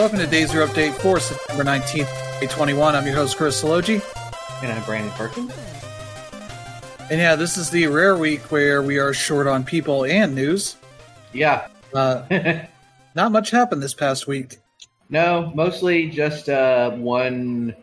Welcome 0.00 0.20
to 0.20 0.26
Day 0.26 0.46
Zero 0.46 0.66
Update 0.66 0.94
for 0.94 1.20
September 1.20 1.62
19th, 1.62 2.08
2021. 2.40 2.96
I'm 2.96 3.04
your 3.04 3.14
host, 3.14 3.36
Chris 3.36 3.62
Sologi. 3.62 4.02
And 4.62 4.72
I'm 4.72 4.82
Brandon 4.84 5.12
Perkins. 5.12 5.52
And 7.10 7.20
yeah, 7.20 7.36
this 7.36 7.58
is 7.58 7.68
the 7.68 7.86
rare 7.86 8.16
week 8.16 8.40
where 8.50 8.82
we 8.82 8.96
are 8.96 9.12
short 9.12 9.46
on 9.46 9.62
people 9.62 10.06
and 10.06 10.34
news. 10.34 10.78
Yeah. 11.34 11.68
Uh, 11.92 12.22
not 13.14 13.30
much 13.30 13.50
happened 13.50 13.82
this 13.82 13.92
past 13.92 14.26
week. 14.26 14.56
no, 15.10 15.52
mostly 15.54 16.08
just 16.08 16.48
uh, 16.48 16.92
one 16.92 17.76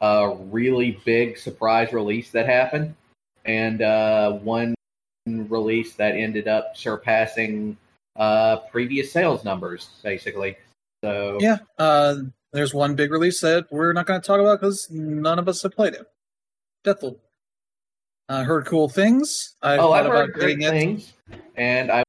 uh, 0.00 0.34
really 0.50 1.00
big 1.04 1.38
surprise 1.38 1.92
release 1.92 2.32
that 2.32 2.46
happened, 2.46 2.96
and 3.44 3.80
uh, 3.80 4.32
one 4.32 4.74
release 5.28 5.94
that 5.94 6.16
ended 6.16 6.48
up 6.48 6.76
surpassing 6.76 7.76
uh, 8.16 8.56
previous 8.72 9.12
sales 9.12 9.44
numbers, 9.44 9.90
basically. 10.02 10.56
So 11.04 11.36
Yeah, 11.38 11.58
uh, 11.78 12.16
there's 12.54 12.72
one 12.72 12.94
big 12.94 13.10
release 13.10 13.42
that 13.42 13.66
we're 13.70 13.92
not 13.92 14.06
going 14.06 14.18
to 14.22 14.26
talk 14.26 14.40
about 14.40 14.58
because 14.58 14.88
none 14.90 15.38
of 15.38 15.48
us 15.48 15.62
have 15.62 15.72
played 15.72 15.92
it. 15.92 16.06
Deathloop. 16.82 17.18
I 18.30 18.40
uh, 18.40 18.44
heard 18.44 18.64
cool 18.64 18.88
things. 18.88 19.54
I 19.60 19.74
oh, 19.74 19.90
thought 19.90 19.92
I've 19.92 20.06
about 20.06 20.16
heard 20.16 20.32
great 20.32 20.62
it. 20.62 20.70
things, 20.70 21.12
and 21.56 21.92
I 21.92 22.02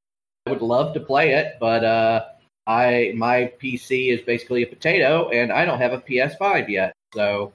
would 0.48 0.62
love 0.62 0.94
to 0.94 1.02
play 1.02 1.34
it, 1.34 1.58
but 1.60 1.84
uh, 1.84 2.24
I 2.68 3.12
my 3.18 3.52
PC 3.62 4.14
is 4.14 4.22
basically 4.22 4.64
a 4.64 4.68
potato, 4.68 5.28
and 5.30 5.52
I 5.52 5.66
don't 5.66 5.80
have 5.80 5.92
a 5.92 6.00
PS5 6.00 6.70
yet. 6.70 6.94
So 7.14 7.52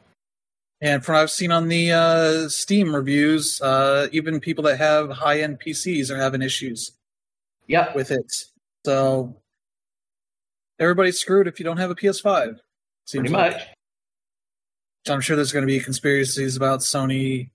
And 0.83 1.03
from 1.03 1.15
what 1.15 1.23
I've 1.23 1.31
seen 1.31 1.53
on 1.53 1.69
the 1.69 1.93
uh, 1.93 2.49
Steam 2.51 2.95
reviews, 2.95 3.63
uh, 3.63 4.09
even 4.13 4.41
people 4.41 4.65
that 4.65 4.77
have 4.77 5.09
high 5.09 5.41
end 5.41 5.59
PCs 5.59 6.11
are 6.11 6.19
having 6.19 6.43
issues 6.43 6.93
yep, 7.67 7.95
with 7.97 8.11
it. 8.11 8.31
So 8.85 9.35
everybody's 10.81 11.19
screwed 11.21 11.47
if 11.47 11.61
you 11.61 11.65
don't 11.65 11.77
have 11.77 11.91
a 11.91 11.95
PS5. 11.95 12.59
Seems 13.07 13.21
pretty 13.31 13.33
much. 13.33 13.63
So 15.07 15.15
I'm 15.15 15.21
sure 15.21 15.37
there's 15.37 15.53
going 15.53 15.63
to 15.67 15.73
be 15.73 15.81
conspiracies 15.81 16.57
about 16.57 16.81
Sony 16.81 17.51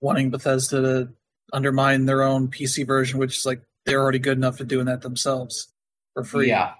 wanting 0.00 0.30
Bethesda 0.30 0.80
to 0.82 1.08
undermine 1.52 2.06
their 2.06 2.22
own 2.22 2.48
PC 2.48 2.86
version, 2.86 3.18
which 3.18 3.36
is 3.38 3.46
like 3.46 3.62
they're 3.86 4.00
already 4.00 4.18
good 4.18 4.36
enough 4.38 4.60
at 4.60 4.68
doing 4.68 4.86
that 4.86 5.02
themselves 5.02 5.68
for 6.14 6.24
free. 6.24 6.48
Yeah, 6.48 6.74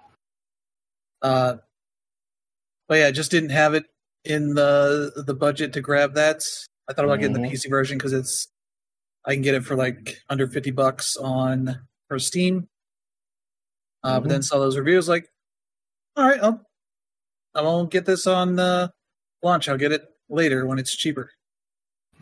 Uh, 1.22 1.56
but 2.88 2.96
yeah, 2.98 3.10
just 3.10 3.30
didn't 3.30 3.50
have 3.50 3.74
it 3.74 3.84
in 4.24 4.54
the 4.54 5.12
the 5.26 5.34
budget 5.34 5.72
to 5.74 5.80
grab 5.80 6.14
that. 6.14 6.42
I 6.88 6.92
thought 6.92 7.04
about 7.04 7.20
getting 7.20 7.34
the 7.34 7.40
Mhm. 7.40 7.50
PC 7.52 7.68
version 7.70 7.98
because 7.98 8.12
it's 8.12 8.48
I 9.24 9.32
can 9.34 9.42
get 9.42 9.54
it 9.54 9.64
for 9.64 9.74
like 9.76 10.18
under 10.28 10.46
fifty 10.48 10.70
bucks 10.70 11.16
on 11.16 11.86
for 12.08 12.18
Steam. 12.18 12.68
Uh, 14.02 14.20
But 14.20 14.26
Mhm. 14.26 14.30
then 14.30 14.42
saw 14.42 14.58
those 14.58 14.76
reviews, 14.76 15.08
like, 15.08 15.30
all 16.16 16.26
right, 16.28 16.40
I'll 16.42 16.60
I 17.54 17.62
won't 17.62 17.90
get 17.90 18.04
this 18.06 18.26
on 18.26 18.58
uh, 18.58 18.88
launch. 19.42 19.68
I'll 19.68 19.76
get 19.78 19.92
it 19.92 20.04
later 20.28 20.66
when 20.66 20.78
it's 20.78 20.94
cheaper. 20.96 21.30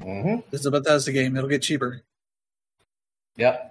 hmm 0.00 0.36
This 0.50 0.60
is 0.60 0.66
a 0.66 0.70
Bethesda 0.70 1.12
game; 1.12 1.36
it'll 1.36 1.48
get 1.50 1.62
cheaper. 1.62 2.02
yep. 3.36 3.68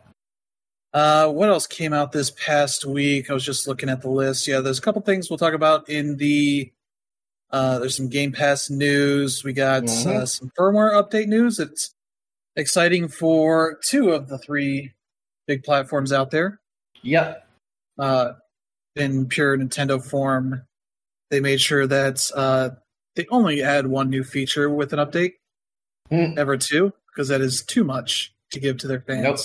Uh, 0.93 1.29
what 1.29 1.47
else 1.49 1.67
came 1.67 1.93
out 1.93 2.11
this 2.11 2.31
past 2.31 2.83
week? 2.85 3.29
I 3.29 3.33
was 3.33 3.45
just 3.45 3.65
looking 3.67 3.87
at 3.89 4.01
the 4.01 4.09
list. 4.09 4.45
Yeah, 4.47 4.59
there's 4.59 4.79
a 4.79 4.81
couple 4.81 5.01
things 5.01 5.29
we'll 5.29 5.37
talk 5.39 5.53
about 5.53 5.87
in 5.89 6.17
the. 6.17 6.71
Uh, 7.49 7.79
there's 7.79 7.95
some 7.95 8.09
Game 8.09 8.31
Pass 8.31 8.69
news. 8.69 9.43
We 9.43 9.53
got 9.53 9.83
uh, 9.83 9.87
Mhm. 9.87 10.27
some 10.27 10.51
firmware 10.57 10.93
update 10.93 11.27
news. 11.27 11.59
It's 11.59 11.91
exciting 12.55 13.07
for 13.07 13.79
two 13.85 14.11
of 14.11 14.27
the 14.29 14.37
three 14.37 14.93
big 15.47 15.63
platforms 15.63 16.11
out 16.11 16.31
there. 16.31 16.59
Yep. 17.03 17.47
Uh, 17.97 18.33
in 18.95 19.27
pure 19.27 19.57
Nintendo 19.57 20.03
form, 20.03 20.63
they 21.29 21.39
made 21.39 21.61
sure 21.61 21.87
that 21.87 22.29
uh, 22.35 22.71
they 23.15 23.25
only 23.29 23.61
add 23.61 23.87
one 23.87 24.09
new 24.09 24.23
feature 24.23 24.69
with 24.69 24.93
an 24.93 24.99
update, 24.99 25.33
Hmm. 26.09 26.33
never 26.33 26.57
two, 26.57 26.93
because 27.07 27.29
that 27.29 27.41
is 27.41 27.63
too 27.63 27.83
much 27.83 28.33
to 28.51 28.59
give 28.59 28.77
to 28.79 28.87
their 28.87 29.01
fans 29.01 29.23
Nope. 29.23 29.39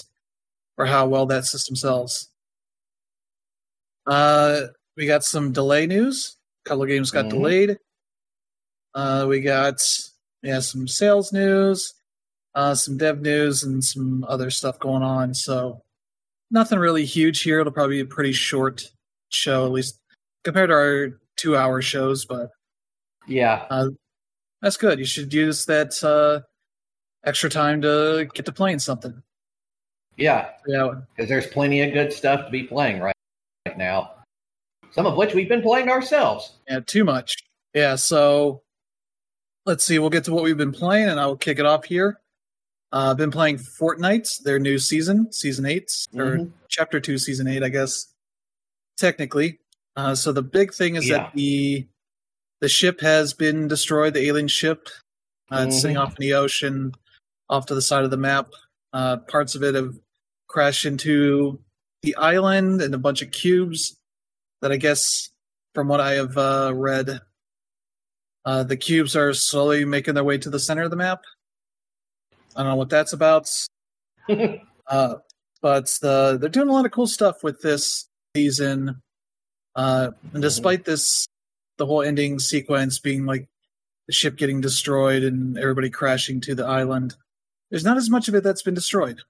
or 0.79 0.87
how 0.87 1.07
well 1.07 1.27
that 1.27 1.45
system 1.45 1.77
sells. 1.77 2.29
Uh, 4.07 4.69
we 4.97 5.07
got 5.07 5.25
some 5.25 5.53
delay 5.53 5.87
news. 5.87 6.37
A 6.65 6.69
couple 6.69 6.83
of 6.83 6.89
games 6.89 7.11
got 7.11 7.27
Mhm. 7.27 7.31
delayed. 7.31 7.78
Uh, 8.95 9.27
we 9.28 9.41
got 9.41 9.83
yeah 10.43 10.61
some 10.61 10.89
sales 10.89 11.33
news, 11.33 11.95
uh, 12.55 12.75
some 12.75 12.97
dev 12.97 13.21
news, 13.21 13.63
and 13.63 13.84
some 13.84 14.25
other 14.28 14.51
stuff 14.51 14.78
going 14.78 15.03
on. 15.03 15.34
So 15.34 15.83
nothing 16.51 16.78
really 16.78 17.05
huge 17.05 17.43
here. 17.43 17.61
It'll 17.61 17.73
probably 17.73 17.97
be 17.97 18.01
a 18.03 18.07
pretty 18.07 18.33
short 18.33 18.91
show, 19.29 19.65
at 19.67 19.73
least 19.73 19.99
compared 20.45 20.71
to 20.71 20.75
our 20.75 21.21
two-hour 21.37 21.83
shows. 21.83 22.25
But 22.25 22.51
Yeah. 23.27 23.67
uh, 23.71 23.89
that's 24.63 24.77
good. 24.77 24.99
You 24.99 25.05
should 25.05 25.33
use 25.33 25.67
that 25.67 26.03
uh, 26.03 26.41
extra 27.25 27.51
time 27.51 27.83
to 27.83 28.29
get 28.35 28.47
to 28.47 28.53
playing 28.53 28.79
something. 28.79 29.23
Yeah. 30.17 30.51
Yeah, 30.67 30.95
Because 31.15 31.29
there's 31.29 31.47
plenty 31.47 31.83
of 31.83 31.93
good 31.93 32.13
stuff 32.13 32.47
to 32.47 32.51
be 32.51 32.63
playing 32.63 33.01
right, 33.01 33.15
right 33.67 33.77
now. 33.77 34.13
Some 34.93 35.05
of 35.07 35.17
which 35.17 35.35
we've 35.35 35.49
been 35.49 35.63
playing 35.63 35.91
ourselves. 35.91 36.55
Yeah, 36.69 36.81
too 36.81 37.05
much. 37.05 37.35
Yeah, 37.75 37.97
so 37.97 38.63
let's 39.67 39.85
see. 39.85 39.99
We'll 39.99 40.09
get 40.11 40.25
to 40.25 40.33
what 40.33 40.43
we've 40.43 40.57
been 40.57 40.73
playing, 40.73 41.11
and 41.11 41.21
I'll 41.21 41.37
kick 41.37 41.59
it 41.59 41.67
off 41.67 41.85
here. 41.85 42.19
Uh, 42.93 43.11
I've 43.11 43.19
been 43.19 43.31
playing 43.33 43.59
Fortnite, 43.59 44.43
their 44.45 44.59
new 44.59 44.79
season, 44.79 45.31
season 45.33 45.67
eight, 45.67 45.91
or 46.15 46.39
Mhm. 46.39 46.53
chapter 46.69 46.99
two, 46.99 47.19
season 47.19 47.47
eight, 47.47 47.63
I 47.63 47.69
guess. 47.69 48.07
Technically, 48.97 49.59
uh, 49.97 50.15
so 50.15 50.33
the 50.33 50.43
big 50.43 50.73
thing 50.73 50.97
is 50.97 51.09
Yeah. 51.09 51.19
that 51.25 51.34
the 51.34 51.87
the 52.61 52.69
ship 52.69 53.01
has 53.03 53.34
been 53.34 53.69
destroyed. 53.69 54.15
The 54.15 54.27
alien 54.29 54.49
ship, 54.49 54.89
uh, 55.53 55.67
it's 55.69 55.83
sitting 55.83 55.99
off 55.99 56.19
in 56.19 56.23
the 56.27 56.33
ocean, 56.33 56.93
off 57.51 57.67
to 57.67 57.75
the 57.75 57.83
side 57.83 58.05
of 58.05 58.11
the 58.11 58.17
map. 58.17 58.49
Uh, 58.95 59.19
parts 59.19 59.55
of 59.55 59.62
it 59.62 59.75
have 59.75 59.95
crashed 60.49 60.87
into 60.87 61.61
the 62.03 62.17
island 62.17 62.81
and 62.81 62.95
a 62.95 62.99
bunch 62.99 63.21
of 63.21 63.31
cubes 63.31 63.95
that 64.62 64.73
I 64.73 64.77
guess, 64.79 65.28
from 65.75 65.89
what 65.89 66.01
I 66.01 66.15
have 66.15 66.39
uh, 66.39 66.73
read, 66.75 67.21
uh, 68.47 68.63
the 68.63 68.77
cubes 68.78 69.15
are 69.15 69.34
slowly 69.34 69.84
making 69.84 70.15
their 70.15 70.25
way 70.25 70.39
to 70.39 70.49
the 70.49 70.59
center 70.59 70.83
of 70.84 70.91
the 70.91 70.97
map. 70.97 71.21
I 72.57 72.63
don't 72.63 72.71
know 72.71 72.77
what 72.77 72.89
that's 72.89 73.13
about, 73.13 73.51
uh, 74.31 75.17
but 75.61 75.87
the, 76.01 76.39
they're 76.41 76.49
doing 76.49 76.71
a 76.71 76.73
lot 76.73 76.87
of 76.87 76.93
cool 76.93 77.07
stuff 77.07 77.43
with 77.43 77.61
this 77.61 78.06
season. 78.37 79.01
Uh, 79.75 80.11
and 80.33 80.43
despite 80.43 80.85
this, 80.85 81.27
the 81.79 81.87
whole 81.87 82.03
ending 82.03 82.39
sequence 82.39 82.99
being 82.99 83.27
like 83.27 83.49
the 84.07 84.13
ship 84.13 84.37
getting 84.37 84.61
destroyed 84.61 85.23
and 85.23 85.59
everybody 85.59 85.91
crashing 85.91 86.41
to 86.43 86.55
the 86.55 86.65
island, 86.65 87.15
there's 87.71 87.85
not 87.85 87.97
as 87.97 88.09
much 88.11 88.29
of 88.29 88.35
it 88.35 88.45
that's 88.45 88.63
been 88.63 88.75
destroyed. 88.75 89.21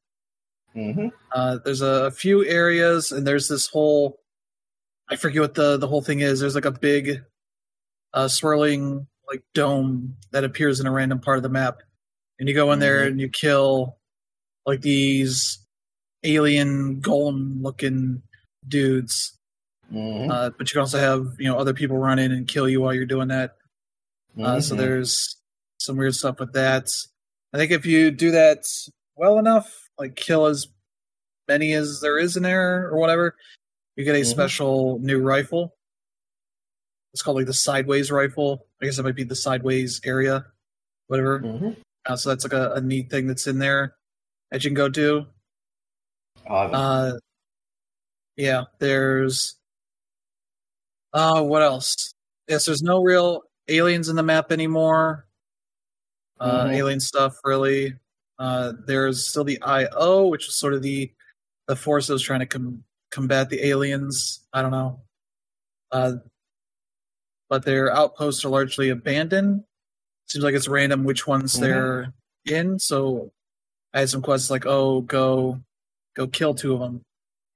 hmm 0.74 1.08
Uh, 1.32 1.58
there's 1.64 1.82
a, 1.82 2.06
a 2.06 2.10
few 2.10 2.44
areas, 2.44 3.12
and 3.12 3.26
there's 3.26 3.48
this 3.48 3.66
whole. 3.68 4.18
I 5.08 5.16
forget 5.16 5.40
what 5.42 5.54
the 5.54 5.76
the 5.78 5.86
whole 5.88 6.02
thing 6.02 6.20
is. 6.20 6.40
There's 6.40 6.54
like 6.54 6.64
a 6.64 6.70
big, 6.90 7.22
uh, 8.12 8.28
swirling 8.28 9.06
like 9.30 9.42
dome 9.54 10.16
that 10.32 10.44
appears 10.44 10.78
in 10.80 10.86
a 10.86 10.92
random 10.92 11.20
part 11.20 11.36
of 11.38 11.42
the 11.42 11.48
map, 11.48 11.82
and 12.38 12.48
you 12.48 12.54
go 12.54 12.72
in 12.72 12.78
there 12.78 13.02
Mhm. 13.02 13.06
and 13.08 13.20
you 13.20 13.28
kill 13.28 13.98
like 14.66 14.82
these 14.82 15.58
alien 16.24 17.00
golem 17.00 17.62
looking 17.62 18.22
dudes. 18.68 19.38
hmm 19.90 20.30
Uh, 20.30 20.50
but 20.50 20.68
you 20.68 20.74
can 20.74 20.80
also 20.80 20.98
have 20.98 21.24
you 21.38 21.48
know 21.48 21.56
other 21.58 21.74
people 21.74 21.96
run 21.96 22.18
in 22.18 22.32
and 22.32 22.48
kill 22.48 22.68
you 22.68 22.80
while 22.80 22.92
you're 22.94 23.06
doing 23.06 23.28
that. 23.28 23.56
Uh, 24.42 24.60
so 24.60 24.74
Mhm. 24.74 24.78
there's 24.78 25.36
some 25.78 25.96
weird 25.96 26.14
stuff 26.14 26.40
with 26.40 26.52
that. 26.54 26.88
I 27.52 27.58
think 27.58 27.70
if 27.70 27.86
you 27.86 28.10
do 28.10 28.32
that 28.32 28.64
well 29.14 29.38
enough, 29.38 29.72
like 29.98 30.16
kill 30.16 30.46
as 30.46 30.66
many 31.48 31.72
as 31.72 32.00
there 32.00 32.18
is 32.18 32.36
in 32.36 32.42
there 32.42 32.88
or 32.88 32.98
whatever, 32.98 33.36
you 33.94 34.04
get 34.04 34.16
a 34.16 34.20
Mhm. 34.20 34.26
special 34.26 34.98
new 34.98 35.20
rifle. 35.20 35.76
It's 37.12 37.22
called 37.22 37.36
like 37.38 37.46
the 37.46 37.54
sideways 37.54 38.10
rifle. 38.10 38.66
I 38.82 38.84
guess 38.86 38.98
it 38.98 39.04
might 39.04 39.14
be 39.16 39.24
the 39.24 39.36
sideways 39.36 40.00
area, 40.04 40.44
whatever. 41.06 41.40
Mhm. 41.40 41.76
Uh, 42.04 42.16
so 42.16 42.28
that's 42.28 42.44
like 42.44 42.52
a, 42.52 42.72
a 42.74 42.80
neat 42.80 43.10
thing 43.10 43.26
that's 43.26 43.46
in 43.46 43.58
there 43.58 43.96
that 44.50 44.64
you 44.64 44.70
can 44.70 44.74
go 44.74 44.88
do. 44.88 45.26
Uh, 46.46 46.52
Uh, 46.72 47.12
yeah, 48.36 48.64
there's. 48.78 49.56
Uh, 51.12 51.42
what 51.42 51.62
else? 51.62 52.12
Yes, 52.48 52.66
there's 52.66 52.82
no 52.82 53.02
real 53.02 53.42
aliens 53.68 54.08
in 54.08 54.16
the 54.16 54.22
map 54.22 54.52
anymore. 54.52 55.26
Uh, 56.38 56.64
Mhm. 56.66 56.74
Alien 56.74 57.00
stuff, 57.00 57.36
really. 57.44 57.98
Uh, 58.38 58.74
there's 58.86 59.26
still 59.26 59.44
the 59.44 59.60
IO, 59.62 60.26
which 60.28 60.48
is 60.48 60.58
sort 60.58 60.74
of 60.74 60.82
the 60.82 61.12
the 61.68 61.74
force 61.76 62.06
that 62.06 62.12
was 62.12 62.22
trying 62.22 62.38
to 62.40 62.46
com- 62.46 62.84
combat 63.10 63.48
the 63.50 63.66
aliens. 63.66 64.46
I 64.52 64.62
don't 64.62 64.70
know. 64.70 65.00
Uh, 65.90 66.16
but 67.48 67.64
their 67.64 67.92
outposts 67.92 68.44
are 68.44 68.48
largely 68.50 68.90
abandoned. 68.90 69.64
Seems 70.28 70.44
like 70.44 70.54
it's 70.54 70.68
random 70.68 71.02
which 71.04 71.26
ones 71.26 71.54
Mhm. 71.56 71.60
they're 71.60 72.14
in. 72.44 72.78
So 72.78 73.32
I 73.92 74.00
had 74.00 74.10
some 74.10 74.22
quests 74.22 74.48
like, 74.50 74.64
"Oh, 74.66 75.00
go, 75.00 75.60
go 76.14 76.26
kill 76.28 76.54
two 76.54 76.74
of 76.74 76.80
them." 76.80 77.02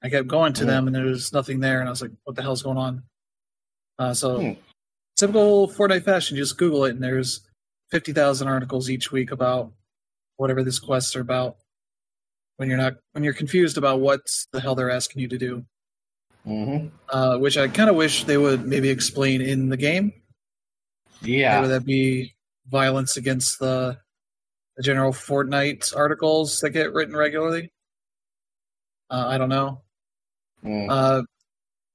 I 0.02 0.08
kept 0.08 0.28
going 0.28 0.52
to 0.54 0.64
them, 0.64 0.86
and 0.86 0.94
there 0.96 1.04
was 1.04 1.32
nothing 1.32 1.60
there, 1.60 1.80
and 1.80 1.88
I 1.88 1.90
was 1.90 2.00
like, 2.02 2.12
"What 2.24 2.36
the 2.36 2.42
hell's 2.42 2.62
going 2.62 2.78
on?" 2.78 3.02
Uh, 3.98 4.14
so 4.14 4.40
Hmm. 4.40 4.52
typical 5.16 5.68
Fortnite 5.68 6.04
fashion, 6.04 6.36
you 6.36 6.42
just 6.42 6.56
Google 6.56 6.84
it, 6.86 6.90
and 6.94 7.02
there's 7.02 7.40
fifty 7.90 8.12
thousand 8.12 8.48
articles 8.48 8.88
each 8.88 9.12
week 9.12 9.30
about 9.30 9.72
whatever 10.36 10.62
this 10.62 10.78
quests 10.78 11.14
are 11.16 11.20
about. 11.20 11.56
When 12.56 12.68
you're 12.68 12.78
not 12.78 12.96
when 13.12 13.24
you're 13.24 13.34
confused 13.34 13.76
about 13.78 14.00
what 14.00 14.22
the 14.52 14.60
hell 14.60 14.74
they're 14.74 14.90
asking 14.90 15.22
you 15.22 15.28
to 15.28 15.38
do, 15.38 15.64
hmm 16.44 16.88
uh, 17.10 17.36
which 17.38 17.56
I 17.58 17.68
kind 17.68 17.90
of 17.90 17.96
wish 17.96 18.24
they 18.24 18.38
would 18.38 18.66
maybe 18.66 18.88
explain 18.88 19.40
in 19.42 19.68
the 19.68 19.76
game. 19.76 20.12
Yeah. 21.22 21.60
would 21.60 21.68
that 21.70 21.84
be 21.84 22.34
violence 22.68 23.16
against 23.18 23.58
the 23.58 23.98
the 24.76 24.82
general 24.82 25.12
Fortnite 25.12 25.94
articles 25.94 26.58
that 26.60 26.70
get 26.70 26.94
written 26.94 27.14
regularly. 27.14 27.70
Uh, 29.10 29.26
I 29.28 29.36
don't 29.36 29.48
know. 29.50 29.82
Mm. 30.64 30.86
Uh, 30.90 31.22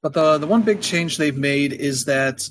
but 0.02 0.14
the 0.14 0.38
the 0.38 0.48
one 0.48 0.62
big 0.62 0.82
change 0.82 1.18
they've 1.18 1.38
made 1.38 1.74
is 1.74 2.06
that 2.06 2.48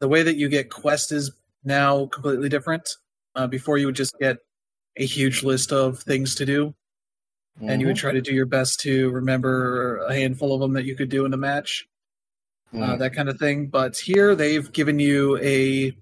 the 0.00 0.08
way 0.08 0.22
that 0.22 0.36
you 0.36 0.48
get 0.48 0.70
quests 0.70 1.12
is 1.12 1.30
now 1.64 2.06
completely 2.06 2.48
different. 2.48 2.88
Uh, 3.34 3.46
before 3.46 3.78
you 3.78 3.86
would 3.86 3.96
just 3.96 4.14
get 4.20 4.38
a 4.98 5.06
huge 5.06 5.42
list 5.42 5.72
of 5.72 6.00
things 6.00 6.34
to 6.34 6.44
do, 6.44 6.74
and 7.60 7.80
you 7.80 7.86
would 7.86 7.96
Mhm. 7.96 8.00
try 8.00 8.12
to 8.12 8.20
do 8.20 8.34
your 8.34 8.44
best 8.46 8.80
to 8.80 9.10
remember 9.10 9.98
a 10.04 10.14
handful 10.14 10.52
of 10.54 10.60
them 10.60 10.74
that 10.74 10.84
you 10.84 10.94
could 10.94 11.08
do 11.08 11.24
in 11.24 11.32
a 11.32 11.36
match, 11.38 11.86
uh, 12.74 12.76
Mm. 12.76 12.98
that 12.98 13.14
kind 13.14 13.28
of 13.30 13.38
thing. 13.38 13.68
But 13.68 13.96
here 13.96 14.34
they've 14.34 14.70
given 14.72 14.98
you 14.98 15.38
a 15.38 15.96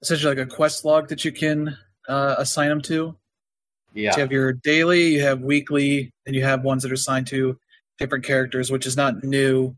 essentially 0.00 0.34
like 0.34 0.46
a 0.46 0.50
quest 0.50 0.84
log 0.84 1.08
that 1.08 1.24
you 1.24 1.32
can 1.32 1.76
uh, 2.08 2.34
assign 2.38 2.68
them 2.68 2.80
to. 2.82 3.16
yeah. 3.94 4.10
So 4.12 4.16
you 4.16 4.20
have 4.22 4.32
your 4.32 4.52
daily, 4.54 5.14
you 5.14 5.22
have 5.22 5.40
weekly, 5.42 6.10
and 6.26 6.34
you 6.34 6.42
have 6.44 6.64
ones 6.64 6.82
that 6.82 6.90
are 6.90 6.94
assigned 6.94 7.26
to 7.28 7.56
different 7.98 8.24
characters, 8.24 8.70
which 8.70 8.86
is 8.86 8.96
not 8.96 9.22
new 9.24 9.76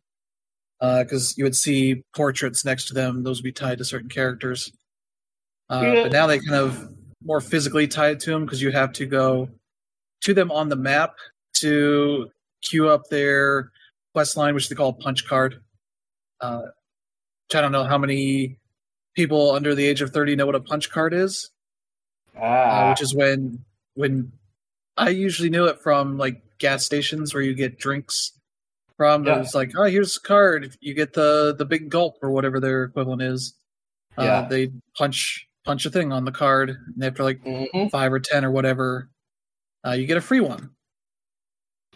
because 0.81 1.37
you 1.39 1.45
would 1.45 1.57
see 1.57 2.03
portraits 2.15 2.65
next 2.65 2.87
to 2.89 2.95
them; 2.95 3.23
those 3.23 3.39
would 3.39 3.45
be 3.45 3.53
tied 3.53 3.79
to 3.79 3.85
certain 3.85 4.09
characters. 4.09 4.71
Uh, 5.71 5.83
Yeah. 5.85 6.03
But 6.05 6.13
now 6.13 6.27
they 6.27 6.39
kind 6.39 6.55
of 6.57 6.89
more 7.23 7.41
physically 7.41 7.89
tied 7.89 8.21
to 8.21 8.31
them 8.31 8.45
because 8.45 8.61
you 8.61 8.71
have 8.71 8.93
to 8.95 9.07
go 9.07 9.49
to 10.23 10.35
them 10.35 10.51
on 10.51 10.69
the 10.69 10.77
map 10.77 11.15
to 11.55 12.31
queue 12.63 12.89
up 12.89 13.09
their 13.09 13.71
quest 14.13 14.37
line, 14.37 14.55
which 14.55 14.69
they 14.69 14.75
call 14.75 14.91
a 14.91 14.93
punch 14.93 15.27
card. 15.27 15.63
Uh, 16.41 16.63
which 17.49 17.57
I 17.57 17.61
don't 17.63 17.73
know 17.73 17.85
how 17.85 17.97
many 17.99 18.59
people 19.15 19.53
under 19.53 19.75
the 19.75 19.87
age 19.87 20.03
of 20.03 20.11
thirty 20.11 20.37
know 20.37 20.45
what 20.47 20.55
a 20.55 20.61
punch 20.61 20.91
card 20.91 21.15
is 21.15 21.51
uh, 22.37 22.41
Ah. 22.41 22.91
which 22.91 23.01
is 23.01 23.15
when 23.15 23.65
when 23.95 24.33
I 24.97 25.09
usually 25.11 25.51
knew 25.51 25.67
it 25.67 25.81
from 25.81 26.19
like 26.19 26.41
gas 26.59 26.85
stations 26.85 27.35
where 27.35 27.43
you 27.43 27.55
get 27.55 27.79
drinks 27.79 28.33
from. 28.97 29.25
Yeah. 29.25 29.37
It 29.37 29.39
was 29.41 29.55
like, 29.55 29.73
oh, 29.77 29.85
here's 29.85 30.17
a 30.17 30.21
card. 30.21 30.77
You 30.81 30.95
get 30.95 31.13
the 31.15 31.55
the 31.57 31.65
big 31.65 31.91
gulp 31.91 32.17
or 32.23 32.31
whatever 32.31 32.61
their 32.61 32.85
equivalent 32.85 33.23
is. 33.23 33.55
Yeah. 34.19 34.39
Uh, 34.39 34.49
they 34.49 34.71
punch 34.97 35.47
punch 35.65 35.85
a 35.87 35.91
thing 35.91 36.13
on 36.13 36.25
the 36.25 36.33
card, 36.33 36.71
and 36.71 37.03
after 37.05 37.25
like 37.25 37.43
Mhm. 37.43 37.91
five 37.91 38.13
or 38.13 38.21
ten 38.21 38.45
or 38.45 38.51
whatever, 38.51 39.11
uh, 39.87 39.93
you 39.93 40.07
get 40.07 40.17
a 40.17 40.21
free 40.21 40.41
one. 40.41 40.71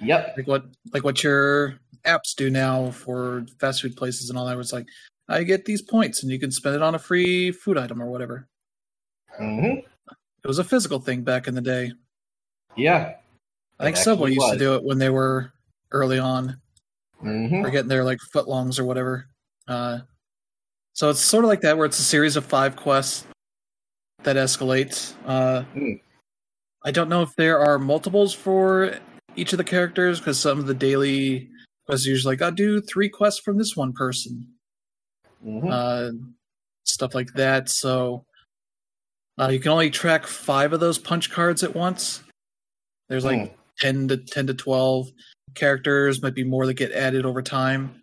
Yep. 0.00 0.34
Like 0.36 0.46
what 0.48 0.64
like 0.92 1.04
what 1.04 1.22
your 1.22 1.78
apps 2.04 2.34
do 2.36 2.50
now 2.50 2.90
for 2.90 3.44
fast 3.60 3.82
food 3.82 3.96
places 3.96 4.30
and 4.30 4.38
all 4.38 4.46
that. 4.46 4.52
Where 4.54 4.60
it's 4.60 4.72
like, 4.72 4.86
I 5.28 5.42
get 5.44 5.64
these 5.66 5.82
points, 5.82 6.22
and 6.22 6.32
you 6.32 6.38
can 6.40 6.50
spend 6.50 6.74
it 6.74 6.82
on 6.82 6.94
a 6.94 6.98
free 6.98 7.52
food 7.52 7.76
item 7.78 8.02
or 8.02 8.06
whatever. 8.06 8.48
hmm 9.36 9.64
It 10.42 10.46
was 10.46 10.58
a 10.58 10.64
physical 10.64 10.98
thing 11.00 11.22
back 11.22 11.46
in 11.46 11.54
the 11.54 11.60
day. 11.60 11.92
Yeah. 12.78 13.14
I 13.80 13.84
think 13.84 13.96
Subway 13.96 14.32
used 14.32 14.52
to 14.52 14.58
do 14.58 14.74
it 14.74 14.84
when 14.84 14.98
they 14.98 15.10
were 15.10 15.52
early 15.92 16.18
on, 16.18 16.60
hmm 17.20 17.64
or 17.64 17.70
getting 17.70 17.88
their 17.88 18.04
like 18.04 18.18
footlongs 18.34 18.78
or 18.78 18.84
whatever. 18.84 19.26
Uh, 19.66 20.00
so 20.92 21.10
it's 21.10 21.20
sort 21.20 21.44
of 21.44 21.48
like 21.48 21.60
that, 21.60 21.76
where 21.76 21.86
it's 21.86 21.98
a 21.98 22.02
series 22.04 22.36
of 22.36 22.44
five 22.44 22.74
quests 22.76 23.26
that 24.24 24.36
escalates. 24.36 25.14
Uh, 25.26 25.62
Hmm. 25.62 25.92
I 26.84 26.90
don't 26.90 27.08
know 27.08 27.22
if 27.22 27.34
there 27.36 27.58
are 27.58 27.78
multiples 27.78 28.32
for 28.32 28.98
each 29.36 29.52
of 29.52 29.58
the 29.58 29.64
characters 29.64 30.18
because 30.18 30.40
some 30.40 30.58
of 30.58 30.66
the 30.66 30.74
daily 30.74 31.48
quests 31.86 32.06
are 32.06 32.10
usually 32.10 32.32
like, 32.34 32.42
"I'll 32.42 32.52
do 32.52 32.80
three 32.80 33.08
quests 33.08 33.40
from 33.40 33.58
this 33.58 33.76
one 33.76 33.92
person," 33.92 34.54
hmm 35.42 35.68
uh, 35.68 36.10
stuff 36.84 37.14
like 37.14 37.32
that. 37.34 37.68
So 37.68 38.24
uh, 39.38 39.48
you 39.48 39.60
can 39.60 39.70
only 39.70 39.90
track 39.90 40.26
five 40.26 40.72
of 40.72 40.80
those 40.80 40.98
punch 40.98 41.30
cards 41.30 41.62
at 41.62 41.76
once. 41.76 42.22
There's 43.08 43.24
like 43.24 43.48
Hmm. 43.50 43.54
10 43.80 44.08
to 44.08 44.16
10 44.18 44.46
to 44.48 44.54
12 44.54 45.08
characters 45.54 46.22
might 46.22 46.34
be 46.34 46.44
more 46.44 46.66
that 46.66 46.74
get 46.74 46.92
added 46.92 47.24
over 47.24 47.42
time 47.42 48.02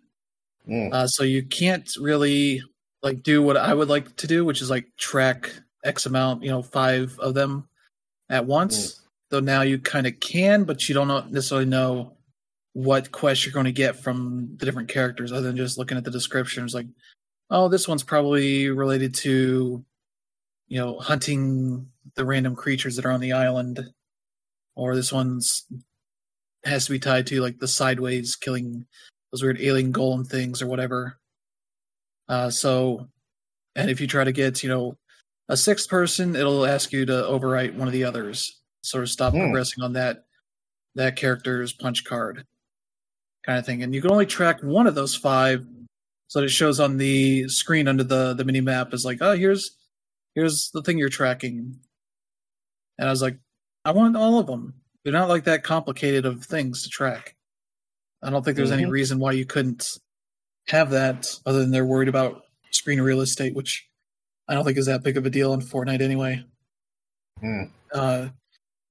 Mm. 0.68 0.92
uh, 0.92 1.06
so 1.06 1.22
you 1.22 1.44
can't 1.44 1.88
really 2.00 2.60
like 3.02 3.22
do 3.22 3.40
what 3.40 3.56
i 3.56 3.72
would 3.72 3.88
like 3.88 4.16
to 4.16 4.26
do 4.26 4.44
which 4.44 4.60
is 4.60 4.68
like 4.68 4.86
track 4.98 5.52
x 5.84 6.06
amount 6.06 6.42
you 6.42 6.48
know 6.50 6.60
five 6.60 7.16
of 7.20 7.34
them 7.34 7.68
at 8.30 8.46
once 8.46 9.00
though 9.30 9.38
now 9.38 9.62
you 9.62 9.78
kind 9.78 10.08
of 10.08 10.18
can 10.18 10.64
but 10.64 10.88
you 10.88 10.94
don't 10.94 11.30
necessarily 11.30 11.66
know 11.66 12.16
what 12.72 13.12
quest 13.12 13.46
you're 13.46 13.52
going 13.52 13.64
to 13.66 13.70
get 13.72 13.94
from 14.02 14.56
the 14.56 14.66
different 14.66 14.88
characters 14.88 15.30
other 15.30 15.46
than 15.46 15.56
just 15.56 15.78
looking 15.78 15.96
at 15.96 16.02
the 16.02 16.10
descriptions 16.10 16.74
like 16.74 16.86
oh 17.50 17.68
this 17.68 17.86
one's 17.86 18.02
probably 18.02 18.68
related 18.68 19.14
to 19.14 19.84
you 20.66 20.78
know 20.80 20.98
hunting 20.98 21.86
the 22.16 22.24
random 22.24 22.56
creatures 22.56 22.96
that 22.96 23.06
are 23.06 23.12
on 23.12 23.20
the 23.20 23.32
island 23.32 23.88
or 24.76 24.94
this 24.94 25.12
one's 25.12 25.64
has 26.64 26.86
to 26.86 26.92
be 26.92 26.98
tied 26.98 27.26
to 27.28 27.40
like 27.40 27.58
the 27.58 27.68
sideways 27.68 28.36
killing 28.36 28.86
those 29.32 29.42
weird 29.42 29.60
alien 29.60 29.92
golem 29.92 30.26
things 30.26 30.60
or 30.62 30.66
whatever. 30.66 31.18
Uh, 32.28 32.50
so, 32.50 33.08
and 33.74 33.90
if 33.90 34.00
you 34.00 34.06
try 34.06 34.24
to 34.24 34.32
get 34.32 34.62
you 34.62 34.68
know 34.68 34.96
a 35.48 35.56
sixth 35.56 35.88
person, 35.88 36.36
it'll 36.36 36.66
ask 36.66 36.92
you 36.92 37.06
to 37.06 37.12
overwrite 37.12 37.74
one 37.74 37.88
of 37.88 37.92
the 37.92 38.04
others, 38.04 38.60
sort 38.82 39.02
of 39.04 39.10
stop 39.10 39.32
Hmm. 39.32 39.40
progressing 39.40 39.82
on 39.82 39.92
that 39.94 40.24
that 40.94 41.16
character's 41.16 41.72
punch 41.72 42.04
card, 42.04 42.46
kind 43.44 43.58
of 43.58 43.66
thing. 43.66 43.82
And 43.82 43.94
you 43.94 44.00
can 44.00 44.10
only 44.10 44.26
track 44.26 44.62
one 44.62 44.86
of 44.86 44.94
those 44.94 45.14
five, 45.14 45.64
so 46.28 46.40
that 46.40 46.46
it 46.46 46.50
shows 46.50 46.80
on 46.80 46.96
the 46.96 47.48
screen 47.48 47.86
under 47.86 48.02
the 48.04 48.34
the 48.34 48.44
mini 48.44 48.60
map 48.60 48.92
is 48.92 49.04
like, 49.04 49.18
oh, 49.20 49.36
here's 49.36 49.76
here's 50.34 50.70
the 50.72 50.82
thing 50.82 50.98
you're 50.98 51.08
tracking. 51.08 51.78
And 52.98 53.08
I 53.08 53.12
was 53.12 53.22
like, 53.22 53.38
I 53.86 53.92
want 53.92 54.16
all 54.16 54.40
of 54.40 54.46
them. 54.48 54.74
They're 55.04 55.12
not 55.12 55.28
like 55.28 55.44
that 55.44 55.62
complicated 55.62 56.26
of 56.26 56.44
things 56.44 56.82
to 56.82 56.88
track. 56.88 57.36
I 58.20 58.30
don't 58.30 58.44
think 58.44 58.56
there's 58.56 58.72
any 58.72 58.84
Mhm. 58.84 58.90
reason 58.90 59.18
why 59.20 59.32
you 59.32 59.46
couldn't 59.46 59.86
have 60.66 60.90
that 60.90 61.38
other 61.46 61.60
than 61.60 61.70
they're 61.70 61.86
worried 61.86 62.08
about 62.08 62.42
screen 62.72 63.00
real 63.00 63.20
estate, 63.20 63.54
which 63.54 63.88
I 64.48 64.54
don't 64.54 64.64
think 64.64 64.76
is 64.78 64.86
that 64.86 65.04
big 65.04 65.16
of 65.16 65.24
a 65.24 65.30
deal 65.30 65.54
in 65.54 65.60
Fortnite 65.60 66.00
anyway. 66.00 66.44
Mm. 67.40 67.70
Uh, 67.92 68.28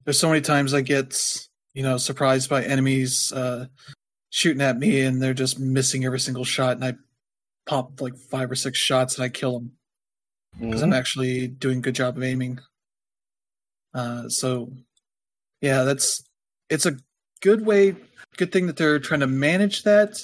there's 0.06 0.18
so 0.20 0.30
many 0.30 0.40
times 0.40 0.74
I 0.74 0.80
get, 0.80 1.46
you 1.74 1.84
know, 1.84 1.98
surprised 1.98 2.50
by 2.50 2.64
enemies 2.64 3.34
uh, 3.34 3.68
shooting 4.30 4.62
at 4.62 4.78
me 4.78 5.02
and 5.02 5.22
they're 5.22 5.34
just 5.34 5.60
missing 5.60 6.06
every 6.06 6.20
single 6.22 6.46
shot, 6.46 6.78
and 6.78 6.86
I 6.86 6.94
pop 7.66 8.00
like 8.00 8.16
five 8.18 8.50
or 8.50 8.56
six 8.56 8.80
shots 8.80 9.16
and 9.16 9.26
I 9.26 9.30
kill 9.30 9.60
them 9.60 9.78
because 10.60 10.82
I'm 10.82 10.94
actually 10.94 11.48
doing 11.50 11.80
a 11.80 11.82
good 11.82 11.96
job 11.96 12.16
of 12.16 12.24
aiming. 12.24 12.60
Uh, 13.96 14.30
so, 14.30 14.72
yeah, 15.62 15.84
that's 15.84 16.24
it's 16.70 16.86
a 16.86 16.98
good 17.42 17.66
way, 17.66 17.96
good 18.38 18.52
thing 18.52 18.68
that 18.68 18.78
they're 18.78 19.00
trying 19.00 19.22
to 19.22 19.28
manage 19.28 19.84
that 19.84 20.18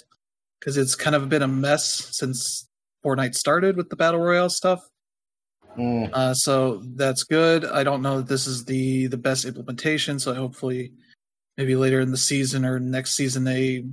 because 0.60 0.78
it's 0.78 0.96
kind 0.96 1.16
of 1.16 1.30
been 1.30 1.42
a 1.42 1.48
mess 1.48 2.10
since 2.12 2.68
Fortnite 3.04 3.34
started 3.34 3.78
with 3.78 3.90
the 3.90 3.96
battle 3.96 4.20
royale 4.20 4.50
stuff. 4.50 4.88
Mm. 5.78 6.10
Uh, 6.12 6.34
so 6.34 6.82
that's 6.96 7.24
good. 7.24 7.66
I 7.66 7.84
don't 7.84 8.02
know 8.02 8.18
that 8.18 8.28
this 8.28 8.46
is 8.46 8.66
the 8.66 9.08
the 9.08 9.18
best 9.18 9.46
implementation, 9.46 10.20
so 10.20 10.34
hopefully, 10.34 10.92
maybe 11.58 11.76
later 11.76 12.02
in 12.02 12.12
the 12.12 12.18
season 12.18 12.66
or 12.66 12.80
next 12.80 13.16
season 13.16 13.46
they 13.46 13.86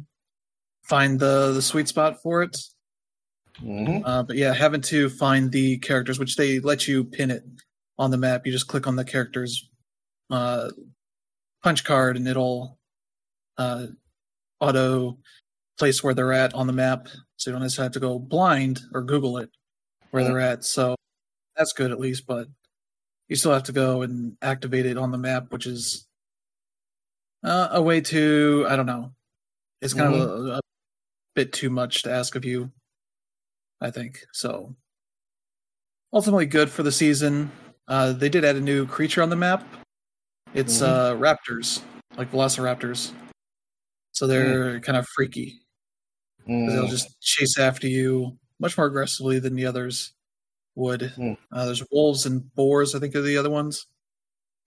find 0.82 1.20
the 1.20 1.52
the 1.52 1.62
sweet 1.62 1.86
spot 1.86 2.20
for 2.20 2.42
it. 2.42 2.56
Mhm. 3.62 4.02
Uh, 4.04 4.22
but 4.24 4.36
yeah, 4.36 4.52
having 4.52 4.80
to 4.82 5.08
find 5.08 5.52
the 5.52 5.78
characters, 5.78 6.18
which 6.18 6.36
they 6.36 6.58
let 6.60 6.88
you 6.88 7.04
pin 7.04 7.30
it 7.30 7.44
on 7.98 8.10
the 8.10 8.16
map. 8.16 8.46
You 8.46 8.52
just 8.52 8.68
click 8.68 8.86
on 8.86 8.96
the 8.96 9.04
character's 9.04 9.67
uh, 10.30 10.70
punch 11.62 11.84
card, 11.84 12.16
and 12.16 12.26
it'll 12.28 12.78
uh, 13.56 13.86
auto 14.60 15.18
place 15.78 16.02
where 16.02 16.14
they're 16.14 16.32
at 16.32 16.54
on 16.54 16.66
the 16.66 16.72
map. 16.72 17.08
So 17.36 17.50
you 17.50 17.52
don't 17.52 17.62
necessarily 17.62 17.86
have 17.86 17.92
to 17.92 18.00
go 18.00 18.18
blind 18.18 18.80
or 18.92 19.02
Google 19.02 19.38
it 19.38 19.50
where 20.10 20.24
they're 20.24 20.40
at. 20.40 20.64
So 20.64 20.96
that's 21.56 21.72
good 21.72 21.90
at 21.90 22.00
least, 22.00 22.26
but 22.26 22.48
you 23.28 23.36
still 23.36 23.52
have 23.52 23.64
to 23.64 23.72
go 23.72 24.02
and 24.02 24.36
activate 24.42 24.86
it 24.86 24.96
on 24.96 25.12
the 25.12 25.18
map, 25.18 25.52
which 25.52 25.66
is 25.66 26.06
uh, 27.44 27.68
a 27.72 27.82
way 27.82 28.00
to 28.00 28.66
I 28.68 28.76
don't 28.76 28.86
know. 28.86 29.12
It's 29.80 29.94
kind 29.94 30.12
of 30.12 30.20
a, 30.20 30.52
a 30.54 30.60
bit 31.34 31.52
too 31.52 31.70
much 31.70 32.02
to 32.02 32.12
ask 32.12 32.34
of 32.34 32.44
you. 32.44 32.72
I 33.80 33.90
think 33.90 34.24
so. 34.32 34.74
Ultimately, 36.12 36.46
good 36.46 36.70
for 36.70 36.82
the 36.82 36.90
season. 36.90 37.52
Uh, 37.86 38.12
they 38.12 38.28
did 38.28 38.44
add 38.44 38.56
a 38.56 38.60
new 38.60 38.86
creature 38.86 39.22
on 39.22 39.30
the 39.30 39.36
map. 39.36 39.64
It's 40.54 40.78
Mhm. 40.78 40.86
uh, 40.86 41.14
raptors, 41.16 41.82
like 42.16 42.30
velociraptors. 42.32 43.12
So 44.12 44.26
they're 44.26 44.80
kind 44.80 44.96
of 44.96 45.06
freaky. 45.14 45.60
'cause 46.40 46.72
They'll 46.72 46.86
Mm. 46.86 46.90
just 46.90 47.20
chase 47.20 47.58
after 47.58 47.86
you 47.86 48.38
much 48.58 48.76
more 48.78 48.86
aggressively 48.86 49.38
than 49.38 49.54
the 49.54 49.66
others 49.66 50.14
would. 50.74 51.02
Hmm. 51.12 51.34
Uh, 51.52 51.66
there's 51.66 51.82
wolves 51.90 52.24
and 52.26 52.52
boars, 52.54 52.94
I 52.94 53.00
think, 53.00 53.14
are 53.14 53.20
the 53.22 53.36
other 53.36 53.50
ones. 53.50 53.86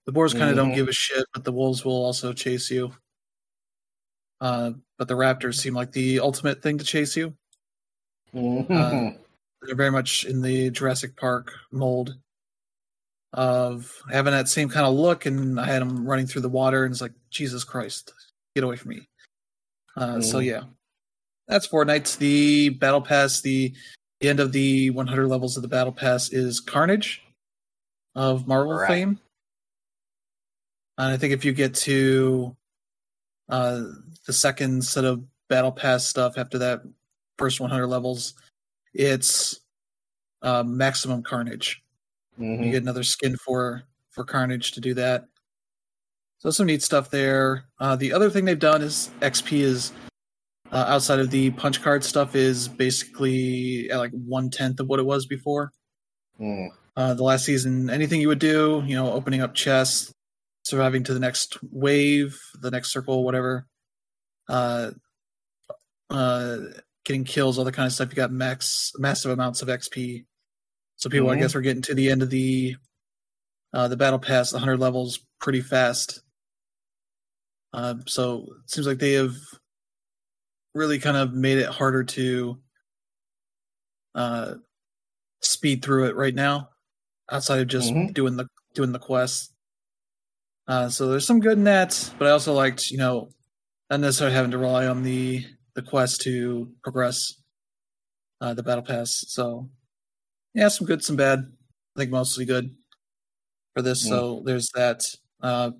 The 0.06 0.12
boars 0.12 0.32
kind 0.32 0.48
of 0.50 0.56
don't 0.56 0.70
Mhm. 0.72 0.74
give 0.76 0.88
a 0.88 0.92
shit, 0.92 1.26
but 1.34 1.44
the 1.44 1.52
wolves 1.52 1.84
will 1.84 2.04
also 2.04 2.32
chase 2.32 2.70
you. 2.70 2.94
Uh, 4.40 4.72
but 4.98 5.08
the 5.08 5.14
raptors 5.14 5.58
seem 5.58 5.74
like 5.74 5.92
the 5.92 6.20
ultimate 6.20 6.62
thing 6.62 6.78
to 6.78 6.84
chase 6.84 7.16
you. 7.16 7.36
Mhm. 8.34 9.18
They're 9.62 9.74
very 9.76 9.90
much 9.90 10.24
in 10.24 10.40
the 10.42 10.70
Jurassic 10.70 11.16
Park 11.16 11.52
mold 11.72 12.16
of 13.32 14.02
having 14.10 14.32
that 14.32 14.48
same 14.48 14.68
kind 14.68 14.86
of 14.86 14.94
look, 14.94 15.26
and 15.26 15.58
I 15.58 15.66
had 15.66 15.82
him 15.82 16.06
running 16.06 16.26
through 16.26 16.42
the 16.42 16.48
water, 16.48 16.84
and 16.84 16.92
it's 16.92 17.00
like 17.00 17.12
Jesus 17.30 17.64
Christ, 17.64 18.12
get 18.54 18.64
away 18.64 18.76
from 18.76 18.90
me. 18.90 19.08
Uh, 19.96 20.20
So 20.20 20.38
Mhm. 20.38 20.44
yeah, 20.44 20.64
that's 21.48 21.66
Fortnite. 21.66 22.18
The 22.18 22.70
battle 22.70 23.00
pass, 23.00 23.40
the, 23.40 23.74
the 24.20 24.28
end 24.28 24.40
of 24.40 24.52
the 24.52 24.90
100 24.90 25.28
levels 25.28 25.56
of 25.56 25.62
the 25.62 25.68
battle 25.68 25.92
pass 25.92 26.30
is 26.30 26.60
Carnage 26.60 27.22
of 28.14 28.46
Marvel 28.46 28.74
Right. 28.74 28.88
fame, 28.88 29.20
and 30.98 31.12
I 31.12 31.16
think 31.16 31.32
if 31.32 31.44
you 31.44 31.52
get 31.52 31.74
to 31.76 32.56
uh, 33.48 33.82
the 34.26 34.32
second 34.32 34.84
set 34.84 35.04
of 35.04 35.24
battle 35.48 35.72
pass 35.72 36.06
stuff 36.06 36.38
after 36.38 36.58
that 36.58 36.82
first 37.38 37.60
100 37.60 37.86
levels, 37.86 38.34
it's 38.94 39.60
uh, 40.42 40.62
maximum 40.62 41.22
Carnage. 41.22 41.82
Mhm. 42.42 42.64
You 42.64 42.72
get 42.72 42.82
another 42.82 43.04
skin 43.04 43.36
for 43.36 43.84
for 44.10 44.24
Carnage 44.24 44.72
to 44.72 44.80
do 44.80 44.94
that. 44.94 45.26
So 46.38 46.50
some 46.50 46.66
neat 46.66 46.82
stuff 46.82 47.10
there. 47.10 47.66
Uh, 47.78 47.96
the 47.96 48.12
other 48.12 48.28
thing 48.28 48.44
they've 48.44 48.58
done 48.58 48.82
is 48.82 49.10
XP 49.20 49.60
is 49.60 49.92
uh, 50.72 50.84
outside 50.88 51.20
of 51.20 51.30
the 51.30 51.50
punch 51.52 51.82
card 51.82 52.02
stuff 52.02 52.34
is 52.34 52.66
basically 52.66 53.88
at 53.90 53.98
like 53.98 54.10
one 54.10 54.50
tenth 54.50 54.80
of 54.80 54.88
what 54.88 54.98
it 54.98 55.06
was 55.06 55.24
before. 55.24 55.70
Mm. 56.40 56.70
Uh, 56.96 57.14
the 57.14 57.22
last 57.22 57.44
season, 57.44 57.88
anything 57.88 58.20
you 58.20 58.28
would 58.28 58.38
do, 58.38 58.82
you 58.86 58.96
know, 58.96 59.12
opening 59.12 59.40
up 59.40 59.54
chests, 59.54 60.12
surviving 60.64 61.04
to 61.04 61.14
the 61.14 61.20
next 61.20 61.58
wave, 61.62 62.38
the 62.60 62.70
next 62.70 62.92
circle, 62.92 63.24
whatever, 63.24 63.66
uh, 64.48 64.90
uh, 66.10 66.56
getting 67.04 67.24
kills, 67.24 67.58
all 67.58 67.64
that 67.64 67.72
kind 67.72 67.86
of 67.86 67.92
stuff. 67.92 68.08
You 68.10 68.16
got 68.16 68.32
max 68.32 68.92
massive 68.98 69.30
amounts 69.30 69.62
of 69.62 69.68
XP. 69.68 70.24
So 71.02 71.10
people, 71.10 71.30
I 71.30 71.34
Mhm. 71.34 71.40
guess, 71.40 71.56
are 71.56 71.60
getting 71.60 71.82
to 71.82 71.96
the 71.96 72.10
end 72.12 72.22
of 72.22 72.30
the 72.30 72.76
uh, 73.74 73.88
the 73.88 73.96
battle 73.96 74.20
pass, 74.20 74.52
the 74.52 74.60
hundred 74.60 74.78
levels, 74.78 75.18
pretty 75.40 75.60
fast. 75.60 76.22
Uh, 77.72 77.96
so 78.06 78.46
it 78.62 78.70
seems 78.70 78.86
like 78.86 78.98
they 78.98 79.14
have 79.14 79.34
really 80.74 81.00
kind 81.00 81.16
of 81.16 81.32
made 81.32 81.58
it 81.58 81.68
harder 81.68 82.04
to 82.04 82.62
uh, 84.14 84.54
speed 85.40 85.82
through 85.84 86.06
it 86.06 86.14
right 86.14 86.36
now, 86.36 86.68
outside 87.32 87.58
of 87.60 87.66
just 87.66 87.92
Mhm. 87.92 88.14
doing 88.14 88.36
the 88.36 88.46
doing 88.74 88.92
the 88.92 89.00
quests. 89.00 89.52
Uh, 90.68 90.88
so 90.88 91.08
there's 91.08 91.26
some 91.26 91.40
good 91.40 91.58
in 91.58 91.64
that, 91.64 92.14
but 92.16 92.28
I 92.28 92.30
also 92.30 92.52
liked, 92.52 92.92
you 92.92 92.98
know, 92.98 93.28
not 93.90 93.98
necessarily 93.98 94.36
having 94.36 94.52
to 94.52 94.58
rely 94.58 94.86
on 94.86 95.02
the 95.02 95.44
the 95.74 95.82
quest 95.82 96.20
to 96.20 96.72
progress 96.84 97.42
uh, 98.40 98.54
the 98.54 98.62
battle 98.62 98.84
pass. 98.84 99.24
So 99.26 99.68
yeah, 100.54 100.68
some 100.68 100.86
good, 100.86 101.02
some 101.04 101.16
bad. 101.16 101.50
I 101.96 102.00
think 102.00 102.10
mostly 102.10 102.44
good 102.44 102.74
for 103.74 103.82
this. 103.82 104.06
So 104.08 104.42
there's 104.44 104.70
that. 104.74 105.04
Uh, 105.40 105.72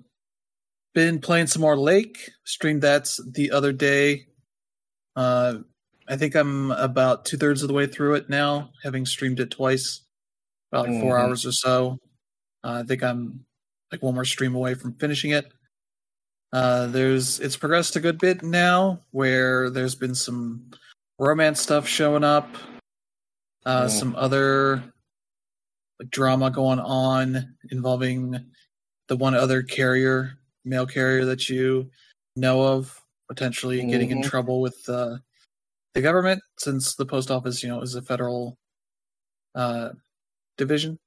been 0.93 1.19
playing 1.19 1.47
some 1.47 1.61
more 1.61 1.77
Lake. 1.77 2.29
Streamed 2.43 2.81
that 2.83 3.09
the 3.31 3.51
other 3.51 3.71
day. 3.73 4.27
Uh, 5.15 5.59
I 6.07 6.17
think 6.17 6.35
I'm 6.35 6.71
about 6.71 7.25
two 7.25 7.37
thirds 7.37 7.61
of 7.61 7.67
the 7.67 7.73
way 7.73 7.87
through 7.87 8.15
it 8.15 8.29
now, 8.29 8.71
having 8.83 9.05
streamed 9.05 9.39
it 9.39 9.51
twice, 9.51 10.01
about 10.71 10.89
like 10.89 10.99
4 11.01 11.15
Mhm. 11.15 11.21
hours 11.21 11.45
or 11.45 11.51
so. 11.51 11.97
Uh, 12.63 12.81
I 12.81 12.83
think 12.83 13.03
I'm 13.03 13.45
like 13.91 14.03
one 14.03 14.13
more 14.15 14.25
stream 14.25 14.53
away 14.55 14.73
from 14.73 14.93
finishing 14.95 15.31
it. 15.31 15.51
Uh, 16.51 16.87
there's 16.87 17.39
it's 17.39 17.55
progressed 17.57 17.95
a 17.95 17.99
good 17.99 18.19
bit 18.19 18.43
now, 18.43 18.99
where 19.11 19.69
there's 19.69 19.95
been 19.95 20.13
some 20.15 20.69
romance 21.19 21.61
stuff 21.61 21.87
showing 21.87 22.23
up, 22.23 22.47
uh, 23.65 23.85
Mm. 23.85 23.89
some 23.89 24.15
other 24.15 24.83
drama 26.09 26.51
going 26.51 26.79
on 26.79 27.55
involving 27.71 28.51
the 29.07 29.15
one 29.17 29.35
other 29.35 29.61
carrier, 29.63 30.37
mail 30.65 30.85
carrier 30.85 31.25
that 31.25 31.49
you 31.49 31.89
know 32.35 32.61
of, 32.61 32.99
potentially 33.27 33.85
getting 33.85 34.11
in 34.11 34.19
Mhm. 34.19 34.23
trouble 34.23 34.59
with 34.61 34.77
uh, 34.89 35.17
the 35.93 36.01
government, 36.01 36.41
since 36.57 36.95
the 36.95 37.05
post 37.05 37.29
office, 37.31 37.61
you 37.63 37.69
know, 37.69 37.81
is 37.81 37.95
a 37.95 38.01
federal 38.01 38.57
uh, 39.55 39.91
division 40.57 40.97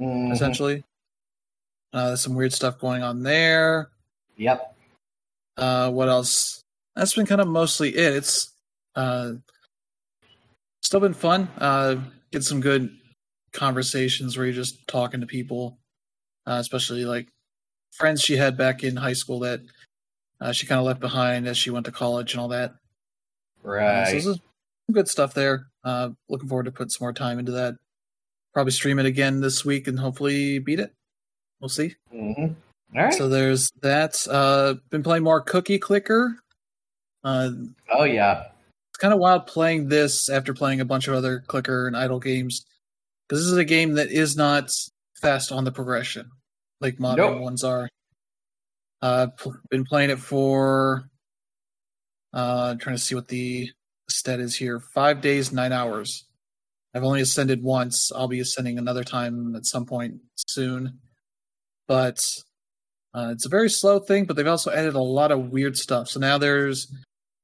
Mhm. 0.00 0.32
essentially. 0.32 0.84
Uh, 1.92 2.08
there's 2.08 2.20
some 2.20 2.34
weird 2.34 2.52
stuff 2.52 2.78
going 2.78 3.02
on 3.02 3.22
there. 3.22 3.90
Yep. 4.36 4.74
Uh, 5.56 5.90
what 5.90 6.08
else? 6.08 6.64
That's 6.96 7.14
been 7.14 7.26
kind 7.26 7.40
of 7.40 7.46
mostly 7.48 7.94
it. 7.94 8.14
It's 8.14 8.52
uh, 8.96 9.34
still 10.92 11.00
been 11.00 11.14
fun. 11.14 11.48
Uh, 11.56 11.96
get 12.32 12.44
some 12.44 12.60
good 12.60 12.90
conversations 13.54 14.36
where 14.36 14.44
you're 14.44 14.54
just 14.54 14.86
talking 14.86 15.22
to 15.22 15.26
people, 15.26 15.78
uh, 16.46 16.58
especially 16.60 17.06
like 17.06 17.28
friends 17.92 18.20
she 18.20 18.36
had 18.36 18.58
back 18.58 18.84
in 18.84 18.96
high 18.96 19.14
school 19.14 19.38
that 19.38 19.60
uh, 20.38 20.52
she 20.52 20.66
kind 20.66 20.78
of 20.78 20.84
left 20.84 21.00
behind 21.00 21.48
as 21.48 21.56
she 21.56 21.70
went 21.70 21.86
to 21.86 21.92
college 21.92 22.34
and 22.34 22.42
all 22.42 22.48
that. 22.48 22.72
Uh, 22.72 22.74
so 23.64 23.68
Right. 23.70 24.12
this 24.12 24.26
is 24.26 24.36
some 24.36 24.92
good 24.92 25.08
stuff 25.08 25.32
there. 25.32 25.68
Uh, 25.82 26.10
looking 26.28 26.46
forward 26.50 26.64
to 26.64 26.70
putting 26.72 26.90
some 26.90 27.06
more 27.06 27.14
time 27.14 27.38
into 27.38 27.52
that. 27.52 27.76
Probably 28.52 28.72
stream 28.72 28.98
it 28.98 29.06
again 29.06 29.40
this 29.40 29.64
week 29.64 29.88
and 29.88 29.98
hopefully 29.98 30.58
beat 30.58 30.78
it. 30.78 30.92
We'll 31.58 31.70
see. 31.70 31.94
Mhm. 32.12 32.54
All 32.94 33.02
right. 33.02 33.14
So 33.14 33.30
there's 33.30 33.70
that. 33.80 34.26
Uh, 34.28 34.74
been 34.90 35.02
playing 35.02 35.22
more 35.24 35.40
Cookie 35.40 35.78
Clicker. 35.78 36.36
Uh, 37.24 37.50
oh 37.88 38.04
yeah. 38.04 38.48
Kind 39.02 39.12
of 39.12 39.18
wild 39.18 39.48
playing 39.48 39.88
this 39.88 40.28
after 40.28 40.54
playing 40.54 40.80
a 40.80 40.84
bunch 40.84 41.08
of 41.08 41.14
other 41.14 41.42
clicker 41.48 41.88
and 41.88 41.96
idle 41.96 42.20
games 42.20 42.64
because 43.28 43.42
this 43.42 43.50
is 43.52 43.58
a 43.58 43.64
game 43.64 43.94
that 43.94 44.12
is 44.12 44.36
not 44.36 44.70
fast 45.20 45.50
on 45.50 45.64
the 45.64 45.72
progression 45.72 46.30
like 46.80 47.00
modern 47.00 47.32
Nope. 47.34 47.42
ones 47.42 47.64
are. 47.64 47.88
Uh, 49.00 49.26
pl- 49.36 49.56
been 49.70 49.84
playing 49.84 50.10
it 50.10 50.18
for. 50.18 51.08
Uh, 52.32 52.76
trying 52.76 52.96
to 52.96 53.02
see 53.02 53.14
what 53.14 53.28
the 53.28 53.70
stat 54.08 54.40
is 54.40 54.54
here. 54.56 54.80
Five 54.94 55.20
days, 55.20 55.52
nine 55.52 55.72
hours. 55.72 56.24
I've 56.94 57.04
only 57.04 57.20
ascended 57.20 57.62
once. 57.62 58.10
I'll 58.14 58.28
be 58.28 58.40
ascending 58.40 58.78
another 58.78 59.04
time 59.04 59.56
at 59.56 59.66
some 59.66 59.84
point 59.84 60.20
soon. 60.36 60.98
But 61.88 62.20
uh, 63.14 63.30
it's 63.32 63.46
a 63.46 63.50
very 63.50 63.68
slow 63.68 63.98
thing, 63.98 64.24
but 64.24 64.36
they've 64.36 64.46
also 64.46 64.70
added 64.70 64.94
a 64.94 65.02
lot 65.02 65.32
of 65.32 65.50
weird 65.50 65.76
stuff. 65.76 66.08
So 66.08 66.20
now 66.20 66.38
there's 66.38 66.90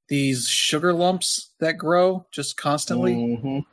these 0.08 0.48
sugar 0.48 0.92
lumps 0.92 1.50
that 1.60 1.74
grow 1.74 2.26
just 2.32 2.56
constantly. 2.56 3.14
Mhm. 3.14 3.64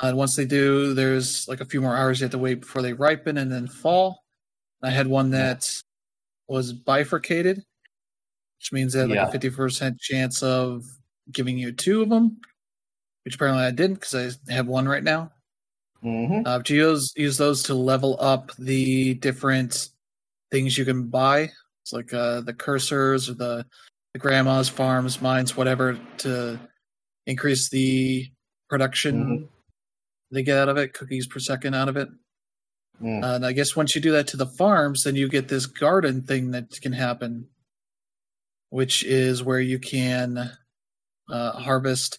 And 0.00 0.16
once 0.16 0.36
they 0.36 0.44
do, 0.44 0.94
there's 0.94 1.48
like 1.48 1.60
a 1.60 1.64
few 1.64 1.80
more 1.80 1.96
hours 1.96 2.20
you 2.20 2.24
have 2.24 2.32
to 2.32 2.38
wait 2.38 2.60
before 2.60 2.82
they 2.82 2.92
ripen 2.92 3.38
and 3.38 3.50
then 3.50 3.66
fall. 3.66 4.24
I 4.82 4.90
had 4.90 5.06
one 5.06 5.30
that 5.30 5.68
was 6.46 6.72
bifurcated, 6.72 7.56
which 8.58 8.72
means 8.72 8.92
they 8.92 9.00
had 9.00 9.08
like 9.08 9.16
Yeah. 9.16 9.28
a 9.28 9.32
50% 9.32 9.98
chance 10.00 10.42
of 10.42 10.84
giving 11.32 11.58
you 11.58 11.72
two 11.72 12.02
of 12.02 12.08
them, 12.10 12.40
which 13.24 13.34
apparently 13.34 13.64
I 13.64 13.70
didn't 13.70 14.00
because 14.00 14.38
I 14.48 14.52
have 14.52 14.66
one 14.68 14.88
right 14.88 15.02
now. 15.02 15.32
Mhm. 16.02 16.46
Uh, 16.46 16.58
but 16.58 16.70
you 16.70 16.88
use, 16.90 17.12
use 17.16 17.36
those 17.36 17.62
to 17.64 17.74
level 17.74 18.16
up 18.20 18.54
the 18.56 19.14
different 19.14 19.90
things 20.52 20.78
you 20.78 20.84
can 20.84 21.08
buy. 21.08 21.52
It's 21.82 21.92
like 21.92 22.14
uh, 22.14 22.40
the 22.42 22.54
cursors 22.54 23.28
or 23.28 23.34
the, 23.34 23.66
the 24.12 24.18
grandmas, 24.18 24.68
farms, 24.68 25.20
mines, 25.20 25.56
whatever, 25.56 25.98
to 26.18 26.58
increase 27.26 27.68
the 27.68 28.26
production 28.68 29.24
Mhm. 29.24 29.48
they 30.30 30.42
get 30.42 30.58
out 30.58 30.68
of 30.68 30.76
it, 30.76 30.92
cookies 30.94 31.26
per 31.26 31.38
second 31.38 31.74
out 31.74 31.88
of 31.88 31.96
it. 31.96 32.08
Mm. 33.00 33.22
Uh, 33.22 33.34
and 33.36 33.46
I 33.46 33.52
guess 33.52 33.76
once 33.76 33.94
you 33.94 34.00
do 34.00 34.12
that 34.12 34.26
to 34.28 34.36
the 34.36 34.46
farms, 34.46 35.04
then 35.04 35.14
you 35.14 35.28
get 35.28 35.48
this 35.48 35.66
garden 35.66 36.22
thing 36.22 36.50
that 36.50 36.80
can 36.80 36.92
happen, 36.92 37.48
which 38.70 39.04
is 39.04 39.42
where 39.42 39.60
you 39.60 39.78
can 39.78 40.52
uh, 41.30 41.52
harvest, 41.52 42.18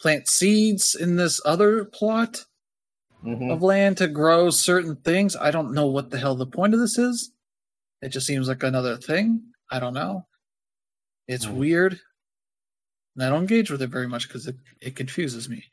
plant 0.00 0.28
seeds 0.28 0.94
in 0.96 1.14
this 1.16 1.40
other 1.44 1.84
plot 1.84 2.44
Mhm. 3.24 3.52
of 3.52 3.62
land 3.62 3.96
to 3.98 4.08
grow 4.08 4.50
certain 4.50 4.96
things. 4.96 5.34
I 5.36 5.50
don't 5.52 5.72
know 5.72 5.86
what 5.86 6.10
the 6.10 6.18
hell 6.18 6.34
the 6.34 6.46
point 6.46 6.74
of 6.74 6.80
this 6.80 6.98
is. 6.98 7.32
It 8.02 8.08
just 8.10 8.26
seems 8.26 8.48
like 8.48 8.62
another 8.64 8.96
thing. 8.96 9.52
I 9.70 9.78
don't 9.80 9.94
know. 9.94 10.26
It's 11.28 11.44
Hmm. 11.44 11.56
weird. 11.56 12.00
And 13.14 13.24
I 13.24 13.28
don't 13.28 13.42
engage 13.42 13.70
with 13.70 13.82
it 13.82 13.90
very 13.90 14.08
much 14.08 14.26
because 14.28 14.46
it, 14.46 14.56
it 14.80 14.96
confuses 14.96 15.48
me. 15.48 15.64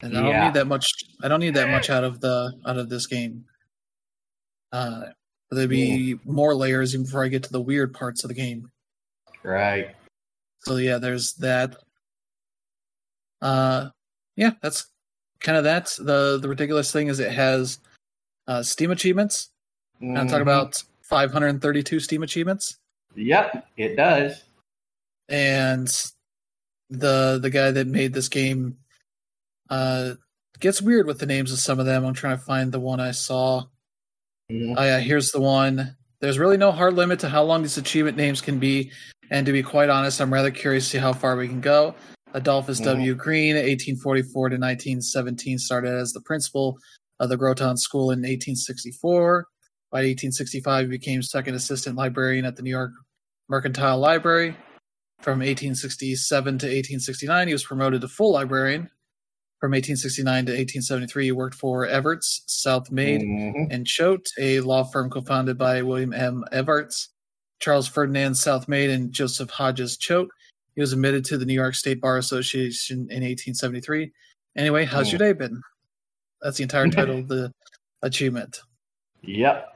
And 0.00 0.16
I 0.16 0.22
don't 0.22 0.44
need 0.44 0.54
that 0.54 0.66
much 0.66 0.86
I 1.22 1.28
don't 1.28 1.40
need 1.40 1.54
that 1.54 1.70
much 1.70 1.88
out 1.90 2.04
of 2.04 2.20
the 2.20 2.52
out 2.66 2.76
of 2.78 2.88
this 2.88 3.06
game. 3.06 3.44
Uh 4.72 5.06
there'd 5.50 5.70
be 5.70 6.18
more 6.24 6.54
layers 6.54 6.92
even 6.94 7.04
before 7.04 7.24
I 7.24 7.28
get 7.28 7.42
to 7.44 7.52
the 7.52 7.60
weird 7.60 7.94
parts 7.94 8.22
of 8.24 8.28
the 8.28 8.34
game. 8.34 8.70
Right. 9.42 9.94
So 10.60 10.76
yeah, 10.76 10.98
there's 10.98 11.34
that. 11.34 11.76
Uh, 13.40 13.90
yeah, 14.34 14.52
that's 14.62 14.86
kind 15.40 15.56
of 15.56 15.64
that. 15.64 15.86
The 15.98 16.38
the 16.40 16.48
ridiculous 16.48 16.90
thing 16.92 17.06
is 17.08 17.20
it 17.20 17.30
has 17.32 17.78
uh, 18.48 18.62
Steam 18.62 18.90
achievements. 18.90 19.50
And 20.00 20.18
I'm 20.18 20.26
talking 20.26 20.42
about 20.42 20.82
532 21.02 22.00
Steam 22.00 22.22
achievements, 22.22 22.76
Yep, 23.14 23.66
it 23.78 23.96
does. 23.96 24.42
And 25.28 25.88
the 26.90 27.38
the 27.40 27.50
guy 27.50 27.70
that 27.70 27.86
made 27.86 28.12
this 28.12 28.28
game 28.28 28.76
uh, 29.70 30.12
gets 30.60 30.80
weird 30.80 31.06
with 31.06 31.18
the 31.18 31.26
names 31.26 31.52
of 31.52 31.58
some 31.58 31.78
of 31.78 31.86
them. 31.86 32.04
I'm 32.04 32.14
trying 32.14 32.38
to 32.38 32.44
find 32.44 32.72
the 32.72 32.80
one 32.80 33.00
I 33.00 33.10
saw. 33.10 33.64
Oh 34.50 34.84
yeah, 34.84 35.00
here's 35.00 35.32
the 35.32 35.40
one. 35.40 35.96
There's 36.20 36.38
really 36.38 36.56
no 36.56 36.72
hard 36.72 36.94
limit 36.94 37.20
to 37.20 37.28
how 37.28 37.42
long 37.42 37.62
these 37.62 37.76
achievement 37.76 38.16
names 38.16 38.40
can 38.40 38.58
be, 38.58 38.92
and 39.30 39.44
to 39.46 39.52
be 39.52 39.62
quite 39.62 39.90
honest, 39.90 40.20
I'm 40.20 40.32
rather 40.32 40.50
curious 40.50 40.84
to 40.84 40.90
see 40.90 40.98
how 40.98 41.12
far 41.12 41.36
we 41.36 41.48
can 41.48 41.60
go. 41.60 41.94
Adolphus. 42.32 42.80
W. 42.80 43.14
Green, 43.14 43.54
1844 43.54 44.50
to 44.50 44.54
1917, 44.56 45.58
started 45.58 45.94
as 45.94 46.12
the 46.12 46.20
principal 46.20 46.78
of 47.18 47.28
the 47.28 47.36
Groton 47.36 47.76
School 47.76 48.10
in 48.10 48.18
1864. 48.18 49.46
By 49.90 49.98
1865, 49.98 50.84
he 50.84 50.90
became 50.90 51.22
second 51.22 51.54
assistant 51.54 51.96
librarian 51.96 52.44
at 52.44 52.56
the 52.56 52.62
New 52.62 52.70
York 52.70 52.92
Mercantile 53.48 53.98
Library. 53.98 54.56
From 55.20 55.38
1867 55.40 56.44
to 56.58 56.66
1869, 56.66 57.48
he 57.48 57.52
was 57.54 57.64
promoted 57.64 58.00
to 58.02 58.08
full 58.08 58.32
librarian. 58.32 58.90
From 59.60 59.72
1869 59.72 60.46
to 60.46 60.52
1873, 60.52 61.24
he 61.24 61.32
worked 61.32 61.54
for 61.56 61.86
Evarts, 61.86 62.42
South 62.46 62.90
Maid, 62.92 63.22
Mhm. 63.22 63.68
and 63.70 63.86
Choate, 63.86 64.28
a 64.38 64.60
law 64.60 64.84
firm 64.84 65.08
co-founded 65.10 65.56
by 65.56 65.80
William 65.82 66.12
M. 66.12 66.44
Evarts, 66.52 67.08
Charles 67.58 67.88
Ferdinand 67.88 68.32
Southmaid, 68.34 68.90
and 68.90 69.12
Joseph 69.12 69.48
Hodges 69.50 69.96
Choate. 69.96 70.28
He 70.74 70.82
was 70.82 70.92
admitted 70.92 71.24
to 71.24 71.38
the 71.38 71.46
New 71.46 71.54
York 71.54 71.74
State 71.74 72.02
Bar 72.02 72.18
Association 72.18 73.08
in 73.10 73.22
1873. 73.24 74.12
Anyway, 74.56 74.84
how's 74.84 75.10
your 75.10 75.18
day 75.18 75.32
been? 75.32 75.60
That's 76.42 76.58
the 76.58 76.62
entire 76.64 76.88
title 76.90 77.18
of 77.20 77.28
the 77.28 77.50
achievement. 78.02 78.60
Yep. 79.22 79.74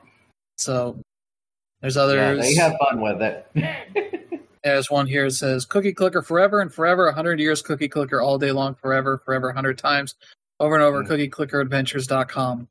So 0.59 1.01
there's 1.81 1.97
Yeah, 1.97 2.03
others. 2.03 2.41
they 2.43 2.55
have 2.57 2.77
fun 2.79 3.01
with 3.01 3.23
it. 3.23 3.47
There's 4.63 4.91
one 4.91 5.07
here 5.07 5.25
that 5.25 5.31
says 5.33 5.65
cookie 5.65 5.95
clicker 5.95 6.21
forever 6.23 6.61
and 6.61 6.73
forever, 6.73 7.07
100 7.07 7.41
years 7.41 7.63
cookie 7.63 7.89
clicker 7.89 8.21
all 8.21 8.39
day 8.39 8.53
long, 8.53 8.75
forever, 8.75 9.19
forever, 9.25 9.47
100 9.49 9.79
times, 9.79 10.15
over 10.59 10.75
and 10.75 10.85
over, 10.85 11.03
Mm. 11.03 11.09
cookieclickeradventures.com. 11.31 12.69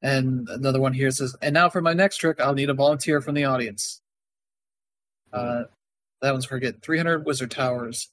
And 0.00 0.48
another 0.48 0.80
one 0.80 0.92
here 0.92 1.10
says, 1.10 1.36
and 1.42 1.54
now 1.54 1.68
for 1.68 1.80
my 1.80 1.92
next 1.92 2.16
trick, 2.18 2.40
I'll 2.40 2.54
need 2.54 2.70
a 2.70 2.74
volunteer 2.74 3.20
from 3.20 3.34
the 3.34 3.44
audience. 3.44 4.00
Uh, 5.32 5.64
that 6.20 6.32
one's 6.32 6.44
for 6.44 6.58
getting 6.58 6.80
300 6.80 7.24
wizard 7.24 7.50
towers. 7.50 8.08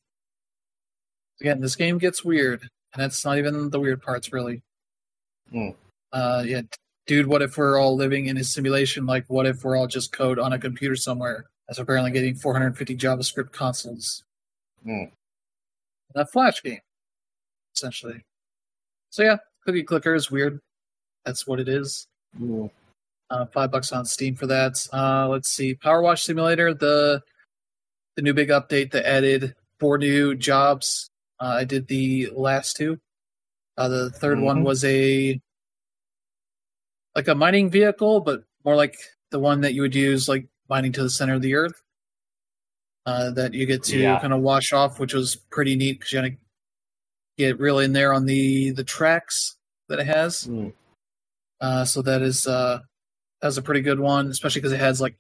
Again, 1.42 1.62
this 1.62 1.76
game 1.76 1.98
gets 1.98 2.24
weird, 2.24 2.62
and 2.62 3.02
that's 3.02 3.24
not 3.24 3.38
even 3.38 3.70
the 3.70 3.80
weird 3.80 4.02
parts, 4.02 4.32
really. 4.34 4.62
Mm. 5.54 5.76
Uh, 6.12 6.44
yeah, 6.46 6.62
dude, 7.08 7.28
what 7.28 7.42
if 7.42 7.58
we're 7.58 7.80
all 7.80 7.96
living 7.96 8.28
in 8.28 8.38
a 8.38 8.44
simulation? 8.44 9.06
Like, 9.06 9.26
what 9.28 9.46
if 9.46 9.64
we're 9.64 9.78
all 9.78 9.88
just 9.88 10.12
code 10.12 10.40
on 10.40 10.54
a 10.54 10.60
computer 10.60 10.96
somewhere? 10.96 11.50
As 11.70 11.78
apparently 11.78 12.12
getting 12.12 12.36
450 12.36 12.96
JavaScript 12.98 13.52
consoles. 13.52 14.24
Mm. 14.86 15.12
A 16.16 16.26
Flash 16.26 16.64
game, 16.64 16.80
essentially. 17.76 18.24
So 19.12 19.24
yeah, 19.24 19.38
Cookie 19.66 19.84
Clicker 19.84 20.16
is 20.16 20.32
weird. 20.32 20.60
That's 21.26 21.46
what 21.46 21.60
it 21.60 21.70
is. 21.70 22.08
Mm. 22.40 22.72
Uh, 23.30 23.46
five 23.48 23.70
bucks 23.72 23.92
on 23.92 24.06
Steam 24.06 24.36
for 24.36 24.48
that. 24.48 24.74
Uh, 24.92 25.28
let's 25.30 25.52
see, 25.52 25.76
Power 25.76 26.02
Wash 26.02 26.24
Simulator, 26.24 26.74
the 26.74 27.22
the 28.16 28.24
new 28.24 28.34
big 28.34 28.50
update 28.50 28.92
that 28.92 29.08
added 29.08 29.56
four 29.80 29.98
new 30.00 30.34
jobs. 30.36 31.10
Uh, 31.40 31.58
I 31.60 31.64
did 31.64 31.88
the 31.88 32.30
last 32.34 32.76
two. 32.76 33.00
Uh, 33.78 33.88
the 33.88 34.10
3rd 34.10 34.42
one 34.42 34.62
Mhm. 34.62 34.66
was 34.66 34.84
a 34.84 35.40
like 37.16 37.28
a 37.28 37.36
mining 37.36 37.70
vehicle, 37.70 38.20
but 38.22 38.44
more 38.66 38.76
like 38.76 38.98
the 39.30 39.40
one 39.40 39.62
that 39.62 39.74
you 39.74 39.82
would 39.84 39.96
use 39.96 40.28
like 40.28 40.48
mining 40.70 40.92
to 40.94 41.04
the 41.04 41.10
center 41.10 41.34
of 41.34 41.42
the 41.42 41.56
earth. 41.56 41.82
Uh, 43.06 43.32
that 43.32 43.54
you 43.54 43.66
get 43.66 43.84
to 43.84 43.98
Yeah. 43.98 44.20
kind 44.20 44.34
of 44.34 44.42
wash 44.42 44.72
off, 44.72 45.00
which 45.00 45.14
was 45.14 45.36
pretty 45.36 45.76
neat 45.76 45.94
because 46.00 46.12
you 46.12 46.20
had 46.22 46.32
to 46.32 46.38
get 47.38 47.60
real 47.60 47.80
in 47.80 47.92
there 47.94 48.14
on 48.14 48.26
the 48.26 48.72
the 48.72 48.84
tracks 48.84 49.56
that 49.88 50.00
it 50.00 50.06
has. 50.06 50.46
Mm. 50.46 50.74
Uh, 51.60 51.86
so 51.86 52.02
that 52.04 52.22
is 52.22 52.46
uh, 52.46 52.80
that's 53.42 53.58
a 53.58 53.62
pretty 53.62 53.82
good 53.82 54.00
one, 54.00 54.28
especially 54.28 54.62
because 54.62 54.74
it 54.74 54.80
has 54.80 55.02
like 55.02 55.18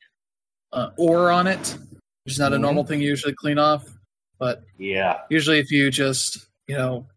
uh, 0.72 0.92
ore 0.98 1.32
on 1.32 1.48
it, 1.48 1.78
which 2.26 2.34
is 2.34 2.40
not 2.40 2.54
a 2.54 2.58
Mhm. 2.58 2.62
normal 2.62 2.84
thing 2.86 3.02
you 3.02 3.08
usually 3.10 3.34
clean 3.34 3.58
off. 3.58 3.90
But 4.38 4.64
Yeah. 4.78 5.22
usually, 5.32 5.58
if 5.58 5.72
you 5.72 5.90
just 5.90 6.48
you 6.68 6.76
know 6.78 7.08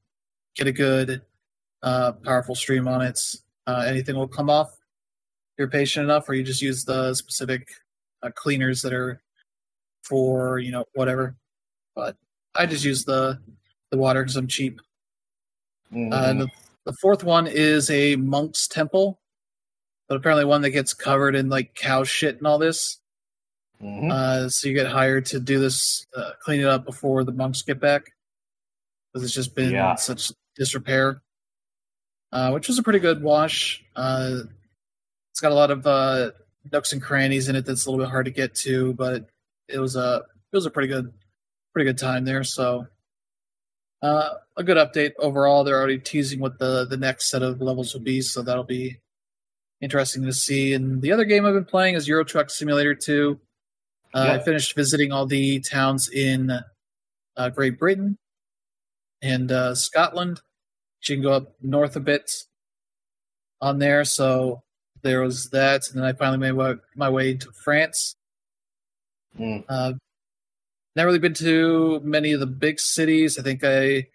get 0.54 0.66
a 0.68 0.72
good 0.72 1.20
uh, 1.82 2.12
powerful 2.12 2.54
stream 2.54 2.86
on 2.88 3.02
it, 3.02 3.18
uh, 3.66 3.84
anything 3.86 4.14
will 4.16 4.28
come 4.28 4.48
off. 4.48 4.72
If 4.72 5.58
you're 5.58 5.68
patient 5.68 6.04
enough, 6.04 6.28
or 6.28 6.34
you 6.34 6.44
just 6.44 6.62
use 6.62 6.84
the 6.84 7.12
specific 7.14 7.68
uh, 8.22 8.30
cleaners 8.34 8.82
that 8.82 8.92
are 8.92 9.20
for 10.04 10.58
you 10.58 10.70
know 10.72 10.84
whatever. 10.94 11.36
But 11.94 12.16
I 12.54 12.66
just 12.66 12.84
use 12.84 13.04
the 13.04 13.38
the 13.90 13.98
water 13.98 14.22
because 14.22 14.36
I'm 14.36 14.46
cheap. 14.48 14.80
Mhm. 15.92 16.12
Uh, 16.12 16.30
and 16.30 16.40
the, 16.40 16.48
the 16.84 16.94
fourth 16.94 17.22
one 17.24 17.46
is 17.46 17.90
a 17.90 18.16
monk's 18.16 18.66
temple, 18.66 19.20
but 20.08 20.16
apparently 20.16 20.44
one 20.44 20.62
that 20.62 20.70
gets 20.70 20.94
covered 20.94 21.34
in 21.36 21.48
like 21.50 21.74
cow 21.74 22.02
shit 22.04 22.38
and 22.38 22.46
all 22.46 22.58
this. 22.58 22.98
Mhm. 23.82 24.10
Uh, 24.10 24.48
so 24.48 24.68
you 24.68 24.74
get 24.74 24.86
hired 24.86 25.26
to 25.26 25.40
do 25.40 25.58
this, 25.58 26.06
uh, 26.16 26.30
clean 26.40 26.60
it 26.60 26.66
up 26.66 26.84
before 26.86 27.24
the 27.24 27.32
monks 27.32 27.62
get 27.62 27.80
back, 27.80 28.12
because 29.12 29.24
it's 29.24 29.34
just 29.34 29.54
been 29.54 29.72
Yeah. 29.72 29.96
such 29.96 30.32
disrepair. 30.56 31.20
Uh, 32.32 32.50
which 32.52 32.68
was 32.68 32.78
a 32.78 32.82
pretty 32.82 32.98
good 32.98 33.22
wash. 33.22 33.84
Uh, 33.94 34.44
it's 35.32 35.40
got 35.40 35.52
a 35.52 35.54
lot 35.54 35.70
of 35.70 35.86
uh, 35.86 36.30
nooks 36.70 36.92
and 36.92 37.02
crannies 37.02 37.48
in 37.48 37.56
it 37.56 37.66
that's 37.66 37.86
a 37.86 37.90
little 37.90 38.04
bit 38.04 38.10
hard 38.10 38.26
to 38.26 38.30
get 38.30 38.54
to, 38.54 38.94
but 38.94 39.26
it 39.68 39.78
was 39.78 39.96
a 39.96 40.22
it 40.52 40.56
was 40.56 40.66
a 40.66 40.70
pretty 40.70 40.88
good 40.88 41.12
pretty 41.72 41.88
good 41.88 41.98
time 41.98 42.24
there. 42.24 42.44
So 42.44 42.86
uh, 44.02 44.30
a 44.56 44.62
good 44.62 44.76
update 44.76 45.12
overall. 45.18 45.64
They're 45.64 45.78
already 45.78 45.98
teasing 45.98 46.40
what 46.40 46.58
the 46.58 46.86
the 46.86 46.96
next 46.96 47.30
set 47.30 47.42
of 47.42 47.60
levels 47.60 47.94
will 47.94 48.02
be, 48.02 48.20
so 48.20 48.42
that'll 48.42 48.64
be 48.64 48.98
interesting 49.80 50.24
to 50.24 50.32
see. 50.32 50.74
And 50.74 51.02
the 51.02 51.12
other 51.12 51.24
game 51.24 51.44
I've 51.44 51.54
been 51.54 51.64
playing 51.64 51.94
is 51.94 52.08
Euro 52.08 52.24
Truck 52.24 52.50
Simulator 52.50 52.94
2. 52.94 53.38
Uh, 54.14 54.38
I 54.40 54.44
finished 54.44 54.76
visiting 54.76 55.10
all 55.10 55.26
the 55.26 55.60
towns 55.60 56.10
in 56.10 56.52
uh, 57.36 57.48
Great 57.50 57.78
Britain 57.78 58.18
and 59.22 59.50
uh, 59.50 59.74
Scotland. 59.74 60.40
You 61.04 61.16
can 61.16 61.22
go 61.22 61.32
up 61.32 61.54
north 61.62 61.96
a 61.96 62.00
bit 62.00 62.30
on 63.60 63.78
there. 63.78 64.04
So 64.04 64.62
there 65.02 65.20
was 65.20 65.50
that, 65.50 65.88
and 65.88 65.98
then 65.98 66.04
I 66.04 66.12
finally 66.12 66.38
made 66.52 66.78
my 66.96 67.08
way 67.08 67.34
to 67.34 67.52
France. 67.64 68.14
Mm. 69.38 69.64
Uh, 69.68 69.92
never 70.96 71.06
really 71.08 71.18
been 71.18 71.34
to 71.34 72.00
many 72.04 72.32
of 72.32 72.40
the 72.40 72.46
big 72.46 72.78
cities. 72.78 73.38
I 73.38 73.42
think 73.42 73.64
I 73.64 74.06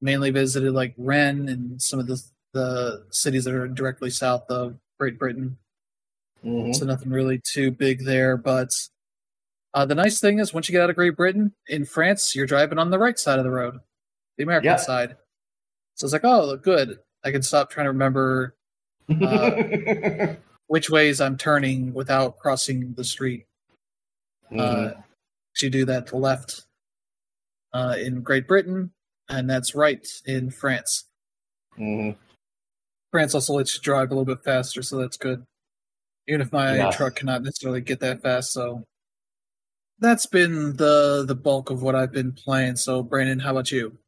mainly 0.00 0.30
visited 0.30 0.72
like 0.72 0.94
Rennes 0.98 1.50
and 1.50 1.80
some 1.80 1.98
of 1.98 2.06
the 2.06 2.20
the 2.52 3.04
cities 3.10 3.44
that 3.44 3.54
are 3.54 3.68
directly 3.68 4.08
south 4.08 4.44
of 4.50 4.76
Great 4.98 5.18
Britain. 5.18 5.58
Mhm. 6.44 6.74
So 6.74 6.86
nothing 6.86 7.10
really 7.10 7.40
too 7.44 7.70
big 7.70 8.04
there. 8.04 8.36
But 8.38 8.70
uh, 9.74 9.84
the 9.84 9.94
nice 9.94 10.20
thing 10.20 10.38
is, 10.38 10.54
once 10.54 10.68
you 10.68 10.72
get 10.72 10.82
out 10.82 10.88
of 10.90 10.96
Great 10.96 11.16
Britain, 11.16 11.52
in 11.68 11.84
France, 11.84 12.34
you're 12.34 12.46
driving 12.46 12.78
on 12.78 12.90
the 12.90 12.98
right 12.98 13.18
side 13.18 13.38
of 13.38 13.44
the 13.44 13.50
road, 13.50 13.78
the 14.38 14.44
American 14.44 14.66
Yeah. 14.70 14.76
side. 14.76 15.16
So 15.96 16.06
it's 16.06 16.12
like, 16.14 16.24
oh, 16.24 16.56
good. 16.56 16.98
I 17.24 17.30
can 17.30 17.42
stop 17.42 17.70
trying 17.70 17.86
to 17.86 17.90
remember 17.90 18.56
Uh, 19.08 20.34
which 20.66 20.90
ways 20.90 21.20
I'm 21.20 21.36
turning 21.38 21.92
without 21.94 22.38
crossing 22.38 22.94
the 22.94 23.04
street. 23.04 23.46
Mhm. 24.50 24.60
Uh, 24.60 25.00
you 25.60 25.70
do 25.70 25.84
that 25.86 26.08
to 26.08 26.16
left 26.16 26.66
uh, 27.72 27.96
in 27.98 28.22
Great 28.22 28.46
Britain, 28.48 28.92
and 29.28 29.48
that's 29.48 29.74
right 29.74 30.06
in 30.24 30.50
France. 30.50 31.04
Mhm. 31.78 32.16
France 33.12 33.34
also 33.34 33.54
lets 33.54 33.76
you 33.76 33.82
drive 33.82 34.10
a 34.10 34.14
little 34.14 34.24
bit 34.24 34.42
faster, 34.44 34.82
so 34.82 34.98
that's 34.98 35.16
good. 35.16 35.44
Even 36.28 36.40
if 36.40 36.52
my 36.52 36.76
Yeah. 36.76 36.90
truck 36.90 37.16
cannot 37.16 37.42
necessarily 37.42 37.80
get 37.80 38.00
that 38.00 38.22
fast, 38.22 38.52
so 38.52 38.84
that's 39.98 40.26
been 40.26 40.76
the 40.76 41.24
the 41.26 41.34
bulk 41.34 41.70
of 41.70 41.82
what 41.82 41.94
I've 41.94 42.12
been 42.12 42.32
playing. 42.32 42.76
So, 42.76 43.02
Brandon, 43.02 43.38
how 43.38 43.52
about 43.52 43.70
you? 43.70 43.98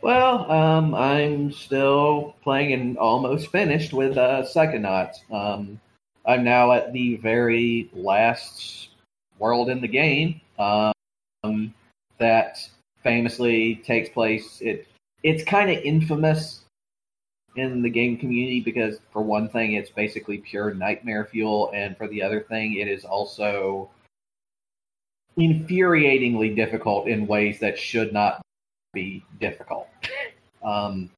Well, 0.00 0.50
um, 0.50 0.94
I'm 0.94 1.50
still 1.50 2.36
playing 2.42 2.72
and 2.72 2.98
almost 2.98 3.50
finished 3.50 3.92
with 3.92 4.16
uh, 4.16 4.42
Psychonauts. 4.42 5.30
Um, 5.32 5.80
I'm 6.24 6.44
now 6.44 6.72
at 6.72 6.92
the 6.92 7.16
very 7.16 7.90
last 7.92 8.90
world 9.38 9.70
in 9.70 9.80
the 9.80 9.88
game 9.88 10.40
um, 10.58 11.74
that 12.18 12.58
famously 13.02 13.76
takes 13.76 14.08
place. 14.08 14.60
It 14.60 14.86
it's 15.24 15.42
kind 15.42 15.68
of 15.68 15.78
infamous 15.78 16.62
in 17.56 17.82
the 17.82 17.90
game 17.90 18.16
community 18.16 18.60
because, 18.60 19.00
for 19.12 19.22
one 19.22 19.48
thing, 19.48 19.72
it's 19.72 19.90
basically 19.90 20.38
pure 20.38 20.72
nightmare 20.74 21.24
fuel, 21.24 21.72
and 21.74 21.96
for 21.96 22.06
the 22.06 22.22
other 22.22 22.40
thing, 22.40 22.74
it 22.74 22.86
is 22.86 23.04
also 23.04 23.90
infuriatingly 25.36 26.54
difficult 26.54 27.08
in 27.08 27.26
ways 27.26 27.58
that 27.58 27.76
should 27.76 28.12
not 28.12 28.40
be 28.92 29.24
difficult. 29.40 29.88
Um, 30.62 31.10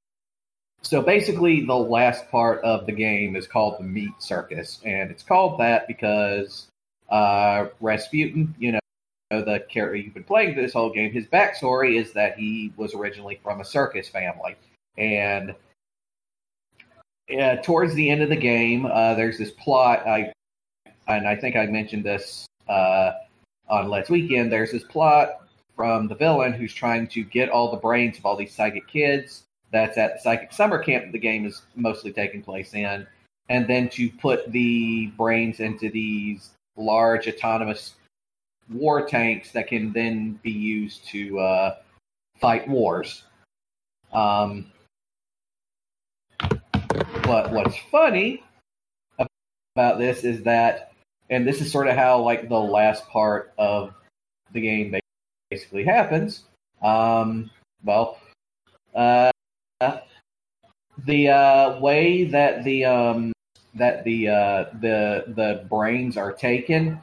so 0.83 1.03
basically, 1.03 1.65
the 1.65 1.75
last 1.75 2.31
part 2.31 2.63
of 2.65 2.87
the 2.87 2.93
game 2.93 3.37
is 3.37 3.47
called 3.47 3.79
the 3.79 3.85
Meat 3.85 4.13
Circus, 4.19 4.81
and 4.85 5.11
it's 5.11 5.23
called 5.23 5.61
that 5.61 5.87
because 5.87 6.69
uh, 7.11 7.67
Razputin, 7.83 8.55
you 8.59 8.73
know, 8.73 8.81
the 9.31 9.65
character 9.69 9.97
you've 9.97 10.15
been 10.15 10.25
playing 10.25 10.57
this 10.57 10.73
whole 10.73 10.91
game, 10.91 11.13
his 11.13 11.27
backstory 11.27 12.01
is 12.01 12.13
that 12.15 12.39
he 12.39 12.73
was 12.77 12.95
originally 12.95 13.39
from 13.43 13.61
a 13.61 13.65
circus 13.65 14.09
family, 14.09 14.57
and 14.97 15.55
uh, 17.39 17.57
towards 17.57 17.95
the 17.95 18.11
end 18.11 18.23
of 18.23 18.29
the 18.29 18.37
game, 18.37 18.87
uh, 18.87 19.15
there's 19.15 19.39
this 19.39 19.51
plot. 19.53 20.07
I 20.07 20.33
and 21.09 21.29
I 21.29 21.37
think 21.37 21.57
I 21.57 21.67
mentioned 21.67 22.05
this 22.05 22.47
uh, 22.69 23.13
on 23.69 23.89
Let's 23.89 24.11
Weekend. 24.11 24.51
There's 24.51 24.73
this 24.73 24.85
plot 24.85 25.40
from 25.81 26.09
the 26.09 26.15
villain 26.15 26.53
who's 26.53 26.75
trying 26.75 27.07
to 27.07 27.25
get 27.25 27.49
all 27.49 27.71
the 27.71 27.77
brains 27.79 28.19
of 28.19 28.27
all 28.27 28.37
these 28.37 28.55
psychic 28.55 28.87
kids. 28.87 29.45
That's 29.73 29.97
at 29.97 30.13
the 30.13 30.21
psychic 30.21 30.53
summer 30.53 30.79
camp 30.79 31.07
that 31.07 31.13
the 31.13 31.19
game 31.19 31.47
is 31.47 31.63
mostly 31.75 32.13
taking 32.13 32.43
place 32.43 32.75
in, 32.75 33.07
and 33.49 33.67
then 33.67 33.89
to 33.91 34.11
put 34.11 34.53
the 34.53 35.07
brains 35.17 35.59
into 35.59 35.91
these 35.91 36.51
large 36.77 37.29
autonomous 37.29 37.95
war 38.69 39.07
tanks 39.07 39.53
that 39.53 39.69
can 39.69 39.91
then 39.95 40.39
be 40.43 40.51
used 40.51 41.09
to 41.13 41.39
uh, 41.39 41.77
fight 42.39 42.69
wars. 42.69 43.25
Um, 44.13 44.67
but 47.23 47.53
what's 47.53 47.79
funny 47.91 48.45
about 49.75 49.99
this 49.99 50.25
is 50.25 50.43
that, 50.43 50.93
and 51.31 51.49
this 51.49 51.63
is 51.63 51.73
sort 51.73 51.89
of 51.89 51.97
how 51.97 52.21
like 52.21 52.51
the 52.51 52.61
last 52.61 53.09
part 53.09 53.55
of 53.57 53.95
the 54.53 54.61
game 54.61 55.00
basically 55.51 55.85
happens. 55.85 56.45
Um, 56.83 57.51
well, 57.85 58.19
uh, 58.95 59.31
the 61.05 61.29
uh, 61.29 61.81
way 61.81 62.25
that 62.25 62.65
the 62.65 62.85
um, 62.85 63.33
that 63.75 64.05
the 64.05 64.29
uh, 64.29 64.65
the 64.81 65.25
the 65.29 65.67
brains 65.69 66.17
are 66.17 66.33
taken 66.33 67.01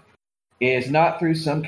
is 0.60 0.90
not 0.90 1.20
through 1.20 1.36
some 1.36 1.66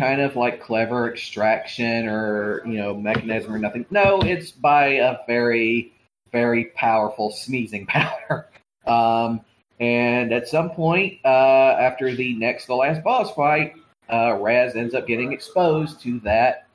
kind 0.00 0.20
of 0.20 0.36
like 0.36 0.60
clever 0.60 1.10
extraction 1.10 2.06
or 2.06 2.62
you 2.66 2.78
know 2.78 2.94
mechanism 2.94 3.54
or 3.54 3.58
nothing. 3.58 3.86
No, 3.90 4.20
it's 4.20 4.50
by 4.50 4.86
a 4.86 5.18
very 5.26 5.92
very 6.32 6.66
powerful 6.76 7.30
sneezing 7.30 7.86
powder. 7.88 8.48
Um, 8.86 9.40
and 9.78 10.32
at 10.32 10.48
some 10.48 10.70
point, 10.70 11.18
uh, 11.24 11.76
after 11.78 12.14
the 12.14 12.34
next 12.34 12.66
the 12.66 12.74
last 12.74 13.02
boss 13.02 13.32
fight, 13.34 13.74
uh, 14.12 14.36
Raz 14.40 14.76
ends 14.76 14.94
up 14.94 15.06
getting 15.06 15.32
exposed 15.32 16.00
to 16.02 16.20
that 16.20 16.66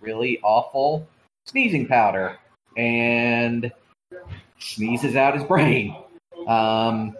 really 0.00 0.40
awful 0.42 1.06
sneezing 1.46 1.86
powder 1.86 2.36
and 2.76 3.72
sneezes 4.58 5.16
out 5.16 5.34
his 5.34 5.44
brain, 5.44 5.96
um, 6.46 7.16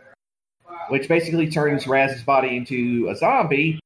which 0.88 1.08
basically 1.08 1.48
turns 1.48 1.86
Raz's 1.86 2.22
body 2.22 2.56
into 2.56 3.08
a 3.08 3.16
zombie. 3.16 3.78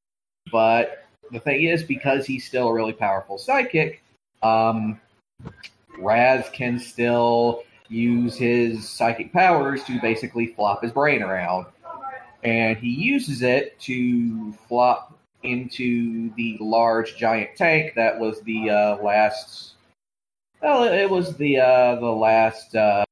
But 0.51 1.05
the 1.31 1.39
thing 1.39 1.63
is, 1.63 1.83
because 1.83 2.25
he's 2.25 2.45
still 2.45 2.69
a 2.69 2.73
really 2.73 2.93
powerful 2.93 3.37
psychic, 3.37 4.01
um, 4.41 4.99
Raz 5.99 6.49
can 6.51 6.79
still 6.79 7.63
use 7.87 8.35
his 8.35 8.87
psychic 8.87 9.31
powers 9.33 9.83
to 9.83 9.99
basically 10.01 10.47
flop 10.47 10.81
his 10.81 10.91
brain 10.91 11.21
around. 11.21 11.65
And 12.43 12.77
he 12.77 12.89
uses 12.89 13.43
it 13.43 13.79
to 13.81 14.53
flop 14.67 15.17
into 15.43 16.33
the 16.35 16.57
large 16.59 17.17
giant 17.17 17.55
tank 17.55 17.93
that 17.95 18.19
was 18.19 18.41
the 18.41 18.69
uh, 18.69 18.97
last. 19.03 19.73
Well, 20.61 20.83
it 20.83 21.09
was 21.09 21.35
the 21.37 21.59
uh, 21.59 21.95
the 21.95 22.11
last, 22.11 22.75
uh, 22.75 23.03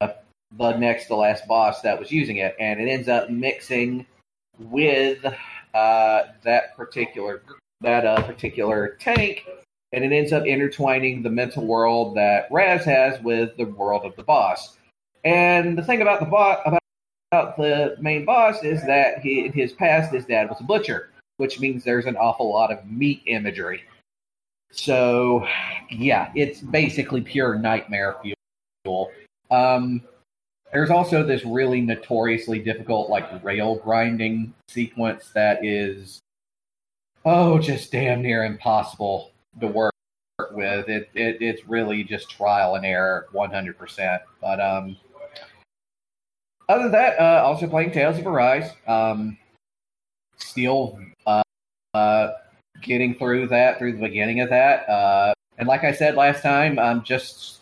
the 0.00 0.76
next 0.76 1.06
to 1.06 1.16
last 1.16 1.46
boss 1.46 1.82
that 1.82 1.98
was 1.98 2.10
using 2.10 2.38
it, 2.38 2.56
and 2.58 2.80
it 2.80 2.88
ends 2.88 3.08
up 3.08 3.30
mixing 3.30 4.06
with 4.58 5.24
uh, 5.74 6.22
that 6.42 6.76
particular 6.76 7.42
that 7.80 8.06
uh, 8.06 8.22
particular 8.22 8.96
tank 8.98 9.44
and 9.92 10.04
it 10.04 10.12
ends 10.12 10.32
up 10.32 10.44
intertwining 10.44 11.22
the 11.22 11.30
mental 11.30 11.64
world 11.64 12.16
that 12.16 12.48
Raz 12.50 12.84
has 12.84 13.20
with 13.22 13.56
the 13.56 13.64
world 13.64 14.04
of 14.04 14.16
the 14.16 14.22
boss. 14.22 14.76
And 15.24 15.76
the 15.76 15.82
thing 15.82 16.02
about 16.02 16.20
the 16.20 16.26
boss 16.26 16.58
about, 16.66 17.56
the 17.56 17.96
main 18.00 18.24
boss 18.24 18.62
is 18.62 18.84
that 18.86 19.20
he, 19.20 19.48
his 19.48 19.72
past, 19.72 20.12
his 20.12 20.24
dad 20.24 20.48
was 20.48 20.60
a 20.60 20.64
butcher, 20.64 21.10
which 21.36 21.60
means 21.60 21.84
there's 21.84 22.06
an 22.06 22.16
awful 22.16 22.50
lot 22.50 22.72
of 22.72 22.90
meat 22.90 23.22
imagery. 23.26 23.82
So, 24.72 25.46
yeah, 25.90 26.30
it's 26.34 26.60
basically 26.60 27.20
pure 27.20 27.58
nightmare 27.58 28.16
fuel. 28.22 29.10
Um, 29.50 30.02
there's 30.72 30.90
also 30.90 31.22
this 31.22 31.44
really 31.44 31.80
notoriously 31.80 32.58
difficult, 32.58 33.08
like 33.08 33.42
rail 33.44 33.76
grinding 33.76 34.52
sequence 34.68 35.30
that 35.34 35.64
is, 35.64 36.18
oh, 37.24 37.58
just 37.58 37.92
damn 37.92 38.22
near 38.22 38.44
impossible 38.44 39.30
to 39.60 39.68
work 39.68 39.92
with. 40.50 40.88
It, 40.88 41.08
it 41.14 41.38
it's 41.40 41.66
really 41.66 42.04
just 42.04 42.28
trial 42.28 42.74
and 42.74 42.84
error, 42.84 43.28
one 43.32 43.50
hundred 43.50 43.78
percent. 43.78 44.20
But 44.40 44.60
um, 44.60 44.96
other 46.68 46.82
than 46.84 46.92
that, 46.92 47.18
uh, 47.20 47.42
also 47.44 47.68
playing 47.68 47.92
Tales 47.92 48.18
of 48.18 48.26
Arise. 48.26 48.70
Um, 48.86 49.38
still 50.36 50.98
uh, 51.26 51.42
uh, 51.94 52.32
getting 52.82 53.14
through 53.14 53.48
that 53.48 53.78
through 53.78 53.92
the 53.92 54.00
beginning 54.00 54.40
of 54.40 54.50
that. 54.50 54.88
Uh, 54.88 55.34
and 55.58 55.68
like 55.68 55.84
I 55.84 55.92
said 55.92 56.14
last 56.14 56.42
time, 56.42 56.78
I'm 56.78 57.02
just 57.02 57.60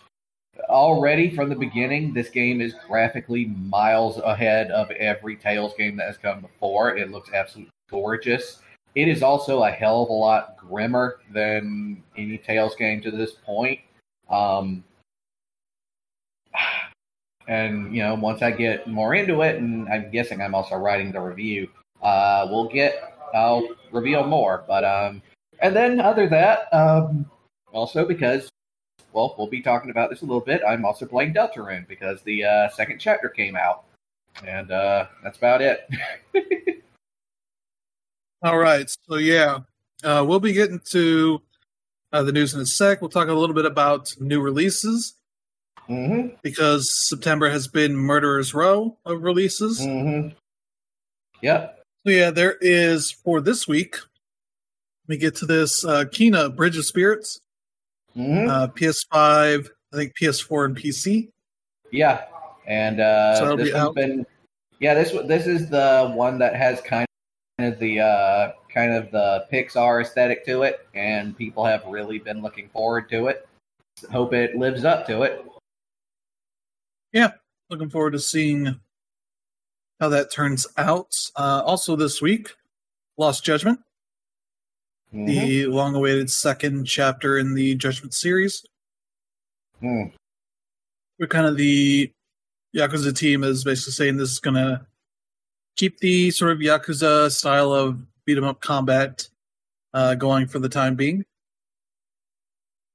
already 0.69 1.31
from 1.31 1.49
the 1.49 1.57
beginning. 1.57 2.13
This 2.13 2.31
game 2.31 2.61
is 2.61 2.75
graphically 2.87 3.47
miles 3.47 4.19
ahead 4.19 4.71
of 4.71 4.91
every 4.93 5.37
Tales 5.37 5.75
game 5.79 5.97
that 5.97 6.07
has 6.07 6.19
come 6.19 6.41
before. 6.41 6.97
It 6.97 7.11
looks 7.11 7.31
absolutely 7.33 7.71
gorgeous. 7.91 8.61
It 8.95 9.09
is 9.09 9.23
also 9.23 9.65
a 9.65 9.71
hell 9.71 10.03
of 10.03 10.09
a 10.09 10.13
lot 10.13 10.57
grimmer 10.57 11.19
than 11.33 12.03
any 12.17 12.39
Tales 12.39 12.77
game 12.77 13.01
to 13.03 13.11
this 13.11 13.33
point. 13.33 13.81
Um, 14.31 14.85
and 17.49 17.95
you 17.95 18.03
know, 18.03 18.15
once 18.15 18.43
I 18.43 18.51
get 18.51 18.87
more 18.87 19.15
into 19.15 19.43
it, 19.43 19.57
and 19.57 19.89
I'm 19.89 20.11
guessing 20.11 20.41
I'm 20.41 20.55
also 20.55 20.77
writing 20.77 21.13
the 21.13 21.21
review, 21.21 21.69
uh, 22.05 22.47
we'll 22.49 22.69
get 22.69 23.15
I'll 23.35 23.67
reveal 23.91 24.25
more. 24.25 24.65
But 24.69 24.85
um, 24.85 25.23
and 25.61 25.75
then 25.75 26.01
other 26.01 26.29
that, 26.29 26.73
um, 26.73 27.27
also 27.73 28.07
because 28.07 28.49
well, 29.13 29.35
we'll 29.39 29.47
be 29.47 29.63
talking 29.63 29.91
about 29.91 30.11
this 30.11 30.23
a 30.23 30.25
little 30.25 30.41
bit. 30.41 30.61
I'm 30.67 30.85
also 30.85 31.07
playing 31.07 31.35
Deltarune 31.35 31.87
because 31.89 32.23
the 32.23 32.45
uh, 32.45 32.69
second 32.71 32.99
chapter 32.99 33.29
came 33.29 33.57
out, 33.57 33.85
and 34.47 34.71
uh, 34.71 35.07
that's 35.23 35.39
about 35.39 35.63
it. 35.63 35.89
All 38.43 38.59
right. 38.59 38.89
So 39.09 39.17
yeah, 39.17 39.61
uh, 40.03 40.25
we'll 40.27 40.41
be 40.41 40.53
getting 40.53 40.81
to 40.91 41.41
uh, 42.13 42.23
the 42.23 42.33
news 42.33 42.55
in 42.55 42.61
a 42.61 42.67
sec. 42.67 43.01
We'll 43.01 43.11
talk 43.11 43.29
a 43.29 43.33
little 43.33 43.55
bit 43.55 43.67
about 43.67 44.15
new 44.21 44.41
releases 44.41 45.15
mm-hmm. 45.89 46.35
because 46.43 46.87
September 47.09 47.49
has 47.49 47.69
been 47.69 47.97
Murderer's 47.97 48.53
Row 48.53 48.99
of 49.05 49.23
releases. 49.23 49.81
Mm-hmm. 49.81 50.31
Yep. 51.41 51.84
Yeah, 52.05 52.31
there 52.31 52.57
is 52.61 53.11
for 53.11 53.41
this 53.41 53.67
week. 53.67 53.97
Let 53.97 55.09
me 55.09 55.17
get 55.17 55.37
to 55.37 55.47
this. 55.47 55.85
Uh, 55.85 56.05
Kena 56.05 56.55
Bridge 56.55 56.77
of 56.77 56.85
Spirits, 56.85 57.41
mm-hmm. 58.17 58.49
uh, 58.49 58.69
PS5, 58.69 59.69
I 59.93 59.97
think 59.97 60.13
PS4 60.21 60.67
and 60.67 60.77
PC. 60.77 61.29
Yeah, 61.91 62.25
and 62.67 63.01
uh, 63.01 63.37
So 63.37 63.57
this 63.57 63.69
be 63.69 63.73
one's 63.73 63.85
out. 63.85 63.95
been 63.95 64.27
yeah 64.81 64.93
this 64.95 65.13
this 65.27 65.47
is 65.47 65.71
the 65.71 66.13
one 66.15 66.39
that 66.39 66.57
has 66.57 66.81
kind 66.81 67.07
of 67.59 67.79
the 67.79 68.01
uh, 68.01 68.53
kind 68.73 68.93
of 68.93 69.11
the 69.11 69.47
Pixar 69.53 70.03
aesthetic 70.03 70.45
to 70.47 70.63
it, 70.63 70.87
and 70.95 71.37
people 71.37 71.65
have 71.65 71.85
really 71.87 72.19
been 72.19 72.43
looking 72.43 72.69
forward 72.69 73.09
to 73.11 73.29
it. 73.29 73.49
Hope 74.11 74.35
it 74.35 74.57
lives 74.57 74.85
up 74.85 75.07
to 75.07 75.23
it. 75.23 75.45
Yeah, 77.13 77.31
looking 77.71 77.89
forward 77.89 78.11
to 78.13 78.19
seeing 78.19 78.79
how 80.05 80.11
that 80.11 80.31
turns 80.31 80.67
out. 80.77 81.17
Uh, 81.35 81.63
also 81.65 81.97
this 81.97 82.21
week, 82.21 82.55
Lost 83.17 83.43
Judgment, 83.43 83.81
Mhm. 85.15 85.27
the 85.27 85.67
long-awaited 85.67 86.31
second 86.31 86.85
chapter 86.85 87.39
in 87.39 87.55
the 87.55 87.75
Judgment 87.75 88.13
series. 88.15 88.65
Hmm. 89.81 90.05
we're 91.19 91.29
kind 91.29 91.47
of 91.47 91.57
the 91.57 92.13
Yakuza 92.75 93.17
team 93.17 93.45
is 93.45 93.63
basically 93.63 93.93
saying 93.93 94.17
this 94.17 94.33
is 94.33 94.41
going 94.41 94.55
to 94.57 94.85
keep 95.77 95.99
the 95.99 96.33
sort 96.33 96.51
of 96.51 96.59
Yakuza 96.59 97.31
style 97.31 97.73
of 97.73 98.01
beat 98.25 98.37
'em 98.37 98.43
up 98.45 98.61
combat 98.61 99.29
uh, 99.93 100.17
going 100.17 100.49
for 100.49 100.59
the 100.59 100.69
time 100.69 100.97
being. 100.97 101.25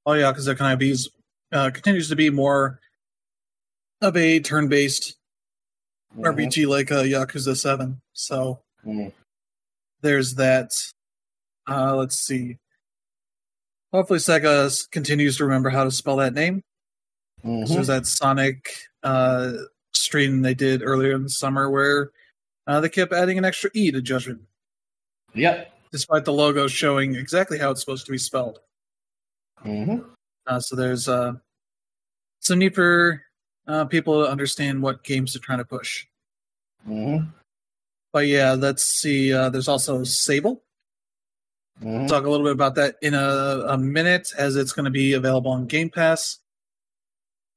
All 0.06 0.15
Yakuza 0.15 0.58
kind 0.58 0.74
of 0.74 0.82
is, 0.86 1.10
uh, 1.54 1.72
continues 1.72 2.10
to 2.10 2.15
be 2.17 2.30
more 2.30 2.82
of 4.02 4.17
a 4.17 4.39
turn 4.41 4.67
Mhm. 6.15 6.24
RPG 6.24 6.67
like 6.67 6.91
uh, 6.91 7.04
Yakuza 7.04 7.56
7. 7.56 8.02
So 8.13 8.62
Mhm. 8.86 9.13
there's 10.02 10.36
that. 10.36 10.72
Uh, 11.67 11.95
let's 11.95 12.19
see. 12.19 12.58
Hopefully, 13.91 14.19
Sega 14.19 14.89
continues 14.91 15.38
to 15.38 15.43
remember 15.45 15.69
how 15.69 15.84
to 15.84 15.91
spell 15.91 16.17
that 16.17 16.34
name. 16.34 16.63
Mhm. 17.43 17.67
So 17.67 17.74
there's 17.76 17.88
that 17.88 18.06
Sonic 18.06 18.69
uh, 19.04 19.54
stream 19.93 20.41
they 20.41 20.54
did 20.54 20.82
earlier 20.84 21.13
in 21.15 21.24
the 21.24 21.30
summer 21.30 21.69
where 21.69 22.12
uh, 22.67 22.80
they 22.82 22.89
kept 22.89 23.13
adding 23.13 23.38
an 23.38 23.45
extra 23.45 23.69
E 23.74 23.91
to 23.91 24.02
Judgment, 24.02 24.41
Yep. 25.34 25.74
despite 25.91 26.26
the 26.26 26.34
logo 26.34 26.67
showing 26.67 27.15
exactly 27.15 27.58
how 27.58 27.72
it's 27.72 27.80
supposed 27.80 28.06
to 28.06 28.12
be 28.12 28.17
spelled. 28.17 28.60
hmm 29.60 30.00
Uh, 30.45 30.60
so 30.60 30.76
there's 30.76 31.08
uh, 31.08 31.34
some 32.41 32.60
need 32.60 32.76
for 32.76 33.24
uh, 33.69 33.86
people 33.86 34.23
to 34.23 34.29
understand 34.29 34.82
what 34.82 35.03
games 35.03 35.34
they're 35.34 35.41
trying 35.41 35.60
to 35.60 35.65
push. 35.65 36.05
hmm 36.86 37.17
But 38.12 38.27
yeah, 38.27 38.53
let's 38.53 38.84
see. 38.84 39.32
Uh, 39.32 39.49
there's 39.49 39.67
also 39.67 40.03
Sable. 40.03 40.63
hmm 41.82 42.08
talk 42.08 42.25
a 42.25 42.29
little 42.29 42.45
bit 42.45 42.53
about 42.53 42.75
that 42.75 42.95
in 43.01 43.13
a, 43.13 43.63
a 43.69 43.77
minute 43.77 44.34
as 44.38 44.55
it's 44.55 44.73
going 44.73 44.86
to 44.86 44.91
be 44.91 45.13
available 45.13 45.51
on 45.51 45.65
Game 45.67 45.89
Pass 45.89 46.39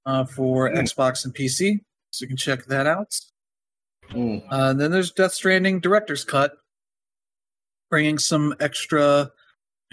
uh, 0.06 0.24
for 0.24 0.68
Mm. 0.68 0.78
Xbox 0.82 1.24
and 1.24 1.34
PC. 1.34 1.80
So 2.10 2.22
you 2.24 2.28
can 2.28 2.36
check 2.36 2.66
that 2.66 2.86
out. 2.86 3.18
Mm. 4.10 4.42
Uh, 4.52 4.70
and 4.70 4.80
then 4.80 4.90
there's 4.90 5.10
Death 5.12 5.32
Stranding 5.32 5.80
Director's 5.80 6.24
Cut, 6.24 6.52
bringing 7.90 8.18
some 8.18 8.54
extra 8.60 9.30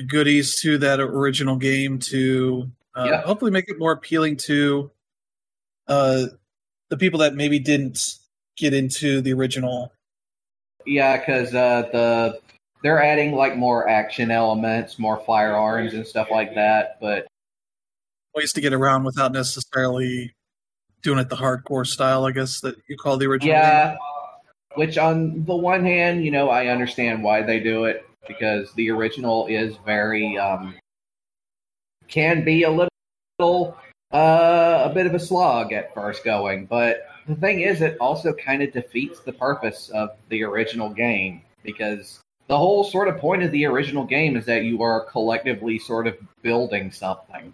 goodies 0.07 0.59
to 0.61 0.77
that 0.79 0.99
original 0.99 1.55
game 1.55 1.97
to 1.99 2.69
uh, 2.95 3.05
Yeah. 3.09 3.21
hopefully 3.21 3.51
make 3.51 3.69
it 3.69 3.79
more 3.79 3.93
appealing 3.93 4.35
to 4.47 4.91
uh, 5.89 6.25
the 6.89 6.97
people 6.97 7.19
that 7.19 7.35
maybe 7.35 7.59
didn't 7.59 8.19
get 8.55 8.73
into 8.73 9.21
the 9.21 9.33
original. 9.33 9.91
Yeah, 10.85 11.17
because 11.17 11.53
uh, 11.53 11.89
the 11.91 12.39
they're 12.81 13.01
adding 13.03 13.33
like 13.33 13.57
more 13.57 13.89
action 13.89 14.31
elements, 14.31 14.97
more 14.97 15.17
firearms 15.17 15.93
and 15.93 16.05
stuff 16.05 16.31
like 16.31 16.55
that. 16.55 16.97
But 17.01 17.27
Ways 18.35 18.53
to 18.53 18.61
get 18.61 18.73
around 18.73 19.03
without 19.03 19.33
necessarily 19.33 20.33
doing 21.01 21.19
it 21.19 21.29
the 21.29 21.35
hardcore 21.35 21.85
style, 21.85 22.25
I 22.25 22.31
guess, 22.31 22.61
that 22.61 22.75
you 22.87 22.95
call 22.95 23.17
the 23.17 23.25
original. 23.25 23.53
yeah, 23.53 23.97
which 24.75 24.97
on 24.97 25.43
the 25.45 25.55
one 25.55 25.83
hand, 25.83 26.23
you 26.23 26.31
know, 26.31 26.49
I 26.49 26.67
understand 26.67 27.23
why 27.23 27.41
they 27.41 27.59
do 27.59 27.85
it 27.85 28.05
because 28.27 28.71
the 28.73 28.91
original 28.91 29.47
is 29.47 29.75
very 29.85 30.37
um, 30.37 30.75
can 32.07 32.43
be 32.43 32.63
a 32.63 32.69
little 32.69 33.75
uh, 34.11 34.87
a 34.89 34.93
bit 34.93 35.05
of 35.05 35.13
a 35.13 35.19
slog 35.19 35.73
at 35.73 35.93
first 35.93 36.23
going, 36.23 36.65
but 36.65 37.07
the 37.27 37.35
thing 37.35 37.61
is, 37.61 37.81
it 37.81 37.97
also 37.99 38.33
kind 38.33 38.63
of 38.63 38.73
defeats 38.73 39.19
the 39.19 39.33
purpose 39.33 39.89
of 39.89 40.09
the 40.29 40.43
original 40.43 40.89
game 40.89 41.43
because 41.63 42.19
the 42.47 42.57
whole 42.57 42.83
sort 42.83 43.07
of 43.07 43.17
point 43.19 43.43
of 43.43 43.51
the 43.51 43.65
original 43.65 44.03
game 44.03 44.35
is 44.35 44.45
that 44.45 44.63
you 44.63 44.81
are 44.81 45.01
collectively 45.05 45.77
sort 45.77 46.07
of 46.07 46.17
building 46.41 46.91
something, 46.91 47.53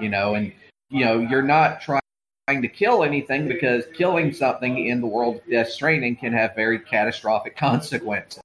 you 0.00 0.08
know, 0.08 0.34
and 0.34 0.52
you 0.90 1.04
know 1.04 1.20
you're 1.20 1.42
not 1.42 1.80
trying 1.80 2.00
to 2.48 2.68
kill 2.68 3.04
anything 3.04 3.46
because 3.46 3.84
killing 3.94 4.32
something 4.32 4.86
in 4.88 5.00
the 5.00 5.06
world 5.06 5.36
of 5.36 5.48
Death 5.48 5.70
Stranding 5.70 6.16
can 6.16 6.32
have 6.32 6.56
very 6.56 6.80
catastrophic 6.80 7.56
consequences. 7.56 8.40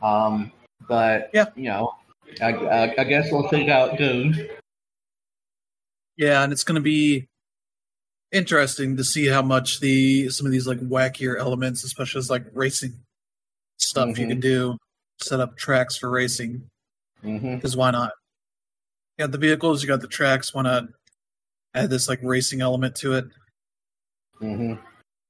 Um, 0.00 0.52
but 0.88 1.30
Yeah. 1.34 1.46
you 1.56 1.64
know, 1.64 1.96
I, 2.40 2.52
I, 2.52 2.94
I 3.00 3.04
guess 3.04 3.32
we'll 3.32 3.48
see 3.50 3.66
how 3.66 3.86
it 3.86 3.98
goes. 3.98 4.38
Yeah, 6.20 6.42
and 6.44 6.52
it's 6.52 6.64
going 6.64 6.74
to 6.74 6.82
be 6.82 7.28
interesting 8.30 8.98
to 8.98 9.02
see 9.02 9.26
how 9.26 9.40
much 9.40 9.80
the 9.80 10.28
some 10.28 10.44
of 10.44 10.52
these 10.52 10.66
like 10.66 10.78
wackier 10.80 11.38
elements, 11.38 11.82
especially 11.82 12.18
as 12.18 12.28
like 12.28 12.44
racing 12.52 12.92
stuff, 13.78 14.18
you 14.18 14.26
Mhm. 14.26 14.28
can 14.28 14.40
do 14.40 14.76
set 15.22 15.40
up 15.40 15.56
tracks 15.56 15.96
for 15.96 16.10
racing. 16.10 16.68
Because 17.22 17.74
why 17.74 17.90
not? 17.90 18.12
You 19.16 19.24
got 19.24 19.32
the 19.32 19.38
vehicles, 19.38 19.82
you 19.82 19.88
got 19.88 20.02
the 20.02 20.08
tracks. 20.08 20.52
Why 20.52 20.60
not 20.62 20.84
add 21.74 21.88
this 21.88 22.06
like 22.06 22.20
racing 22.22 22.60
element 22.60 22.96
to 22.96 23.14
it? 23.14 23.24
hmm 24.40 24.74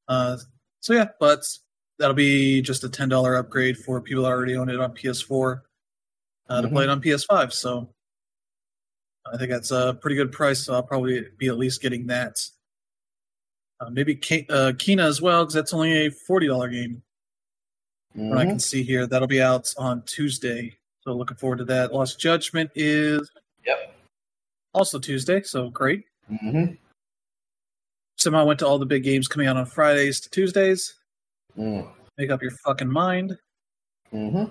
Uh, 0.08 0.38
so 0.80 0.92
yeah, 0.92 1.06
but 1.20 1.44
that'll 2.00 2.14
be 2.14 2.62
just 2.62 2.82
a 2.82 2.88
ten 2.88 3.08
dollar 3.08 3.36
upgrade 3.36 3.78
for 3.78 4.00
people 4.00 4.24
that 4.24 4.30
already 4.30 4.56
own 4.56 4.68
it 4.68 4.80
on 4.80 4.92
PS4 4.92 5.62
uh, 6.48 6.62
to 6.62 6.68
play 6.68 6.82
it 6.82 6.90
on 6.90 7.00
PS5. 7.00 7.52
So 7.52 7.94
I 9.32 9.36
think 9.36 9.50
that's 9.50 9.70
a 9.70 9.96
pretty 10.00 10.16
good 10.16 10.32
price. 10.32 10.60
So 10.64 10.74
I'll 10.74 10.82
probably 10.82 11.26
be 11.38 11.48
at 11.48 11.56
least 11.58 11.80
getting 11.82 12.06
that. 12.08 12.44
Uh, 13.80 13.90
maybe 13.90 14.14
K- 14.14 14.46
uh, 14.50 14.72
Kena 14.72 15.02
as 15.04 15.22
well, 15.22 15.44
because 15.44 15.54
that's 15.54 15.72
only 15.72 16.06
a 16.06 16.10
forty 16.10 16.46
dollar 16.48 16.68
game. 16.68 17.02
What 18.14 18.38
I 18.38 18.44
can 18.44 18.58
see 18.58 18.82
here, 18.82 19.06
that'll 19.06 19.28
be 19.28 19.40
out 19.40 19.72
on 19.78 20.02
Tuesday. 20.02 20.76
So 21.02 21.12
looking 21.12 21.36
forward 21.36 21.58
to 21.58 21.64
that. 21.66 21.94
Lost 21.94 22.18
Judgment 22.20 22.70
is 22.74 23.30
Yep. 23.64 23.94
also 24.74 24.98
Tuesday, 24.98 25.42
so 25.42 25.70
great. 25.70 26.04
hmm 26.28 26.64
Somehow 28.18 28.44
went 28.44 28.58
to 28.58 28.66
all 28.66 28.78
the 28.78 28.84
big 28.84 29.02
games 29.04 29.28
coming 29.28 29.46
out 29.46 29.56
on 29.56 29.64
Fridays 29.64 30.20
to 30.20 30.30
Tuesdays. 30.30 30.94
hmm 31.54 31.82
Make 32.18 32.30
up 32.30 32.42
your 32.42 32.50
fucking 32.64 32.90
mind. 32.90 33.38
hmm 34.10 34.44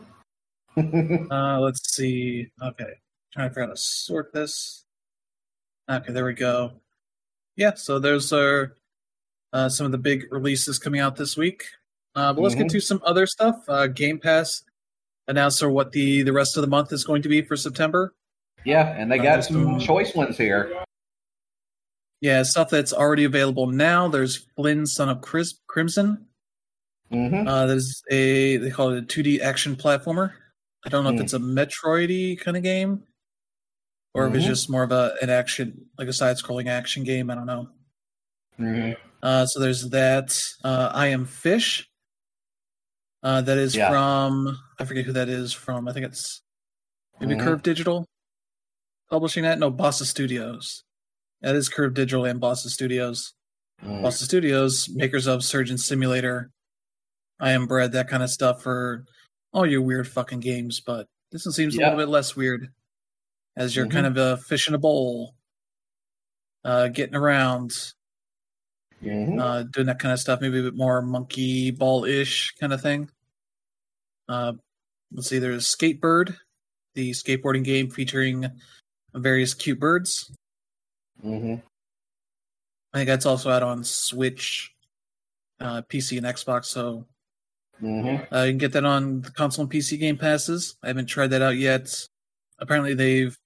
Uh, 1.32 1.60
let's 1.60 1.94
see. 1.94 2.48
Okay, 2.64 2.94
trying 3.34 3.50
to 3.50 3.50
figure 3.50 3.64
out 3.64 3.70
how 3.70 3.74
to 3.74 3.80
sort 3.82 4.34
this. 4.34 4.86
Okay, 5.90 6.12
there 6.14 6.26
we 6.26 6.34
go. 6.34 6.74
Yeah, 7.56 7.74
so 7.76 8.00
those 8.00 8.32
are 8.34 8.76
uh, 9.52 9.68
some 9.70 9.86
of 9.86 9.92
the 9.92 9.98
big 9.98 10.32
releases 10.32 10.78
coming 10.78 11.02
out 11.02 11.16
this 11.16 11.36
week. 11.36 11.64
Uh, 12.16 12.32
but 12.34 12.42
let's 12.42 12.56
get 12.56 12.68
Mhm. 12.68 12.72
to 12.72 12.80
some 12.80 13.02
other 13.04 13.26
stuff. 13.26 13.64
Uh, 13.68 13.88
Game 13.88 14.20
Pass 14.20 14.64
announced 15.28 15.64
what 15.66 15.92
the 15.92 16.22
the 16.24 16.34
rest 16.34 16.56
of 16.58 16.62
the 16.62 16.68
month 16.68 16.92
is 16.94 17.04
going 17.04 17.22
to 17.24 17.30
be 17.30 17.42
for 17.42 17.56
September. 17.56 18.14
yeah, 18.66 18.90
and 18.90 19.10
they 19.12 19.18
Uh, 19.20 19.24
got 19.24 19.44
some 19.46 19.80
choice 19.80 20.14
ones 20.14 20.38
here. 20.38 20.84
Yeah, 22.22 22.44
stuff 22.44 22.70
that's 22.70 22.92
already 22.92 23.24
available 23.24 23.68
now. 23.68 24.08
There's 24.10 24.36
Flynn, 24.36 24.86
Son 24.86 25.08
of 25.10 25.22
Cris- 25.22 25.60
Crimson. 25.68 26.28
hmm 27.10 27.48
Uh, 27.48 27.66
there's 27.66 28.04
a 28.12 28.58
they 28.58 28.70
call 28.70 28.90
it 28.92 29.00
a 29.00 29.06
2D 29.06 29.40
action 29.42 29.76
platformer. 29.76 30.34
I 30.86 30.90
don't 30.90 31.04
know 31.06 31.10
if 31.12 31.16
Hmm. 31.16 31.22
it's 31.24 31.34
a 31.34 31.40
Metroidy 31.40 32.40
kind 32.40 32.58
of 32.58 32.62
game, 32.64 33.04
or 34.14 34.28
if 34.28 34.36
it's 34.36 34.44
Mhm. 34.46 34.48
just 34.48 34.70
more 34.70 34.84
of 34.84 34.92
a 34.92 35.16
an 35.22 35.30
action 35.30 35.86
like 35.98 36.08
a 36.08 36.14
side-scrolling 36.14 36.68
action 36.68 37.04
game. 37.04 37.30
I 37.30 37.36
don't 37.36 37.46
know. 37.46 37.70
hmm 38.58 38.92
Uh, 39.22 39.46
so 39.46 39.60
there's 39.60 39.90
that. 39.90 40.32
Uh, 40.64 40.92
I 40.94 41.08
am 41.08 41.26
Fish. 41.26 41.88
Uh, 43.22 43.42
that 43.42 43.58
is 43.58 43.76
Yeah. 43.76 43.90
from 43.90 44.58
I 44.80 44.86
forget 44.86 45.06
who 45.06 45.12
that 45.14 45.28
is 45.30 45.52
from. 45.54 45.88
I 45.88 45.94
think 45.94 46.06
it's 46.06 46.42
maybe 47.20 47.36
Mhm. 47.36 47.44
Curve 47.44 47.64
Digital 47.64 48.06
publishing 49.10 49.44
that. 49.44 49.60
No, 49.60 49.72
Bossa 49.72 50.04
Studios. 50.06 50.84
That 51.42 51.56
is 51.56 51.68
Curve 51.70 51.94
Digital 51.94 52.26
and 52.26 52.40
Bossa 52.42 52.68
Studios. 52.68 53.34
Mm. 53.84 54.02
Bossa 54.04 54.24
Studios, 54.24 54.90
makers 54.90 55.26
of 55.28 55.44
Surgeon 55.44 55.78
Simulator, 55.78 56.52
I 57.40 57.52
Am 57.52 57.66
Bread, 57.66 57.92
that 57.94 58.08
kind 58.10 58.24
of 58.24 58.30
stuff 58.30 58.62
for 58.62 59.06
all 59.54 59.66
your 59.66 59.82
weird 59.82 60.08
fucking 60.08 60.42
games. 60.42 60.80
But 60.82 61.08
this 61.32 61.46
one 61.46 61.54
seems 61.54 61.76
a 61.76 61.80
little 61.80 61.98
bit 61.98 62.10
less 62.10 62.36
weird, 62.36 62.74
as 63.56 63.76
you're 63.76 63.88
Mhm. 63.88 63.92
kind 63.92 64.06
of 64.06 64.18
a 64.18 64.38
fish 64.38 64.68
in 64.68 64.74
a 64.74 64.78
bowl, 64.78 65.36
uh, 66.64 66.88
getting 66.90 67.16
around, 67.16 67.72
Mhm. 69.02 69.40
uh, 69.42 69.64
doing 69.64 69.88
that 69.88 70.00
kind 70.00 70.14
of 70.14 70.20
stuff. 70.20 70.42
Maybe 70.42 70.60
a 70.60 70.64
bit 70.64 70.76
more 70.76 71.02
monkey 71.02 71.72
ball 71.72 72.06
ish 72.06 72.52
kind 72.60 72.74
of 72.74 72.82
thing. 72.82 73.10
Uh, 74.28 74.54
let's 75.12 75.28
see. 75.30 75.40
There's 75.40 75.66
Skatebird, 75.66 76.38
the 76.96 77.12
skateboarding 77.12 77.64
game 77.64 77.90
featuring 77.90 78.46
various 79.14 79.54
cute 79.54 79.80
birds. 79.80 80.32
Mhm. 81.24 81.64
I 82.94 82.98
think 83.00 83.08
that's 83.08 83.26
also 83.26 83.50
out 83.50 83.64
on 83.64 83.84
Switch, 83.84 84.74
uh, 85.60 85.82
PC, 85.84 86.18
and 86.18 86.26
Xbox. 86.26 86.66
So 86.66 87.08
Mhm. 87.82 88.28
Uh, 88.34 88.44
you 88.44 88.52
can 88.52 88.58
get 88.58 88.74
that 88.74 88.84
on 88.84 89.22
the 89.22 89.32
console 89.32 89.64
and 89.64 89.72
PC 89.72 89.98
Game 89.98 90.18
Passes. 90.18 90.76
I 90.84 90.88
haven't 90.88 91.06
tried 91.06 91.28
that 91.28 91.42
out 91.42 91.56
yet. 91.56 92.08
Apparently, 92.60 92.94
they've 92.94 93.38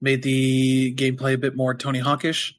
made 0.00 0.22
the 0.22 0.94
gameplay 0.94 1.34
a 1.34 1.38
bit 1.38 1.56
more 1.56 1.74
Tony 1.74 1.98
Hawkish. 1.98 2.54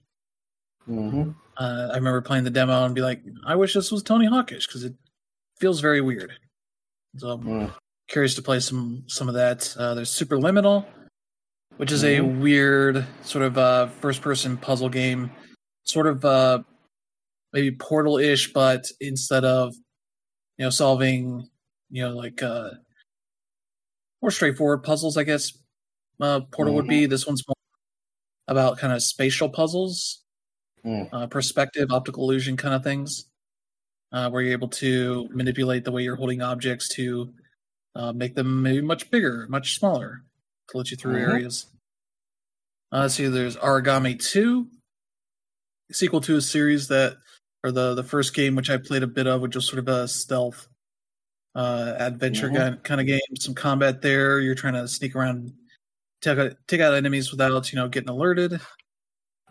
Mhm. 0.88 1.36
Uh, 1.58 1.90
I 1.92 1.96
remember 1.96 2.22
playing 2.22 2.44
the 2.44 2.50
demo 2.50 2.86
and 2.86 2.94
be 2.94 3.02
like, 3.02 3.24
I 3.46 3.56
wish 3.56 3.74
this 3.74 3.92
was 3.92 4.04
Tony 4.04 4.26
Hawkish 4.26 4.68
because 4.68 4.84
it 4.84 4.94
feels 5.60 5.80
very 5.80 6.02
weird. 6.02 6.32
So 7.18 7.30
I'm 7.32 7.44
Mm. 7.44 7.74
curious 8.08 8.36
to 8.36 8.42
play 8.42 8.60
some 8.60 9.04
some 9.08 9.28
of 9.30 9.36
that. 9.36 9.76
Uh, 9.78 9.94
there's 9.94 10.10
Superliminal, 10.12 10.86
which 11.78 11.92
is 11.92 12.04
a 12.04 12.18
Mhm. 12.18 12.42
weird 12.42 13.06
sort 13.24 13.44
of 13.46 13.58
uh, 13.58 13.88
first 13.88 14.22
person 14.22 14.58
puzzle 14.58 14.90
game, 14.90 15.32
sort 15.84 16.08
of 16.08 16.26
uh, 16.26 16.62
maybe 17.54 17.72
Portal 17.72 18.18
ish, 18.18 18.52
but 18.52 18.86
instead 19.00 19.46
of 19.46 19.74
you 20.58 20.66
know 20.66 20.70
solving 20.70 21.50
you 21.90 22.02
know 22.04 22.16
like 22.16 22.44
uh, 22.44 22.72
more 24.22 24.32
straightforward 24.32 24.84
puzzles, 24.84 25.16
I 25.18 25.24
guess 25.24 25.54
uh, 26.22 26.42
Portal 26.52 26.74
would 26.76 26.88
be. 26.88 27.06
This 27.06 27.26
one's 27.28 27.44
more 27.48 27.56
about 28.48 28.78
kind 28.78 28.94
of 28.94 29.02
spatial 29.04 29.50
puzzles, 29.50 30.22
Mm. 30.86 31.10
uh, 31.12 31.26
perspective, 31.28 31.90
optical 31.92 32.24
illusion 32.24 32.58
kind 32.58 32.76
of 32.76 32.84
things, 32.84 33.26
uh, 34.12 34.30
where 34.30 34.42
you're 34.44 34.52
able 34.54 34.68
to 34.68 35.28
manipulate 35.32 35.84
the 35.84 35.92
way 35.92 36.04
you're 36.04 36.16
holding 36.16 36.42
objects 36.44 36.88
to 36.90 37.34
uh, 37.96 38.12
make 38.14 38.36
them 38.36 38.62
maybe 38.62 38.82
much 38.82 39.10
bigger, 39.10 39.48
much 39.50 39.78
smaller, 39.80 40.24
to 40.70 40.78
let 40.78 40.92
you 40.92 40.98
through 40.98 41.16
Mhm. 41.16 41.22
areas. 41.30 41.68
Uh, 42.92 43.00
let's 43.02 43.16
see, 43.16 43.26
there's 43.28 43.56
Aragami 43.58 44.20
2. 44.20 44.70
sequel 45.92 46.20
to 46.22 46.36
a 46.36 46.42
series 46.42 46.88
that, 46.90 47.16
or 47.64 47.72
the 47.72 47.94
the 47.96 48.04
first 48.04 48.34
game 48.34 48.56
which 48.56 48.70
I 48.70 48.78
played 48.78 49.04
a 49.04 49.08
bit 49.08 49.28
of, 49.28 49.42
which 49.42 49.56
was 49.56 49.66
sort 49.68 49.80
of 49.80 49.88
a 49.88 50.08
stealth 50.08 50.68
uh, 51.56 51.96
adventure 52.00 52.50
Mhm. 52.50 52.56
kind 52.56 52.84
kind 52.84 53.02
of 53.02 53.08
game. 53.08 53.22
Some 53.40 53.54
combat 53.56 54.02
there. 54.02 54.40
You're 54.42 54.56
trying 54.56 54.74
to 54.74 54.88
sneak 54.88 55.16
around, 55.16 55.54
take 56.26 56.38
out, 56.40 56.52
take 56.68 56.82
out 56.82 56.94
enemies 56.94 57.32
without 57.32 57.72
you 57.72 57.78
know 57.78 57.88
getting 57.88 58.10
alerted, 58.10 58.60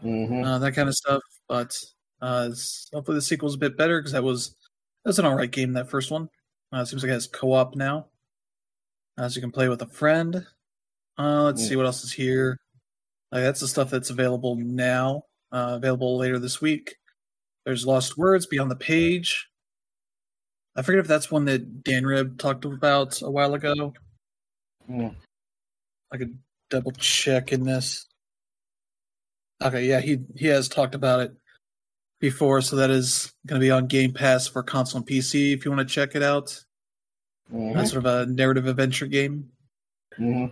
hmm 0.01 0.43
uh, 0.45 0.59
that 0.59 0.73
kind 0.73 0.89
of 0.89 0.95
stuff. 0.95 1.23
But 1.49 1.79
uh, 2.21 2.51
hopefully 2.93 3.17
the 3.17 3.23
sequel's 3.23 3.55
a 3.55 3.59
bit 3.59 3.77
better 3.77 4.01
because 4.01 4.13
that 4.13 4.25
was 4.25 4.57
that's 5.05 5.19
an 5.19 5.27
alright 5.27 5.51
game. 5.51 5.73
That 5.73 5.91
first 5.91 6.11
one. 6.11 6.29
Uh, 6.73 6.79
it 6.81 6.87
seems 6.87 7.03
like 7.03 7.11
it 7.11 7.15
has 7.15 7.29
co-op 7.29 7.77
now, 7.77 8.07
uh, 9.17 9.29
so 9.29 9.37
you 9.37 9.41
can 9.43 9.53
play 9.53 9.69
with 9.69 9.83
a 9.83 9.87
friend. 9.87 10.45
Uh, 11.17 11.45
let's 11.45 11.63
Mm. 11.63 11.69
see 11.69 11.77
what 11.77 11.87
else 11.87 12.03
is 12.03 12.13
here. 12.13 12.59
Uh, 13.31 13.41
that's 13.41 13.61
the 13.61 13.69
stuff 13.69 13.91
that's 13.91 14.11
available 14.11 14.57
now. 14.57 15.23
Uh, 15.53 15.75
available 15.77 16.17
later 16.19 16.41
this 16.41 16.61
week. 16.61 16.97
There's 17.65 17.87
Lost 17.87 18.19
Words 18.19 18.47
Beyond 18.47 18.71
the 18.73 18.77
Page. 18.77 19.49
I 20.75 20.83
forget 20.83 20.99
if 20.99 21.07
that's 21.07 21.31
one 21.31 21.45
that 21.45 21.85
Dan 21.85 22.05
Rib 22.05 22.37
talked 22.39 22.65
about 22.65 23.23
a 23.23 23.31
while 23.31 23.55
ago. 23.55 23.95
Mm. 24.91 25.15
I 26.11 26.17
could 26.17 26.37
double 26.75 26.91
check 26.91 27.53
in 27.53 27.65
this. 27.65 28.07
Okay, 29.63 29.85
yeah, 29.85 30.01
he 30.01 30.19
he 30.37 30.49
has 30.49 30.69
talked 30.69 30.97
about 30.97 31.21
it 31.21 31.33
before, 32.19 32.61
so 32.63 32.75
that 32.77 32.91
is 32.91 33.33
going 33.47 33.61
to 33.61 33.65
be 33.65 33.71
on 33.71 33.87
Game 33.87 34.13
Pass 34.13 34.49
for 34.49 34.65
console 34.65 34.99
and 34.99 35.07
PC 35.07 35.55
if 35.55 35.65
you 35.65 35.71
want 35.71 35.89
to 35.89 35.95
check 35.95 36.17
it 36.17 36.23
out. 36.23 36.61
hmm 37.49 37.73
That's 37.75 37.93
sort 37.93 38.05
of 38.05 38.13
a 38.13 38.27
narrative 38.31 38.67
adventure 38.67 39.07
game. 39.07 39.51
hmm 40.17 40.47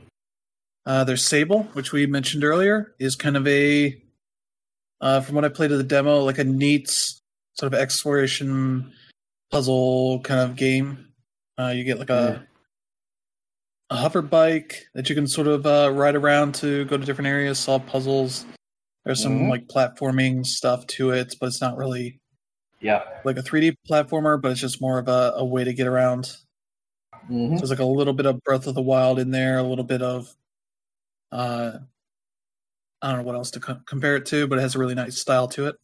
Uh, 0.87 1.03
there's 1.03 1.27
Sable, 1.27 1.65
which 1.75 1.91
we 1.91 2.07
mentioned 2.07 2.45
earlier, 2.45 2.95
is 3.01 3.17
kind 3.17 3.37
of 3.37 3.47
a, 3.49 4.01
uh, 5.01 5.23
from 5.23 5.35
what 5.35 5.45
I 5.45 5.49
played 5.49 5.73
of 5.73 5.79
the 5.79 5.85
demo, 5.85 6.21
like 6.21 6.39
a 6.39 6.45
neat 6.45 6.89
sort 6.89 7.73
of 7.73 7.75
exploration 7.75 8.93
puzzle 9.51 10.21
kind 10.21 10.41
of 10.41 10.55
game. 10.57 11.13
Uh, 11.59 11.73
you 11.75 11.83
get 11.83 11.99
like 11.99 12.11
a 12.11 12.47
a 13.93 13.97
hover 13.97 14.23
bike 14.23 14.87
that 14.95 15.11
you 15.11 15.15
can 15.15 15.27
sort 15.27 15.47
of 15.47 15.67
uh, 15.67 15.91
ride 15.93 16.15
around 16.15 16.55
to 16.55 16.87
go 16.87 16.97
to 16.97 17.05
different 17.05 17.29
areas, 17.29 17.59
solve 17.59 17.85
puzzles. 17.87 18.47
There's 19.05 19.23
some 19.23 19.41
Mhm. 19.43 19.51
like 19.51 19.67
platforming 19.69 20.47
stuff 20.47 20.87
to 20.99 21.11
it, 21.11 21.35
but 21.39 21.47
it's 21.49 21.61
not 21.61 21.77
really 21.77 22.19
Yeah. 22.81 23.03
like 23.25 23.37
a 23.37 23.43
3D 23.43 23.77
platformer, 23.89 24.41
but 24.41 24.51
it's 24.53 24.61
just 24.61 24.81
more 24.81 24.99
of 24.99 25.09
a, 25.09 25.35
a 25.37 25.45
way 25.45 25.65
to 25.65 25.75
get 25.75 25.87
around. 25.87 26.35
hmm 27.27 27.55
So 27.55 27.59
there's 27.59 27.71
like 27.71 27.81
a 27.81 27.85
little 27.85 28.15
bit 28.15 28.25
of 28.25 28.43
Breath 28.45 28.67
of 28.67 28.75
the 28.75 28.81
Wild 28.83 29.19
in 29.19 29.31
there, 29.31 29.59
a 29.59 29.63
little 29.63 29.85
bit 29.85 30.01
of, 30.01 30.35
uh, 31.31 31.79
I 33.03 33.09
don't 33.09 33.19
know 33.19 33.25
what 33.25 33.35
else 33.35 33.51
to 33.53 33.61
co- 33.61 33.81
compare 33.85 34.17
it 34.17 34.25
to, 34.27 34.47
but 34.47 34.59
it 34.59 34.63
has 34.63 34.75
a 34.75 34.79
really 34.79 34.95
nice 34.95 35.19
style 35.21 35.49
to 35.49 35.67
it. 35.67 35.77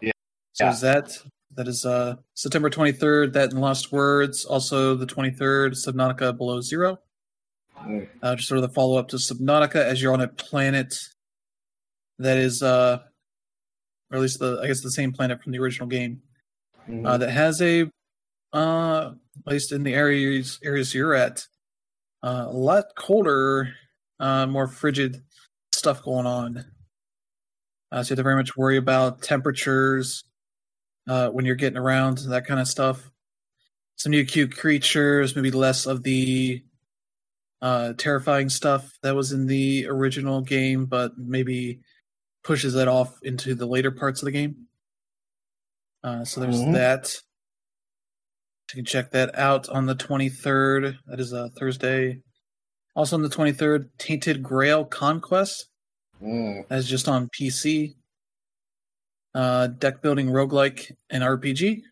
Yeah. 0.00 0.12
So 0.54 0.64
Yeah. 0.64 0.72
is 0.72 0.80
that 0.80 1.22
that 1.56 1.68
is 1.68 1.84
uh 1.84 2.16
September 2.34 2.70
23rd. 2.70 3.32
That 3.32 3.50
and 3.52 3.60
Lost 3.60 3.92
Words. 3.92 4.44
Also 4.44 4.94
the 4.94 5.06
23rd, 5.06 5.72
Subnautica 5.72 6.36
Below 6.36 6.60
Zero. 6.60 6.98
Uh, 8.22 8.36
just 8.36 8.48
sort 8.48 8.58
of 8.58 8.62
the 8.62 8.74
follow 8.74 8.96
up 8.98 9.08
to 9.08 9.16
Subnautica 9.16 9.76
as 9.76 10.00
you're 10.00 10.12
on 10.14 10.20
a 10.20 10.28
planet 10.28 10.94
that 12.18 12.38
is, 12.38 12.62
uh, 12.62 12.98
or 14.10 14.16
at 14.16 14.22
least 14.22 14.38
the 14.38 14.60
I 14.62 14.66
guess 14.68 14.80
the 14.80 14.90
same 14.90 15.12
planet 15.12 15.42
from 15.42 15.52
the 15.52 15.58
original 15.58 15.88
game 15.88 16.22
Mhm. 16.88 17.06
uh, 17.06 17.16
that 17.18 17.30
has 17.30 17.60
a 17.62 17.90
uh, 18.52 19.12
at 19.46 19.52
least 19.52 19.72
in 19.72 19.82
the 19.82 19.94
areas 19.94 20.58
areas 20.62 20.94
you're 20.94 21.14
at 21.14 21.46
uh, 22.22 22.44
a 22.48 22.52
lot 22.52 22.84
colder 22.96 23.74
uh, 24.20 24.46
more 24.46 24.68
frigid 24.68 25.22
stuff 25.74 26.02
going 26.02 26.26
on 26.26 26.64
uh, 27.90 28.02
so 28.02 28.08
you 28.08 28.12
have 28.12 28.18
to 28.18 28.22
very 28.22 28.36
much 28.36 28.56
worry 28.56 28.76
about 28.76 29.22
temperatures 29.22 30.24
uh, 31.08 31.28
when 31.30 31.44
you're 31.44 31.54
getting 31.54 31.78
around 31.78 32.18
that 32.18 32.46
kind 32.46 32.60
of 32.60 32.68
stuff 32.68 33.10
some 33.96 34.10
new 34.10 34.24
cute 34.24 34.56
creatures 34.56 35.36
maybe 35.36 35.50
less 35.50 35.86
of 35.86 36.02
the 36.02 36.62
uh, 37.62 37.92
terrifying 37.94 38.48
stuff 38.48 38.90
that 39.02 39.14
was 39.14 39.32
in 39.32 39.46
the 39.46 39.86
original 39.86 40.40
game 40.40 40.84
but 40.86 41.12
maybe 41.16 41.80
pushes 42.42 42.74
that 42.74 42.88
off 42.88 43.14
into 43.22 43.54
the 43.54 43.66
later 43.66 43.90
parts 43.90 44.20
of 44.22 44.26
the 44.26 44.32
game 44.32 44.66
uh, 46.02 46.24
so 46.24 46.38
there's 46.40 46.60
Mhm. 46.60 46.74
that. 46.74 47.14
You 48.72 48.78
can 48.78 48.84
check 48.84 49.10
that 49.12 49.34
out 49.38 49.68
on 49.70 49.86
the 49.86 49.94
23rd. 49.94 50.98
That 51.06 51.18
is 51.20 51.32
a 51.32 51.48
Thursday. 51.50 52.20
Also 52.94 53.16
on 53.16 53.22
the 53.22 53.28
23rd, 53.30 53.88
Tainted 53.98 54.42
Grail 54.42 54.84
Conquest. 54.84 55.66
Mm. 56.22 56.68
That 56.68 56.78
is 56.78 56.88
just 56.88 57.08
on 57.08 57.28
PC. 57.30 57.94
Uh, 59.34 59.66
deck 59.66 60.00
building 60.00 60.28
roguelike 60.28 60.92
and 61.10 61.22
RPG. 61.22 61.82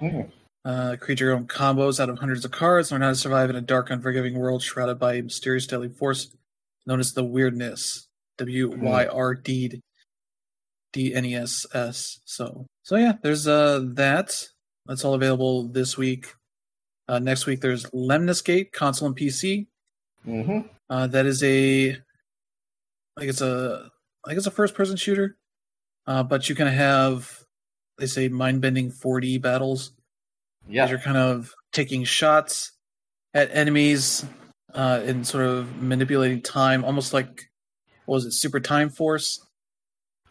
Mm. 0.00 0.30
Uh, 0.64 0.96
create 0.98 1.20
your 1.20 1.34
own 1.34 1.46
combos 1.46 2.00
out 2.00 2.08
of 2.08 2.18
hundreds 2.18 2.44
of 2.44 2.50
cards. 2.50 2.90
Learn 2.90 3.02
how 3.02 3.10
to 3.10 3.14
survive 3.14 3.50
in 3.50 3.56
a 3.56 3.60
dark, 3.60 3.90
unforgiving 3.90 4.38
world 4.38 4.62
shrouded 4.62 4.98
by 4.98 5.14
a 5.14 5.22
mysterious 5.22 5.66
deadly 5.66 5.90
force 5.90 6.34
known 6.86 7.00
as 7.00 7.12
the 7.12 7.24
Wyrdness. 7.24 8.08
W 8.38 8.76
Y 8.76 9.06
R 9.06 9.34
D 9.34 9.80
D 10.92 11.14
N 11.14 11.24
E 11.24 11.36
S 11.36 11.66
S. 11.72 12.20
So, 12.24 12.66
so 12.82 12.96
yeah, 12.96 13.12
there's 13.22 13.46
uh 13.46 13.82
that. 13.94 14.36
That's 14.86 15.04
all 15.04 15.14
available 15.14 15.68
this 15.68 15.96
week. 15.96 16.26
Uh, 17.08 17.18
next 17.18 17.46
week 17.46 17.60
there's 17.60 17.86
Lemnis 17.92 18.42
Gate 18.42 18.72
console 18.72 19.08
and 19.08 19.16
PC. 19.16 19.66
Mm-hmm. 20.26 20.66
Uh, 20.90 21.06
that 21.06 21.26
is 21.26 21.42
a, 21.42 21.90
like 23.16 23.28
it's 23.28 23.40
a, 23.40 23.90
like 24.26 24.36
it's 24.36 24.46
a 24.46 24.50
first 24.50 24.74
person 24.74 24.96
shooter, 24.96 25.36
uh, 26.06 26.22
but 26.22 26.48
you 26.48 26.54
can 26.54 26.66
have, 26.66 27.44
they 27.98 28.06
say 28.06 28.28
mind 28.28 28.60
bending 28.60 28.90
4D 28.90 29.40
battles. 29.40 29.92
Yeah. 30.68 30.88
You're 30.88 30.98
kind 30.98 31.16
of 31.16 31.52
taking 31.72 32.04
shots 32.04 32.72
at 33.34 33.50
enemies 33.54 34.24
uh, 34.72 35.00
and 35.04 35.26
sort 35.26 35.44
of 35.44 35.80
manipulating 35.82 36.40
time, 36.42 36.84
almost 36.84 37.12
like 37.12 37.50
what 38.06 38.16
was 38.16 38.24
it, 38.26 38.32
Super 38.32 38.60
Time 38.60 38.90
Force, 38.90 39.40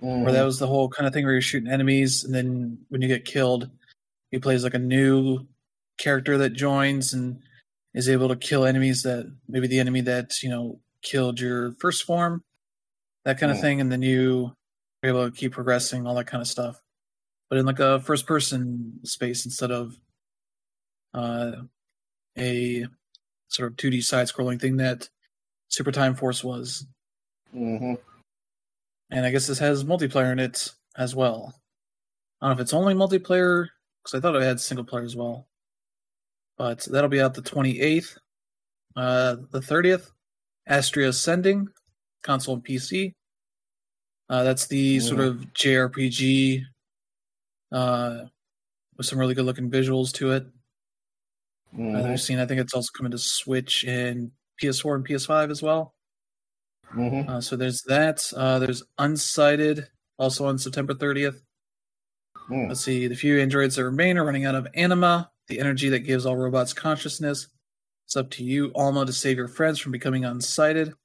Mhm. 0.01 0.23
where 0.23 0.31
that 0.33 0.43
was 0.43 0.59
the 0.59 0.67
whole 0.67 0.89
kind 0.89 1.07
of 1.07 1.13
thing 1.13 1.23
where 1.23 1.33
you're 1.33 1.41
shooting 1.41 1.71
enemies, 1.71 2.23
and 2.23 2.33
then 2.33 2.79
when 2.89 3.01
you 3.01 3.07
get 3.07 3.25
killed, 3.25 3.69
he 4.31 4.39
plays 4.39 4.63
like 4.63 4.73
a 4.73 4.79
new 4.79 5.47
character 5.97 6.37
that 6.39 6.51
joins 6.53 7.13
and 7.13 7.41
is 7.93 8.09
able 8.09 8.27
to 8.27 8.35
kill 8.35 8.65
enemies 8.65 9.03
that 9.03 9.31
maybe 9.47 9.67
the 9.67 9.79
enemy 9.79 10.01
that 10.01 10.41
you 10.41 10.49
know 10.49 10.79
killed 11.03 11.39
your 11.39 11.73
first 11.79 12.03
form, 12.03 12.43
that 13.23 13.39
kind 13.39 13.51
of 13.51 13.57
Hmm. 13.57 13.61
thing, 13.61 13.81
and 13.81 13.91
then 13.91 14.01
you 14.01 14.53
able 15.09 15.29
to 15.29 15.35
keep 15.35 15.53
progressing, 15.53 16.05
all 16.07 16.15
that 16.15 16.27
kind 16.27 16.41
of 16.41 16.47
stuff. 16.47 16.81
But 17.49 17.59
in 17.59 17.65
like 17.65 17.79
a 17.79 17.99
first 17.99 18.25
person 18.25 18.99
space 19.03 19.45
instead 19.45 19.71
of 19.71 19.95
uh, 21.13 21.51
a 22.37 22.85
sort 23.49 23.71
of 23.71 23.77
2D 23.77 24.03
side 24.03 24.27
scrolling 24.27 24.59
thing 24.59 24.77
that 24.77 25.09
Super 25.67 25.91
Time 25.91 26.15
Force 26.15 26.43
was. 26.43 26.87
Mhm. 27.53 27.97
And 29.11 29.25
I 29.25 29.31
guess 29.31 29.45
this 29.45 29.59
has 29.59 29.83
multiplayer 29.83 30.31
in 30.31 30.39
it 30.39 30.71
as 30.97 31.15
well. 31.15 31.53
I 32.41 32.47
don't 32.47 32.55
know 32.55 32.61
if 32.61 32.63
it's 32.63 32.73
only 32.73 32.93
multiplayer, 32.95 33.67
because 34.01 34.17
I 34.17 34.19
thought 34.19 34.35
it 34.35 34.41
had 34.41 34.59
single 34.59 34.85
player 34.85 35.03
as 35.03 35.15
well. 35.15 35.47
But 36.57 36.85
that'll 36.91 37.09
be 37.09 37.21
out 37.21 37.33
the 37.35 37.41
28th. 37.41 38.17
Uh, 38.95 39.37
the 39.51 39.59
30th, 39.59 40.11
Astria 40.67 41.09
Ascending, 41.09 41.67
console 42.23 42.55
and 42.55 42.65
PC. 42.65 43.13
Uh, 44.33 44.41
that's 44.41 44.65
the 44.65 44.99
sort 44.99 45.19
of 45.19 45.35
JRPG 45.53 46.63
uh, 47.71 48.21
with 48.97 49.05
some 49.05 49.19
really 49.19 49.35
good 49.35 49.45
looking 49.45 49.69
visuals 49.69 50.11
to 50.13 50.31
it. 50.31 50.47
Uh, 51.71 51.77
Mhm. 51.77 52.05
I've 52.13 52.19
seen, 52.19 52.39
I 52.39 52.47
think 52.47 52.59
it's 52.59 52.73
also 52.73 52.89
coming 52.97 53.11
to 53.11 53.19
Switch 53.19 53.83
and 53.83 54.31
PS4 54.59 54.95
and 54.95 55.05
PS5 55.05 55.51
as 55.51 55.61
well. 55.61 55.93
Mhm. 56.95 57.29
Uh, 57.29 57.41
so 57.41 57.55
there's 57.55 57.83
that. 57.83 58.33
Uh, 58.35 58.57
there's 58.57 58.81
Unsighted, 58.97 59.87
also 60.17 60.47
on 60.47 60.57
September 60.57 60.95
30th. 60.95 61.43
Mm. 62.49 62.69
Let's 62.69 62.81
see. 62.81 63.05
The 63.05 63.15
few 63.15 63.39
androids 63.39 63.75
that 63.75 63.83
remain 63.83 64.17
are 64.17 64.25
running 64.25 64.45
out 64.45 64.55
of 64.55 64.67
anima, 64.73 65.31
the 65.47 65.59
energy 65.59 65.89
that 65.89 65.99
gives 65.99 66.25
all 66.25 66.37
robots 66.37 66.73
consciousness. 66.73 67.49
It's 68.07 68.15
up 68.15 68.31
to 68.31 68.43
you, 68.43 68.71
Alma, 68.73 69.05
to 69.05 69.13
save 69.13 69.37
your 69.37 69.47
friends 69.47 69.77
from 69.77 69.91
becoming 69.91 70.23
unsighted. 70.23 70.95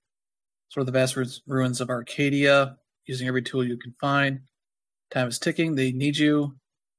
Sort 0.71 0.81
of 0.81 0.87
the 0.87 0.93
vast 0.93 1.15
ruins 1.47 1.83
of 1.83 1.91
Arcadia, 1.91 2.79
using 3.09 3.27
every 3.27 3.43
tool 3.43 3.65
you 3.65 3.77
can 3.77 3.95
find. 4.01 4.41
Time 5.11 5.29
is 5.29 5.39
ticking. 5.39 5.75
They 5.75 5.91
need 5.91 6.17
you. 6.17 6.55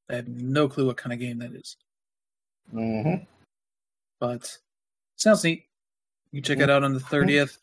I 0.10 0.16
have 0.16 0.28
no 0.28 0.68
clue 0.68 0.88
what 0.88 0.97
kind 0.97 1.14
of 1.14 1.20
game 1.20 1.38
that 1.38 1.53
is, 1.53 1.78
Mhm. 2.74 3.28
but 4.20 4.57
sounds 5.18 5.43
neat. 5.43 5.66
You 6.32 6.41
check 6.41 6.60
it 6.60 6.70
out 6.70 6.84
on 6.84 6.93
the 6.93 6.99
30th. 6.99 7.57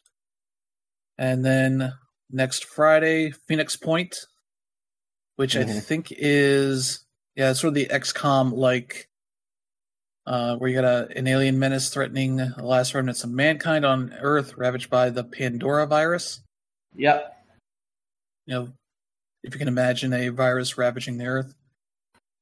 And 1.18 1.44
then 1.44 1.92
next 2.30 2.64
Friday, 2.64 3.32
Phoenix 3.32 3.76
Point, 3.76 4.16
which 5.34 5.56
I 5.56 5.64
Mhm. 5.64 5.82
think 5.82 6.12
is 6.12 7.02
yeah, 7.34 7.52
sort 7.52 7.68
of 7.68 7.74
the 7.74 7.86
XCOM 7.90 8.52
like 8.54 9.10
uh 10.24 10.56
where 10.56 10.70
you 10.70 10.74
got 10.80 10.84
a, 10.86 11.18
an 11.18 11.26
alien 11.26 11.58
menace 11.58 11.90
threatening 11.90 12.36
the 12.36 12.54
last 12.62 12.94
remnants 12.94 13.24
of 13.24 13.30
mankind 13.30 13.84
on 13.84 14.12
Earth 14.14 14.54
ravaged 14.56 14.88
by 14.88 15.10
the 15.10 15.22
Pandora 15.22 15.86
virus. 15.86 16.40
Yep. 16.94 17.35
You 18.46 18.54
know, 18.54 18.68
if 19.42 19.54
you 19.54 19.58
can 19.58 19.68
imagine 19.68 20.12
a 20.12 20.28
virus 20.28 20.78
ravaging 20.78 21.18
the 21.18 21.26
earth. 21.26 21.54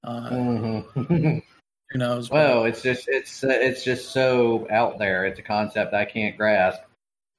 Uh, 0.03 0.31
Mhm. 0.31 1.43
Who 1.91 1.99
knows? 1.99 2.29
but- 2.29 2.35
well, 2.37 2.65
it's 2.65 2.83
just 2.83 3.09
it's 3.09 3.43
uh, 3.45 3.49
it's 3.49 3.85
just 3.85 4.11
so 4.11 4.67
out 4.71 4.99
there. 4.99 5.25
It's 5.27 5.39
a 5.39 5.43
concept 5.43 5.95
I 5.95 6.05
can't 6.05 6.37
grasp. 6.37 6.81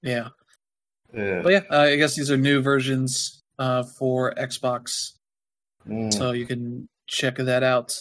yeah. 0.01 0.29
Ugh. 1.17 1.43
But 1.43 1.51
yeah, 1.51 1.61
uh, 1.71 1.79
I 1.81 1.95
guess 1.95 2.15
these 2.15 2.29
are 2.31 2.37
new 2.37 2.61
versions 2.61 3.39
uh, 3.59 3.83
for 3.83 4.33
Xbox, 4.35 5.13
Mm. 5.87 6.13
so 6.13 6.31
you 6.31 6.45
can 6.47 6.87
check 7.07 7.35
that 7.37 7.63
out 7.63 7.93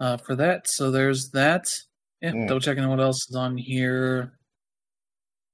uh, 0.00 0.16
for 0.18 0.36
that. 0.36 0.68
So 0.68 0.90
there's 0.90 1.30
that. 1.30 1.66
Yeah, 2.22 2.32
Mm. 2.32 2.48
double 2.48 2.60
checking 2.60 2.88
what 2.88 3.00
else 3.00 3.28
is 3.28 3.36
on 3.36 3.56
here. 3.58 4.38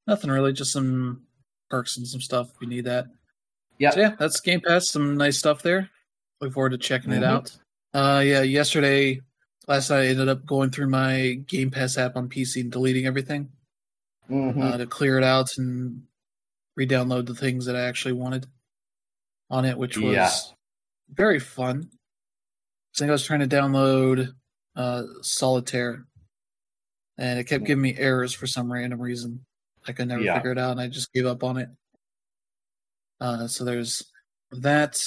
Nothing 0.07 0.31
really, 0.31 0.53
just 0.53 0.73
some 0.73 1.27
perks 1.71 1.97
and 1.97 2.07
some 2.07 2.21
stuff 2.21 2.51
if 2.55 2.61
you 2.61 2.69
need 2.69 2.85
that. 2.85 3.07
Yeah. 3.79 3.91
So 3.91 4.01
yeah, 4.01 4.15
that's 4.19 4.41
Game 4.41 4.61
Pass. 4.61 4.89
Some 4.89 5.17
nice 5.17 5.39
stuff 5.39 5.63
there. 5.63 5.91
Look 6.41 6.53
forward 6.53 6.71
to 6.71 6.79
checking 6.79 7.13
it 7.13 7.23
Mhm. 7.23 7.25
out. 7.25 7.57
Uh, 7.95 8.21
yeah, 8.25 8.43
yesterday, 8.43 9.21
last 9.69 9.91
night 9.91 10.03
I 10.03 10.07
ended 10.07 10.29
up 10.29 10.47
going 10.47 10.71
through 10.71 10.89
my 10.89 11.35
Game 11.47 11.71
Pass 11.71 11.97
app 11.99 12.17
on 12.17 12.29
PC 12.29 12.61
and 12.63 12.73
deleting 12.73 13.07
everything 13.07 13.53
Mhm. 14.31 14.63
uh, 14.63 14.77
to 14.79 14.87
clear 14.87 15.19
it 15.19 15.25
out 15.25 15.57
and 15.59 16.07
re-download 16.77 17.27
the 17.27 17.35
things 17.35 17.67
that 17.67 17.77
I 17.77 17.83
actually 17.83 18.15
wanted 18.15 18.47
on 19.51 19.65
it, 19.65 19.77
which 19.77 19.99
was 19.99 20.15
Yeah. 20.15 20.31
very 21.11 21.39
fun. 21.39 21.91
I 21.93 22.99
think 22.99 23.09
I 23.09 23.13
was 23.13 23.25
trying 23.25 23.41
to 23.41 23.47
download 23.49 24.35
uh, 24.75 25.03
Solitaire, 25.21 26.07
and 27.19 27.39
it 27.39 27.45
kept 27.45 27.65
giving 27.67 27.83
me 27.83 27.95
errors 27.99 28.33
for 28.33 28.47
some 28.47 28.73
random 28.73 29.01
reason. 29.03 29.45
I 29.87 29.93
could 29.93 30.09
never 30.09 30.23
Yeah. 30.23 30.37
figure 30.37 30.53
it 30.53 30.59
out, 30.59 30.71
and 30.71 30.81
I 30.81 30.89
just 30.89 31.13
gave 31.13 31.27
up 31.27 31.45
on 31.45 31.59
it. 31.59 31.69
Uh, 33.23 33.47
so 33.47 33.65
there's 33.65 34.03
that. 34.51 35.01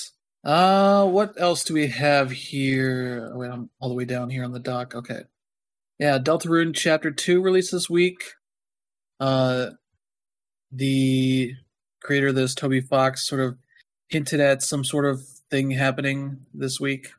Uh, 0.43 1.05
what 1.05 1.33
else 1.37 1.65
do 1.65 1.73
we 1.73 1.87
have 1.87 2.31
here? 2.31 3.29
Oh, 3.33 3.39
wait, 3.39 3.51
I'm 3.51 3.69
all 3.79 3.89
the 3.89 3.95
way 3.95 4.05
down 4.05 4.29
here 4.29 4.45
on 4.45 4.53
the 4.53 4.59
dock. 4.59 4.95
Okay. 4.95 5.23
Yeah, 5.99 6.17
Deltarune 6.19 6.73
Chapter 6.73 7.11
2 7.11 7.41
released 7.41 7.71
this 7.73 7.89
week. 7.89 8.23
Uh, 9.19 9.71
the 10.71 11.53
creator 12.01 12.27
of 12.27 12.35
this, 12.35 12.55
Toby 12.55 12.79
Fox, 12.79 13.27
sort 13.27 13.41
of 13.41 13.57
hinted 14.07 14.39
at 14.39 14.61
some 14.61 14.85
sort 14.85 15.05
of 15.05 15.21
thing 15.49 15.71
happening 15.71 16.45
this 16.53 16.79
week. 16.79 17.09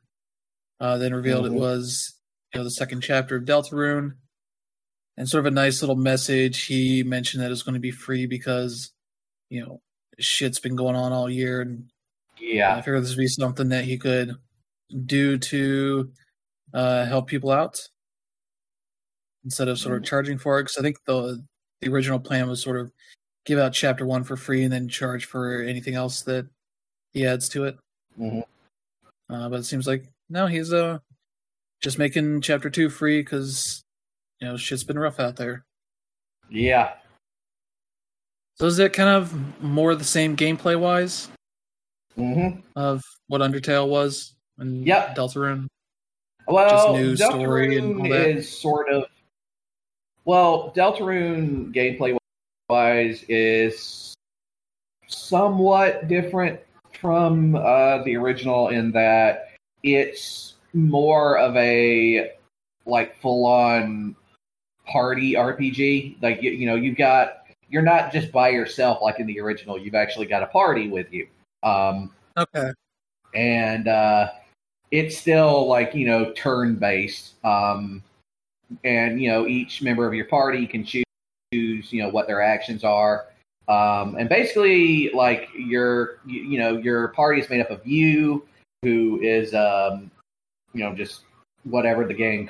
Uh, 0.81 0.97
then 0.97 1.15
revealed 1.15 1.45
Mhm. 1.45 1.53
it 1.55 1.59
was, 1.59 2.15
you 2.55 2.61
know, 2.61 2.65
the 2.65 2.71
second 2.71 3.03
chapter 3.03 3.37
of 3.37 3.45
Deltarune. 3.45 4.17
And 5.19 5.29
sort 5.29 5.41
of 5.41 5.53
a 5.53 5.55
nice 5.55 5.83
little 5.83 5.97
message. 5.97 6.65
He 6.67 7.03
mentioned 7.03 7.43
that 7.43 7.47
it 7.47 7.51
was 7.51 7.63
going 7.63 7.75
to 7.75 7.81
be 7.81 7.91
free 7.91 8.27
because, 8.27 8.93
you 9.51 9.63
know, 9.65 9.83
shit's 10.19 10.59
been 10.59 10.77
going 10.77 10.97
on 10.97 11.13
all 11.13 11.29
year 11.29 11.61
and 11.61 11.91
yeah. 12.39 12.75
I 12.75 12.81
figured 12.83 13.03
this 13.03 13.11
would 13.11 13.23
be 13.23 13.29
something 13.29 13.69
that 13.71 13.85
he 13.85 13.99
could 13.99 14.37
do 15.07 15.39
to 15.39 16.11
uh, 16.73 17.05
help 17.07 17.27
people 17.27 17.51
out 17.51 17.81
instead 19.45 19.69
of 19.69 19.79
sort 19.79 19.97
of 19.97 20.05
charging 20.05 20.39
for 20.39 20.59
it. 20.59 20.65
Because 20.65 20.79
I 20.79 20.83
think 20.83 20.97
the 21.07 21.45
the 21.81 21.89
original 21.91 22.19
plan 22.19 22.49
was 22.49 22.63
sort 22.63 22.79
of 22.79 22.93
give 23.45 23.59
out 23.59 23.73
chapter 23.73 24.07
one 24.07 24.25
for 24.25 24.37
free 24.37 24.65
and 24.65 24.73
then 24.73 24.89
charge 24.89 25.27
for 25.27 25.63
anything 25.63 25.95
else 25.95 26.23
that 26.23 26.47
he 27.13 27.27
adds 27.27 27.49
to 27.51 27.65
it. 27.65 27.79
Mhm. 28.19 28.45
Uh, 29.29 29.49
but 29.49 29.61
it 29.61 29.65
seems 29.65 29.87
like 29.87 30.05
no, 30.29 30.47
he's 30.47 30.73
uh 30.73 30.99
just 31.81 31.99
making 31.99 32.41
chapter 32.41 32.71
two 32.71 32.89
free 32.89 33.21
because 33.21 33.83
you 34.41 34.49
know 34.49 34.57
shit's 34.57 34.85
been 34.85 34.99
rough 34.99 35.21
out 35.21 35.37
there. 35.37 35.65
Yeah. 36.49 36.95
So 38.57 38.67
is 38.67 38.79
it 38.79 38.95
kind 38.95 39.11
of 39.11 39.63
more 39.63 39.95
the 39.95 40.05
same 40.05 40.37
gameplay 40.37 40.79
wise 40.79 41.29
hmm 42.15 42.49
of 42.75 43.03
what 43.29 43.41
Undertale 43.43 43.89
was 43.89 44.35
and 44.59 44.87
Yep. 44.87 45.15
Deltarune? 45.17 45.67
Well, 46.47 46.95
new 46.95 47.17
story 47.17 47.77
and 47.77 48.01
all 48.01 48.09
that? 48.09 48.31
is 48.31 48.61
sort 48.61 48.89
of 48.89 49.05
well, 50.25 50.73
Deltarune 50.75 51.73
gameplay 51.73 52.17
wise 52.69 53.25
is 53.29 54.15
somewhat 55.07 56.09
different 56.09 56.59
from 57.01 57.55
uh, 57.55 58.03
the 58.03 58.17
original 58.17 58.69
in 58.69 58.91
that 58.93 59.51
it's 59.83 60.55
more 60.73 61.39
of 61.39 61.55
a 61.57 62.33
like 62.87 63.17
full 63.21 63.47
on 63.47 64.17
party 64.87 65.35
RPG. 65.35 66.21
Like 66.23 66.43
you, 66.43 66.51
you 66.51 66.67
know, 66.67 66.75
you've 66.75 66.97
got 66.97 67.46
you're 67.69 67.83
not 67.83 68.13
just 68.13 68.33
by 68.33 68.49
yourself 68.51 68.99
like 69.03 69.21
in 69.21 69.27
the 69.27 69.41
original. 69.41 69.79
You've 69.79 69.95
actually 69.95 70.27
got 70.27 70.43
a 70.43 70.47
party 70.47 70.89
with 70.89 71.13
you. 71.13 71.27
Um, 71.63 72.11
Okay. 72.37 72.71
and 73.35 73.89
uh, 73.89 74.29
it's 74.91 75.17
still 75.17 75.67
like 75.69 75.95
you 75.95 76.07
know 76.07 76.33
turn 76.33 76.77
based 76.77 77.35
um, 77.45 78.03
and 78.85 79.21
you 79.21 79.29
know 79.29 79.47
each 79.47 79.83
member 79.83 80.07
of 80.07 80.15
your 80.15 80.27
party 80.27 80.67
can 80.67 80.85
choose 80.85 81.05
you 81.53 82.03
know 82.03 82.09
what 82.09 82.27
their 82.27 82.43
actions 82.43 82.85
are 82.85 83.27
um, 83.69 84.17
and 84.17 84.29
basically 84.29 85.11
like 85.15 85.49
your 85.57 86.21
you, 86.27 86.43
you 86.43 86.59
know 86.59 86.77
your 86.77 87.09
party 87.09 87.41
is 87.41 87.49
made 87.49 87.61
up 87.61 87.71
of 87.71 87.85
you 87.87 88.47
who 88.83 89.19
is 89.23 89.55
um, 89.55 90.11
you 90.73 90.85
know 90.85 90.95
just 90.95 91.23
whatever 91.65 92.07
the 92.07 92.15
game 92.15 92.49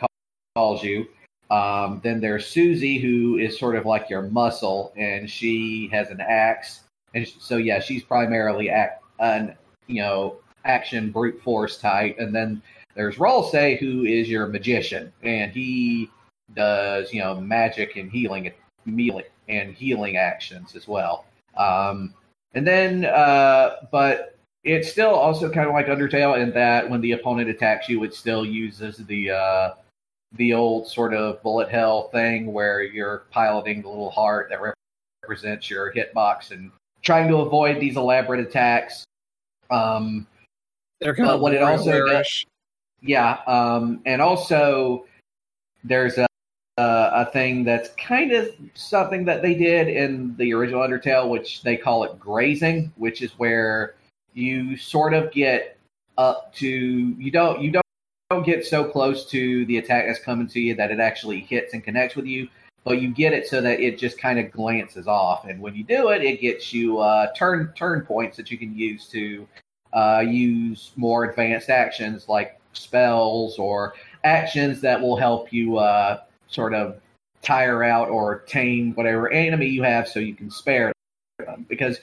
calls 0.54 0.82
you 0.82 1.06
um, 1.50 2.00
then 2.02 2.20
there's 2.20 2.46
Susie 2.46 2.98
who 2.98 3.38
is 3.38 3.58
sort 3.58 3.76
of 3.76 3.86
like 3.86 4.10
your 4.10 4.22
muscle 4.22 4.92
and 4.96 5.30
she 5.30 5.88
has 5.92 6.10
an 6.10 6.20
axe 6.20 6.82
and 7.14 7.26
so 7.26 7.56
yeah 7.56 7.80
she's 7.80 8.02
primarily 8.02 8.70
act, 8.70 9.02
an 9.18 9.56
you 9.86 10.02
know 10.02 10.36
action 10.64 11.10
brute 11.10 11.40
force 11.40 11.78
type, 11.78 12.16
and 12.18 12.34
then 12.34 12.62
there's 12.94 13.16
Ralsei, 13.16 13.78
who 13.78 14.04
is 14.04 14.28
your 14.28 14.46
magician, 14.46 15.12
and 15.22 15.52
he 15.52 16.10
does 16.54 17.12
you 17.12 17.20
know 17.20 17.40
magic 17.40 17.96
and 17.96 18.10
healing 18.10 18.52
and 19.48 19.74
healing 19.74 20.16
actions 20.16 20.76
as 20.76 20.86
well. 20.86 21.24
Um, 21.56 22.14
and 22.54 22.66
then, 22.66 23.04
uh, 23.04 23.76
but 23.90 24.38
it's 24.64 24.90
still 24.90 25.14
also 25.14 25.50
kind 25.50 25.68
of 25.68 25.74
like 25.74 25.86
Undertale 25.86 26.40
in 26.40 26.52
that 26.52 26.88
when 26.88 27.00
the 27.00 27.12
opponent 27.12 27.48
attacks 27.48 27.88
you, 27.88 28.02
it 28.04 28.14
still 28.14 28.44
uses 28.44 28.98
the 28.98 29.30
uh, 29.30 29.70
the 30.34 30.52
old 30.52 30.88
sort 30.88 31.14
of 31.14 31.42
bullet 31.42 31.68
hell 31.68 32.08
thing 32.08 32.52
where 32.52 32.82
you're 32.82 33.24
piloting 33.30 33.82
the 33.82 33.88
little 33.88 34.10
heart 34.10 34.48
that 34.50 34.60
represents 35.22 35.70
your 35.70 35.92
hitbox 35.92 36.50
and 36.50 36.70
trying 37.02 37.28
to 37.28 37.36
avoid 37.36 37.80
these 37.80 37.96
elaborate 37.96 38.40
attacks. 38.40 39.04
Um, 39.70 40.26
They're 41.00 41.14
kind 41.14 41.28
But 41.28 41.34
of 41.36 41.40
what 41.40 41.54
it 41.54 41.62
also 41.62 41.90
WarioWare-ish. 41.90 42.46
yeah, 43.02 43.38
um, 43.46 44.00
and 44.06 44.20
also 44.20 45.06
there's 45.84 46.18
a 46.18 46.26
a 46.78 47.24
thing 47.32 47.64
that's 47.64 47.88
kind 47.94 48.32
of 48.32 48.50
something 48.74 49.24
that 49.24 49.40
they 49.40 49.54
did 49.54 49.88
in 49.88 50.36
the 50.36 50.52
original 50.52 50.82
Undertale, 50.82 51.26
which 51.30 51.62
they 51.62 51.74
call 51.74 52.04
it 52.04 52.18
grazing, 52.20 52.92
which 52.96 53.22
is 53.22 53.30
where 53.38 53.94
you 54.34 54.76
sort 54.76 55.14
of 55.14 55.32
get 55.32 55.78
up 56.18 56.52
to 56.56 56.68
you 56.68 57.30
don't 57.30 57.62
you 57.62 57.70
don't 57.70 57.85
don't 58.30 58.44
get 58.44 58.66
so 58.66 58.84
close 58.84 59.24
to 59.26 59.64
the 59.66 59.78
attack 59.78 60.06
that's 60.06 60.18
coming 60.18 60.48
to 60.48 60.60
you 60.60 60.74
that 60.74 60.90
it 60.90 60.98
actually 60.98 61.40
hits 61.40 61.74
and 61.74 61.84
connects 61.84 62.16
with 62.16 62.26
you, 62.26 62.48
but 62.84 63.00
you 63.00 63.10
get 63.10 63.32
it 63.32 63.46
so 63.46 63.60
that 63.60 63.80
it 63.80 63.98
just 63.98 64.18
kind 64.18 64.38
of 64.38 64.50
glances 64.50 65.06
off, 65.06 65.44
and 65.44 65.60
when 65.60 65.74
you 65.74 65.84
do 65.84 66.08
it, 66.08 66.22
it 66.22 66.40
gets 66.40 66.72
you 66.72 66.98
uh, 66.98 67.32
turn 67.34 67.72
turn 67.76 68.02
points 68.02 68.36
that 68.36 68.50
you 68.50 68.58
can 68.58 68.76
use 68.76 69.06
to 69.08 69.46
uh, 69.92 70.24
use 70.26 70.90
more 70.96 71.24
advanced 71.24 71.70
actions 71.70 72.28
like 72.28 72.60
spells 72.72 73.58
or 73.58 73.94
actions 74.24 74.80
that 74.80 75.00
will 75.00 75.16
help 75.16 75.52
you 75.52 75.78
uh, 75.78 76.20
sort 76.48 76.74
of 76.74 77.00
tire 77.42 77.84
out 77.84 78.08
or 78.08 78.40
tame 78.40 78.92
whatever 78.94 79.32
enemy 79.32 79.66
you 79.66 79.82
have 79.82 80.08
so 80.08 80.18
you 80.18 80.34
can 80.34 80.50
spare 80.50 80.92
them. 81.38 81.64
Because 81.68 82.00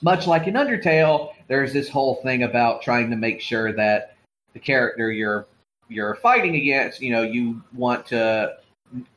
much 0.00 0.26
like 0.26 0.46
in 0.46 0.54
Undertale, 0.54 1.34
there's 1.48 1.72
this 1.72 1.88
whole 1.88 2.16
thing 2.16 2.44
about 2.44 2.82
trying 2.82 3.10
to 3.10 3.16
make 3.16 3.40
sure 3.40 3.72
that 3.74 4.13
the 4.54 4.60
character 4.60 5.12
you're 5.12 5.46
you're 5.88 6.14
fighting 6.16 6.56
against, 6.56 7.00
you 7.02 7.12
know, 7.12 7.22
you 7.22 7.62
want 7.74 8.06
to 8.06 8.56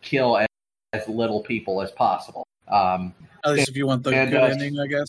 kill 0.01 0.38
as, 0.38 0.47
as 0.93 1.07
little 1.07 1.41
people 1.41 1.81
as 1.81 1.91
possible. 1.91 2.45
Um, 2.67 3.13
At 3.45 3.53
least 3.53 3.69
if 3.69 3.77
you 3.77 3.88
want 3.88 4.03
the 4.03 4.09
and, 4.11 4.29
good 4.29 4.41
uh, 4.41 4.47
ending, 4.47 4.77
I 4.79 4.88
guess. 4.88 5.07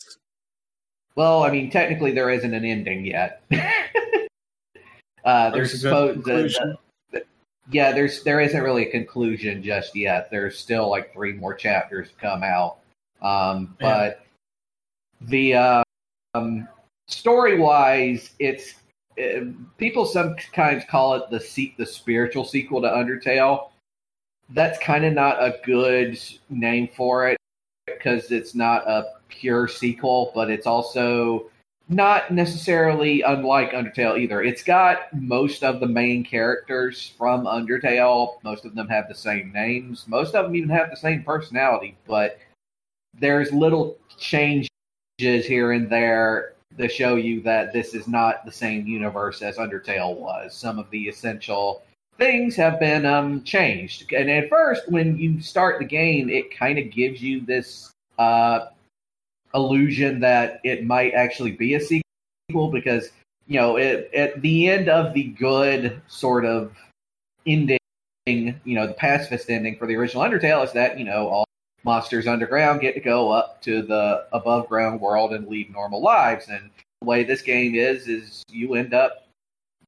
well, 1.16 1.43
I 1.43 1.51
mean, 1.51 1.70
technically 1.70 2.12
there 2.12 2.31
isn't 2.31 2.55
an 2.55 2.64
ending 2.64 3.05
yet. 3.05 3.43
uh, 5.24 5.51
there's 5.51 5.85
a 5.85 6.14
good 6.22 6.55
yeah, 7.70 7.93
there's 7.93 8.22
there 8.22 8.41
isn't 8.41 8.62
really 8.62 8.89
a 8.89 8.91
conclusion 8.91 9.62
just 9.62 9.95
yet. 9.95 10.31
There's 10.31 10.59
still 10.59 10.89
like 10.89 11.12
three 11.12 11.35
more 11.35 11.55
chapters 11.55 12.09
to 12.09 12.14
come 12.14 12.43
out. 12.43 12.79
Um, 13.20 13.76
Yeah. 13.81 13.89
but 13.89 14.26
the 15.20 15.55
uh, 15.55 15.83
um, 16.35 16.68
story 17.09 17.59
wise, 17.59 18.31
it's 18.39 18.74
Eh, 19.19 19.45
people 19.79 20.07
sometimes 20.07 20.85
call 20.89 21.14
it 21.14 21.31
the 21.31 21.41
se- 21.41 21.75
the 21.77 21.87
spiritual 21.87 22.45
sequel 22.45 22.81
to 22.81 22.89
Undertale. 22.89 23.71
That's 24.51 24.79
kind 24.79 25.05
of 25.05 25.12
not 25.12 25.43
a 25.43 25.59
good 25.64 26.19
name 26.49 26.89
for 26.97 27.29
it 27.29 27.37
because 27.87 28.31
it's 28.31 28.55
not 28.55 28.89
a 28.89 29.14
pure 29.29 29.69
sequel, 29.69 30.33
but 30.35 30.51
it's 30.51 30.66
also 30.66 31.51
not 31.89 32.31
necessarily 32.31 33.23
unlike 33.23 33.73
Undertale 33.73 34.19
either. 34.19 34.43
It's 34.43 34.62
got 34.62 35.12
most 35.12 35.64
of 35.64 35.81
the 35.81 35.87
main 35.89 36.23
characters 36.25 37.12
from 37.19 37.45
Undertale. 37.45 38.43
Most 38.45 38.64
of 38.64 38.75
them 38.75 38.89
have 38.89 39.09
the 39.09 39.14
same 39.14 39.53
names. 39.53 40.07
Most 40.07 40.35
of 40.35 40.45
them 40.45 40.55
even 40.55 40.69
have 40.69 40.91
the 40.91 40.97
same 40.97 41.23
personality, 41.23 41.97
but 42.07 42.39
there's 43.19 43.53
little 43.53 43.97
changes 44.19 44.69
here 45.19 45.73
and 45.73 45.91
there 45.91 46.55
to 46.79 46.89
show 46.89 47.16
you 47.16 47.41
that 47.43 47.72
this 47.72 47.95
is 47.95 48.09
not 48.09 48.45
the 48.45 48.53
same 48.53 48.87
universe 48.87 49.43
as 49.43 49.57
Undertale 49.57 50.16
was. 50.16 50.55
Some 50.55 50.79
of 50.79 50.89
the 50.91 51.09
essential 51.09 51.83
things 52.18 52.57
have 52.57 52.81
been 52.81 53.07
um, 53.07 53.43
changed. 53.45 54.12
And 54.12 54.31
at 54.31 54.49
first, 54.49 54.91
when 54.91 55.16
you 55.18 55.41
start 55.41 55.79
the 55.79 55.85
game, 55.85 56.29
it 56.29 56.57
kind 56.57 56.79
of 56.79 56.91
gives 56.91 57.22
you 57.22 57.41
this 57.41 57.91
uh, 58.18 58.66
illusion 59.55 60.20
that 60.20 60.61
it 60.64 60.85
might 60.85 61.14
actually 61.14 61.53
be 61.53 61.74
a 61.74 61.81
sequel 61.81 62.70
because 62.70 63.11
you 63.47 63.59
know 63.59 63.76
it, 63.76 64.11
at 64.14 64.41
the 64.43 64.68
end 64.68 64.89
of 64.89 65.14
the 65.14 65.24
good 65.24 66.01
sort 66.09 66.45
of 66.45 66.76
ending, 67.47 67.79
you 68.26 68.74
know, 68.74 68.87
the 68.87 68.95
pacifist 68.95 69.49
ending 69.49 69.76
for 69.76 69.87
the 69.87 69.97
original 69.97 70.22
Undertale 70.22 70.64
is 70.64 70.72
that 70.72 70.99
you 70.99 71.05
know 71.05 71.29
all 71.29 71.47
monsters 71.85 72.26
underground 72.26 72.81
get 72.81 72.95
to 72.95 73.01
go 73.01 73.31
up 73.31 73.61
to 73.62 73.83
the 73.83 74.26
above 74.33 74.68
ground 74.68 75.01
world 75.01 75.33
and 75.33 75.49
lead 75.49 75.72
normal 75.72 76.03
lives. 76.03 76.49
And 76.49 76.70
the 77.01 77.07
way 77.07 77.24
this 77.24 77.43
game 77.43 77.74
is, 77.74 78.09
is 78.09 78.43
you 78.51 78.74
end 78.74 78.95
up 78.95 79.29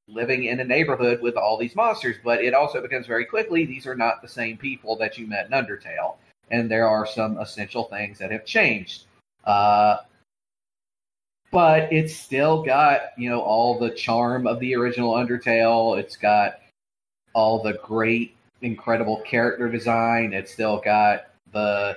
living 0.09 0.45
in 0.45 0.61
a 0.61 0.64
neighborhood 0.64 1.20
with 1.20 1.36
all 1.36 1.57
these 1.57 1.76
monsters, 1.76 2.16
but 2.24 2.43
it 2.43 2.55
also 2.55 2.80
becomes 2.80 3.07
very 3.07 3.24
quickly 3.24 3.64
these 3.64 3.86
are 3.86 3.95
not 3.95 4.22
the 4.22 4.28
same 4.28 4.57
people 4.57 4.97
that 4.97 5.18
you 5.18 5.26
met 5.26 5.47
in 5.47 5.53
Undertale. 5.53 6.16
And 6.51 6.70
there 6.70 6.88
are 6.88 7.07
some 7.07 7.38
essential 7.38 7.84
things 7.84 8.18
that 8.18 8.32
have 8.32 8.45
changed. 8.45 9.05
Uh, 9.45 9.99
but 11.53 11.93
it's 11.93 12.14
still 12.14 12.62
got, 12.62 13.01
you 13.16 13.28
know, 13.28 13.41
all 13.41 13.78
the 13.78 13.91
charm 13.91 14.47
of 14.47 14.61
the 14.61 14.74
original 14.74 15.14
Undertale. 15.14 15.99
It's 15.99 16.16
got 16.16 16.61
all 17.34 17.62
the 17.62 17.74
great, 17.74 18.36
incredible 18.62 19.20
character 19.20 19.68
design. 19.68 20.32
It's 20.32 20.53
still 20.53 20.80
got 20.80 21.30
the 21.53 21.96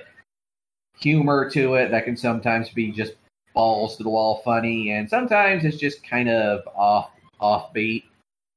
humor 0.98 1.50
to 1.50 1.74
it 1.74 1.90
that 1.90 2.04
can 2.04 2.16
sometimes 2.16 2.70
be 2.70 2.90
just 2.90 3.14
balls 3.54 3.96
to 3.96 4.02
the 4.02 4.08
wall 4.08 4.42
funny, 4.44 4.90
and 4.90 5.08
sometimes 5.08 5.64
it's 5.64 5.76
just 5.76 6.02
kind 6.08 6.28
of 6.28 6.66
off 6.74 7.10
offbeat. 7.40 8.04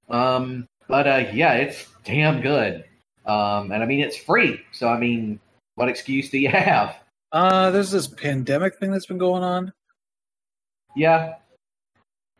Um, 0.09 0.67
but 0.87 1.07
uh, 1.07 1.25
yeah, 1.33 1.53
it's 1.53 1.87
damn 2.03 2.41
good. 2.41 2.85
Um, 3.25 3.71
and 3.71 3.83
I 3.83 3.85
mean, 3.85 3.99
it's 3.99 4.17
free, 4.17 4.61
so 4.71 4.87
I 4.87 4.97
mean, 4.97 5.39
what 5.75 5.89
excuse 5.89 6.29
do 6.29 6.39
you 6.39 6.49
have? 6.49 6.97
Uh, 7.31 7.71
there's 7.71 7.91
this 7.91 8.07
pandemic 8.07 8.77
thing 8.77 8.91
that's 8.91 9.05
been 9.05 9.17
going 9.17 9.43
on. 9.43 9.73
Yeah, 10.95 11.35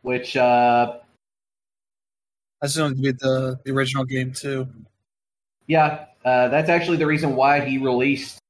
which 0.02 0.36
uh, 0.36 0.98
I 2.62 2.66
assume 2.66 2.94
to 2.94 3.00
be 3.00 3.12
the 3.12 3.58
the 3.64 3.70
original 3.72 4.04
game 4.04 4.32
too. 4.32 4.66
Yeah, 5.66 6.06
uh, 6.24 6.48
that's 6.48 6.70
actually 6.70 6.96
the 6.96 7.06
reason 7.06 7.36
why 7.36 7.60
he 7.60 7.78
released 7.78 8.40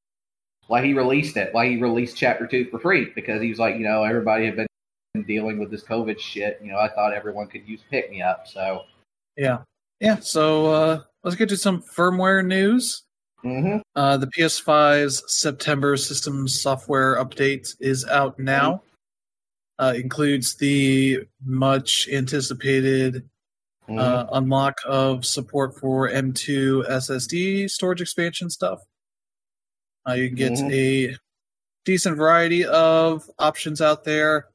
why 0.69 0.85
he 0.85 0.95
released 0.95 1.37
it, 1.37 1.53
why 1.53 1.69
he 1.69 1.77
released 1.81 2.17
Chapter 2.17 2.47
Two 2.47 2.67
for 2.71 2.79
free 2.79 3.11
because 3.15 3.43
he 3.43 3.49
was 3.49 3.59
like, 3.59 3.75
you 3.75 3.83
know, 3.83 4.05
everybody 4.05 4.47
had 4.47 4.57
been 4.57 4.67
dealing 5.27 5.59
with 5.59 5.71
this 5.71 5.83
COVID 5.83 6.19
shit. 6.21 6.61
You 6.63 6.71
know, 6.71 6.79
I 6.79 6.89
thought 6.89 7.13
everyone 7.13 7.49
could 7.49 7.67
use 7.67 7.81
pick 7.91 8.11
me 8.11 8.23
up. 8.23 8.47
So 8.47 8.85
yeah, 9.37 9.59
yeah. 10.01 10.17
So 10.21 10.67
uh, 10.67 11.01
let's 11.25 11.37
get 11.37 11.49
to 11.49 11.57
some 11.57 11.83
firmware 11.83 12.45
news. 12.45 13.03
Mm-hmm. 13.45 13.79
Uh, 13.97 14.17
the 14.19 14.27
PS5's 14.27 15.23
September 15.27 15.97
system 15.97 16.47
software 16.47 17.17
update 17.17 17.75
is 17.81 18.05
out 18.05 18.39
now. 18.39 18.83
Uh, 19.79 19.95
includes 19.97 20.57
the 20.57 21.21
much 21.45 22.09
anticipated 22.13 23.23
mm-hmm. 23.89 23.99
uh, 23.99 24.27
unlock 24.33 24.77
of 24.85 25.25
support 25.25 25.79
for 25.79 26.11
M2 26.11 26.89
SSD 26.91 27.71
storage 27.71 28.01
expansion 28.01 28.51
stuff. 28.51 28.81
Uh, 30.09 30.13
you 30.15 30.29
can 30.29 30.37
get 30.37 30.53
Mhm. 30.53 30.73
a 30.73 31.17
decent 31.85 32.17
variety 32.17 32.65
of 32.65 33.31
options 33.39 33.81
out 33.81 34.05
there. 34.05 34.49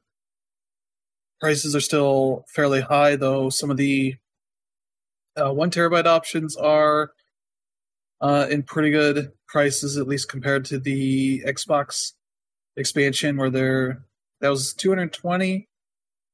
Prices 1.40 1.76
are 1.76 1.80
still 1.80 2.44
fairly 2.48 2.80
high, 2.80 3.16
though. 3.16 3.50
Some 3.50 3.70
of 3.70 3.76
the 3.76 4.16
uh, 5.36 5.52
one 5.52 5.68
terabyte 5.70 6.06
options 6.06 6.56
are 6.56 7.12
uh, 8.20 8.46
in 8.48 8.62
pretty 8.62 8.90
good 8.90 9.32
prices, 9.48 9.98
at 9.98 10.06
least 10.06 10.28
compared 10.28 10.64
to 10.64 10.78
the 10.78 11.40
Xbox 11.40 12.12
expansion, 12.76 13.36
where 13.36 13.50
they're 13.50 14.04
that 14.40 14.48
was 14.48 14.72
220. 14.74 15.68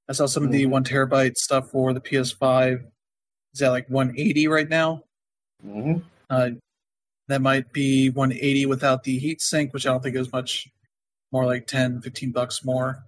I 0.08 0.12
saw 0.12 0.26
some 0.26 0.44
of 0.44 0.52
the 0.52 0.64
Mhm. 0.66 0.70
one 0.70 0.84
terabyte 0.84 1.36
stuff 1.36 1.70
for 1.70 1.92
the 1.94 2.00
PS5 2.00 2.84
is 3.54 3.62
at 3.62 3.70
like 3.70 3.88
180 3.88 4.46
right 4.48 4.68
now. 4.68 5.02
hmm 5.62 5.98
Uh, 6.28 6.50
that 7.30 7.40
might 7.42 7.72
be 7.72 8.10
180 8.10 8.66
without 8.66 9.04
the 9.04 9.18
heat 9.18 9.40
sink, 9.40 9.72
which 9.72 9.86
I 9.86 9.90
don't 9.90 10.02
think 10.02 10.16
is 10.16 10.32
much 10.32 10.68
more 11.32 11.46
like 11.46 11.66
10, 11.66 12.00
15 12.02 12.32
bucks 12.32 12.64
more 12.64 13.04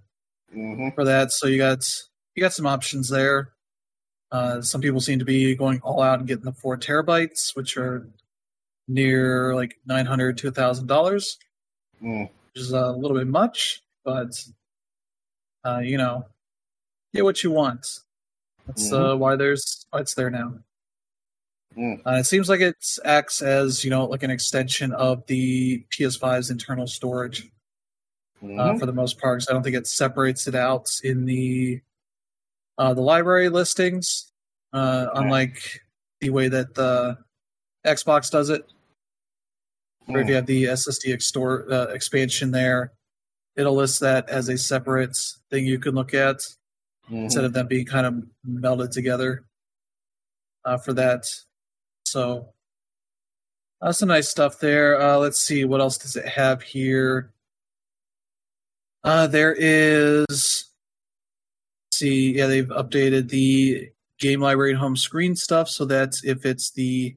hmm 0.53 0.89
for 0.95 1.05
that. 1.05 1.33
So 1.33 1.47
you 1.47 1.59
got 1.59 1.85
you 2.35 2.43
got 2.43 2.53
some 2.53 2.67
options 2.67 3.09
there. 3.09 3.53
Uh, 4.31 4.63
some 4.63 4.81
people 4.81 5.01
seem 5.01 5.19
to 5.19 5.25
be 5.25 5.55
going 5.55 5.81
all 5.83 6.03
out 6.03 6.19
and 6.19 6.29
getting 6.29 6.45
the 6.45 6.53
four 6.53 6.77
terabytes, 6.79 7.55
which 7.55 7.77
are 7.77 8.09
near 8.89 9.55
like 9.55 9.77
900 9.87 10.39
to 10.39 10.51
thousand 10.51 10.87
dollars, 10.87 11.39
Mm. 12.03 12.29
which 12.29 12.63
is 12.63 12.73
a 12.73 12.91
little 12.93 13.17
bit 13.17 13.29
much, 13.29 13.81
but 14.05 14.33
uh, 15.65 15.79
you 15.79 15.97
know, 15.97 16.27
get 17.15 17.25
what 17.25 17.43
you 17.45 17.51
want. 17.51 17.87
That's 18.67 18.93
uh, 18.93 19.17
why 19.17 19.37
there's 19.37 19.87
why 19.91 20.01
it's 20.01 20.15
there 20.15 20.31
now. 20.31 20.55
Mm. 21.77 22.01
Uh, 22.07 22.17
it 22.19 22.25
seems 22.25 22.49
like 22.49 22.61
it 22.61 22.77
acts 23.05 23.41
as 23.41 23.83
you 23.85 23.91
know 23.91 24.05
like 24.07 24.23
an 24.23 24.31
extension 24.31 24.93
of 24.93 25.25
the 25.27 25.85
PS5's 25.91 26.51
internal 26.51 26.87
storage 26.87 27.51
uh, 28.43 28.47
Mhm. 28.47 28.79
for 28.79 28.87
the 28.87 28.93
most 28.93 29.19
part. 29.19 29.39
'cause 29.41 29.49
I 29.49 29.53
don't 29.53 29.63
think 29.63 29.77
it 29.77 29.87
separates 29.87 30.47
it 30.47 30.55
out 30.55 30.89
in 31.03 31.25
the 31.25 31.81
uh, 32.79 32.93
the 32.95 33.01
library 33.03 33.49
listings, 33.49 34.33
uh, 34.73 35.07
unlike 35.15 35.83
the 36.21 36.31
way 36.31 36.49
that 36.49 36.75
the 36.75 37.19
Xbox 37.87 38.31
does 38.31 38.49
it. 38.51 38.65
Or 40.09 40.19
if 40.21 40.29
you 40.29 40.35
have 40.35 40.47
the 40.47 40.65
SSD 40.69 41.13
extor- 41.13 41.71
uh, 41.73 41.87
expansion 41.93 42.51
there, 42.51 42.93
it'll 43.57 43.75
list 43.77 44.01
that 44.01 44.29
as 44.29 44.49
a 44.49 44.59
separate 44.59 45.17
thing 45.51 45.65
you 45.67 45.79
can 45.79 45.95
look 45.95 46.13
at 46.15 46.39
Mhm. 47.09 47.25
instead 47.25 47.45
of 47.45 47.53
them 47.53 47.69
being 47.69 47.87
kind 47.87 48.07
of 48.07 48.15
melded 48.47 48.91
together 48.91 49.45
uh, 50.65 50.79
for 50.79 50.93
that. 50.95 51.25
So 52.13 52.49
that's 53.81 53.99
some 53.99 54.11
nice 54.11 54.29
stuff 54.29 54.59
there. 54.61 55.01
Uh, 55.01 55.17
let's 55.17 55.39
see 55.41 55.65
what 55.65 55.81
else 55.81 55.97
does 55.97 56.15
it 56.15 56.29
have 56.29 56.63
here. 56.63 57.33
Uh, 59.03 59.27
there 59.27 59.55
is. 59.59 60.67
see, 61.91 62.37
yeah, 62.37 62.47
they've 62.49 62.69
updated 62.69 63.31
the 63.31 63.91
game 64.21 64.41
library 64.41 64.73
and 64.73 64.79
home 64.79 64.97
screen 64.97 65.35
stuff 65.35 65.69
so 65.71 65.87
that 65.87 66.17
if 66.23 66.45
it's 66.45 66.71
the 66.73 67.17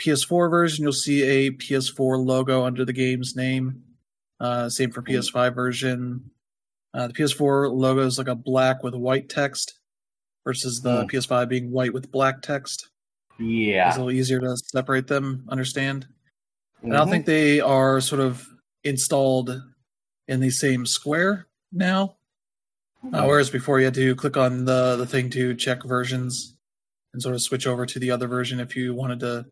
PS4 0.00 0.50
version, 0.50 0.82
you'll 0.82 0.92
see 0.92 1.22
a 1.22 1.50
PS4 1.50 2.22
logo 2.24 2.64
under 2.64 2.84
the 2.84 2.92
game's 2.92 3.34
name. 3.34 3.82
Uh, 4.40 4.68
same 4.68 4.90
for 4.90 5.02
PS5 5.02 5.54
version. 5.54 6.30
Uh, 6.92 7.06
the 7.08 7.14
PS4 7.14 7.72
logo 7.72 8.02
is 8.02 8.18
like 8.18 8.28
a 8.28 8.34
black 8.34 8.82
with 8.82 8.94
white 8.94 9.28
text 9.30 9.78
versus 10.44 10.80
the 10.82 11.02
Hmm. 11.02 11.06
PS5 11.08 11.48
being 11.48 11.70
white 11.70 11.92
with 11.94 12.12
black 12.12 12.42
text. 12.42 12.88
It's 13.88 13.96
a 13.96 14.00
little 14.00 14.10
easier 14.18 14.40
to 14.40 14.56
separate 14.56 15.06
them, 15.06 15.44
understand. 15.48 16.06
And 16.82 16.92
I 16.92 16.98
don't 16.98 17.08
Mhm. 17.08 17.10
think 17.10 17.26
they 17.26 17.60
are 17.60 18.00
sort 18.00 18.20
of 18.20 18.46
installed 18.84 19.62
in 20.26 20.40
the 20.40 20.50
same 20.50 20.86
square 20.86 21.46
now. 21.72 22.16
Uh, 23.12 23.24
whereas 23.24 23.48
before 23.48 23.78
you 23.78 23.84
had 23.84 23.94
to 23.94 24.14
click 24.16 24.36
on 24.36 24.64
the, 24.64 24.96
the 24.96 25.06
thing 25.06 25.30
to 25.30 25.54
check 25.54 25.84
versions 25.84 26.56
and 27.12 27.22
sort 27.22 27.34
of 27.34 27.40
switch 27.42 27.66
over 27.66 27.86
to 27.86 27.98
the 27.98 28.10
other 28.10 28.26
version 28.26 28.60
if 28.60 28.74
you 28.76 28.92
wanted 28.94 29.20
to 29.20 29.46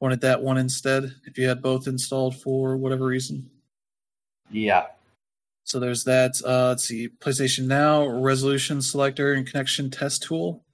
wanted 0.00 0.20
that 0.20 0.42
one 0.42 0.58
instead, 0.58 1.14
if 1.26 1.38
you 1.38 1.46
had 1.46 1.62
both 1.62 1.86
installed 1.86 2.36
for 2.42 2.76
whatever 2.76 3.04
reason. 3.06 3.48
Yeah. 4.50 4.88
So 5.64 5.78
there's 5.78 6.02
that. 6.04 6.32
Uh, 6.44 6.68
let's 6.70 6.84
see, 6.84 7.08
PlayStation 7.08 7.66
Now 7.66 8.06
resolution 8.06 8.82
selector 8.82 9.32
and 9.32 9.46
connection 9.46 9.90
test 9.90 10.24
tool. 10.24 10.64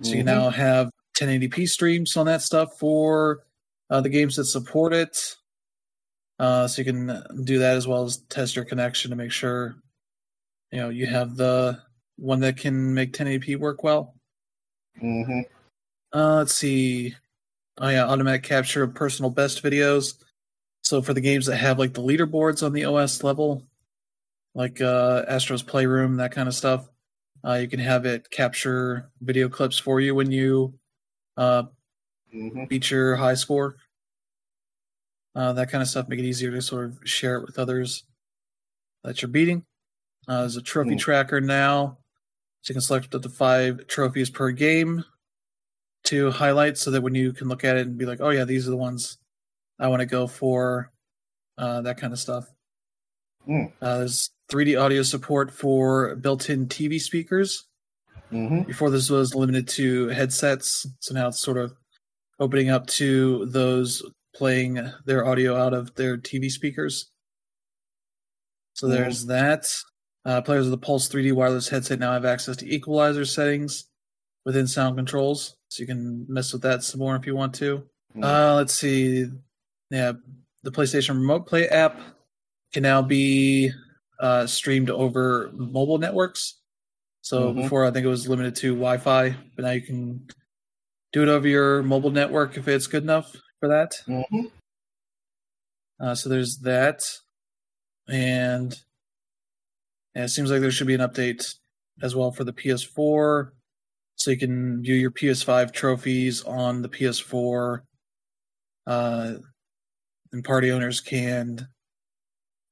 So 0.00 0.12
you 0.14 0.22
Mhm. 0.22 0.26
now 0.26 0.50
have 0.50 0.90
1080p 1.18 1.66
streams 1.68 2.16
on 2.16 2.26
that 2.26 2.42
stuff 2.42 2.78
for 2.78 3.44
uh, 3.90 4.00
the 4.00 4.08
games 4.08 4.36
that 4.36 4.44
support 4.46 4.92
it. 4.92 5.36
Uh, 6.38 6.66
so 6.66 6.80
you 6.82 6.84
can 6.86 7.22
do 7.44 7.58
that 7.58 7.76
as 7.76 7.86
well 7.86 8.04
as 8.04 8.18
test 8.28 8.56
your 8.56 8.64
connection 8.64 9.10
to 9.10 9.16
make 9.16 9.30
sure 9.30 9.76
you 10.72 10.78
know 10.78 10.88
you 10.88 11.06
have 11.06 11.36
the 11.36 11.78
one 12.16 12.40
that 12.40 12.56
can 12.56 12.94
make 12.94 13.12
1080p 13.12 13.56
work 13.56 13.82
well. 13.84 14.14
Mhm. 15.00 15.44
Uh, 16.12 16.36
let's 16.36 16.54
see. 16.54 17.14
Oh 17.78 17.88
yeah, 17.88 18.04
automatic 18.06 18.42
capture 18.42 18.82
of 18.82 18.94
personal 18.94 19.30
best 19.30 19.62
videos. 19.62 20.14
So 20.82 21.00
for 21.02 21.14
the 21.14 21.20
games 21.20 21.46
that 21.46 21.56
have 21.56 21.78
like 21.78 21.94
the 21.94 22.02
leaderboards 22.02 22.62
on 22.64 22.72
the 22.72 22.84
OS 22.84 23.22
level, 23.22 23.66
like 24.54 24.80
uh 24.80 25.24
Astro's 25.28 25.62
Playroom, 25.62 26.16
that 26.16 26.32
kind 26.32 26.48
of 26.48 26.54
stuff, 26.54 26.88
Uh, 27.44 27.54
you 27.54 27.68
can 27.68 27.80
have 27.80 28.04
it 28.06 28.30
capture 28.30 29.10
video 29.20 29.48
clips 29.48 29.78
for 29.78 30.00
you 30.00 30.14
when 30.14 30.30
you 30.30 30.74
uh, 31.36 31.64
hmm 32.30 32.64
beat 32.64 32.90
your 32.90 33.16
high 33.16 33.34
score. 33.34 33.76
Uh, 35.34 35.52
that 35.54 35.70
kind 35.70 35.80
of 35.82 35.88
stuff 35.88 36.08
make 36.08 36.18
it 36.18 36.24
easier 36.24 36.50
to 36.50 36.60
sort 36.60 36.84
of 36.86 36.98
share 37.04 37.36
it 37.36 37.46
with 37.46 37.58
others 37.58 38.04
that 39.04 39.20
you're 39.22 39.30
beating. 39.30 39.64
Uh, 40.28 40.40
there's 40.40 40.56
a 40.56 40.62
trophy 40.62 40.94
Mm. 40.94 40.98
tracker 40.98 41.40
now, 41.40 41.98
so 42.62 42.70
you 42.70 42.74
can 42.74 42.82
select 42.82 43.14
up 43.14 43.22
to 43.22 43.28
five 43.28 43.86
trophies 43.86 44.30
per 44.30 44.50
game 44.50 45.04
to 46.04 46.30
highlight, 46.30 46.76
so 46.78 46.90
that 46.90 47.02
when 47.02 47.14
you 47.14 47.32
can 47.32 47.48
look 47.48 47.64
at 47.64 47.76
it 47.76 47.86
and 47.86 47.96
be 47.98 48.06
like, 48.06 48.20
"Oh 48.20 48.30
yeah, 48.30 48.44
these 48.44 48.66
are 48.66 48.70
the 48.70 48.76
ones 48.76 49.18
I 49.78 49.88
want 49.88 50.00
to 50.00 50.06
go 50.06 50.26
for," 50.26 50.92
uh, 51.58 51.80
that 51.82 51.96
kind 51.98 52.12
of 52.12 52.18
stuff. 52.18 52.46
Mm. 53.48 53.72
Uh, 53.80 53.98
there's 53.98 54.30
3D 54.48 54.76
audio 54.76 55.02
support 55.02 55.50
for 55.50 56.14
built-in 56.16 56.68
TV 56.68 56.98
speakers. 57.00 57.66
Hmm 58.32 58.62
Before 58.62 58.90
this 58.90 59.10
was 59.10 59.34
limited 59.34 59.68
to 59.68 60.08
headsets, 60.08 60.86
so 61.00 61.14
now 61.14 61.28
it's 61.28 61.40
sort 61.40 61.58
of 61.58 61.74
opening 62.40 62.70
up 62.70 62.86
to 62.88 63.46
those 63.46 64.02
playing 64.34 64.80
their 65.04 65.26
audio 65.26 65.56
out 65.56 65.74
of 65.74 65.94
their 65.94 66.16
TV 66.16 66.50
speakers. 66.50 67.10
So 68.74 68.86
Mhm. 68.86 68.90
there's 68.90 69.26
that. 69.26 69.66
Uh, 70.24 70.40
players 70.40 70.64
of 70.66 70.70
the 70.70 70.78
Pulse 70.78 71.08
3D 71.08 71.32
wireless 71.32 71.68
headset 71.68 71.98
now 71.98 72.12
have 72.12 72.24
access 72.24 72.56
to 72.58 72.74
equalizer 72.74 73.24
settings 73.24 73.88
within 74.44 74.66
sound 74.66 74.96
controls, 74.96 75.56
so 75.68 75.80
you 75.82 75.86
can 75.86 76.24
mess 76.28 76.52
with 76.52 76.62
that 76.62 76.82
some 76.82 77.00
more 77.00 77.16
if 77.16 77.26
you 77.26 77.34
want 77.36 77.54
to. 77.56 77.82
Mm. 78.16 78.24
Uh, 78.24 78.54
let's 78.56 78.74
see. 78.74 79.26
Yeah, 79.90 80.12
the 80.62 80.70
PlayStation 80.72 81.16
Remote 81.16 81.46
Play 81.46 81.68
app 81.68 82.00
can 82.72 82.82
now 82.82 83.02
be 83.02 83.72
uh, 84.20 84.46
streamed 84.46 84.88
over 84.88 85.50
mobile 85.52 85.98
networks. 85.98 86.60
So 87.22 87.52
Mhm. 87.52 87.62
before, 87.62 87.84
I 87.84 87.90
think 87.90 88.04
it 88.04 88.08
was 88.08 88.28
limited 88.28 88.56
to 88.56 88.74
Wi-Fi, 88.74 89.30
but 89.56 89.62
now 89.62 89.70
you 89.70 89.80
can 89.80 90.26
do 91.12 91.22
it 91.22 91.28
over 91.28 91.46
your 91.46 91.82
mobile 91.82 92.10
network 92.10 92.56
if 92.56 92.66
it's 92.68 92.86
good 92.86 93.02
enough 93.04 93.34
for 93.60 93.68
that. 93.68 93.94
hmm 94.06 94.46
Uh, 96.00 96.16
so 96.16 96.28
there's 96.28 96.58
that, 96.58 97.00
and 98.08 98.74
it 100.16 100.28
seems 100.28 100.50
like 100.50 100.60
there 100.60 100.72
should 100.72 100.88
be 100.88 100.94
an 100.94 101.00
update 101.00 101.54
as 102.02 102.16
well 102.16 102.32
for 102.32 102.42
the 102.42 102.52
PS4, 102.52 103.52
so 104.16 104.32
you 104.32 104.36
can 104.36 104.82
view 104.82 104.96
your 104.96 105.12
PS5 105.12 105.70
trophies 105.70 106.42
on 106.42 106.82
the 106.82 106.88
PS4. 106.88 107.84
Uh, 108.84 109.34
and 110.32 110.44
party 110.44 110.72
owners 110.72 111.00
can 111.00 111.68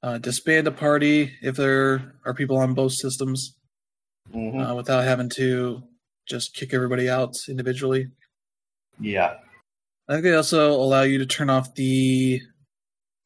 uh, 0.03 0.19
disband 0.19 0.67
a 0.67 0.73
party 0.73 1.39
if 1.41 1.55
there 1.55 2.15
are 2.25 2.35
people 2.35 2.57
on 2.57 2.75
both 2.75 2.93
systems 2.95 3.55
hmm 4.33 4.59
uh, 4.61 4.75
without 4.75 5.05
having 5.05 5.29
to 5.31 5.83
just 6.27 6.55
kick 6.55 6.73
everybody 6.75 7.09
out 7.09 7.37
individually. 7.49 8.09
Yeah. 9.01 9.39
I 10.09 10.13
think 10.15 10.25
they 10.25 10.35
also 10.35 10.73
allow 10.73 11.03
you 11.03 11.19
to 11.19 11.27
turn 11.27 11.51
off 11.51 11.75
the 11.75 12.41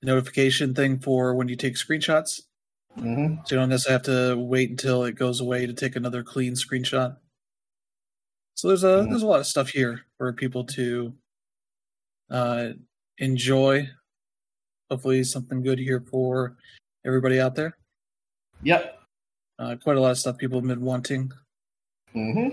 notification 0.03 0.75
thing 0.75 0.99
for 0.99 1.35
when 1.35 1.49
you 1.49 1.57
take 1.57 1.75
screenshots. 1.75 2.41
hmm 2.95 3.37
So 3.45 3.55
you 3.55 3.61
don't 3.61 3.69
necessarily 3.71 3.95
have 3.95 4.03
to 4.37 4.39
wait 4.39 4.71
until 4.71 5.05
it 5.05 5.13
goes 5.17 5.41
away 5.41 5.67
to 5.67 5.73
take 5.73 5.97
another 5.97 6.23
clean 6.23 6.55
screenshot. 6.55 7.17
So 8.55 8.69
there's 8.69 8.85
a 8.85 9.03
Mhm. 9.05 9.09
there's 9.11 9.23
a 9.23 9.27
lot 9.27 9.41
of 9.41 9.47
stuff 9.47 9.71
here 9.71 10.03
for 10.17 10.33
people 10.33 10.65
to 10.79 11.15
uh, 12.31 12.69
enjoy. 13.19 13.89
Hopefully, 14.91 15.25
something 15.25 15.63
good 15.63 15.79
here 15.79 16.01
for 16.01 16.57
everybody 17.05 17.41
out 17.41 17.55
there. 17.55 17.77
Yep. 18.63 19.04
Uh, 19.59 19.77
quite 19.83 19.97
a 19.97 20.01
lot 20.01 20.11
of 20.11 20.19
stuff 20.19 20.37
people 20.39 20.59
have 20.61 20.69
been 20.69 20.81
wanting. 20.83 21.31
hmm 22.13 22.49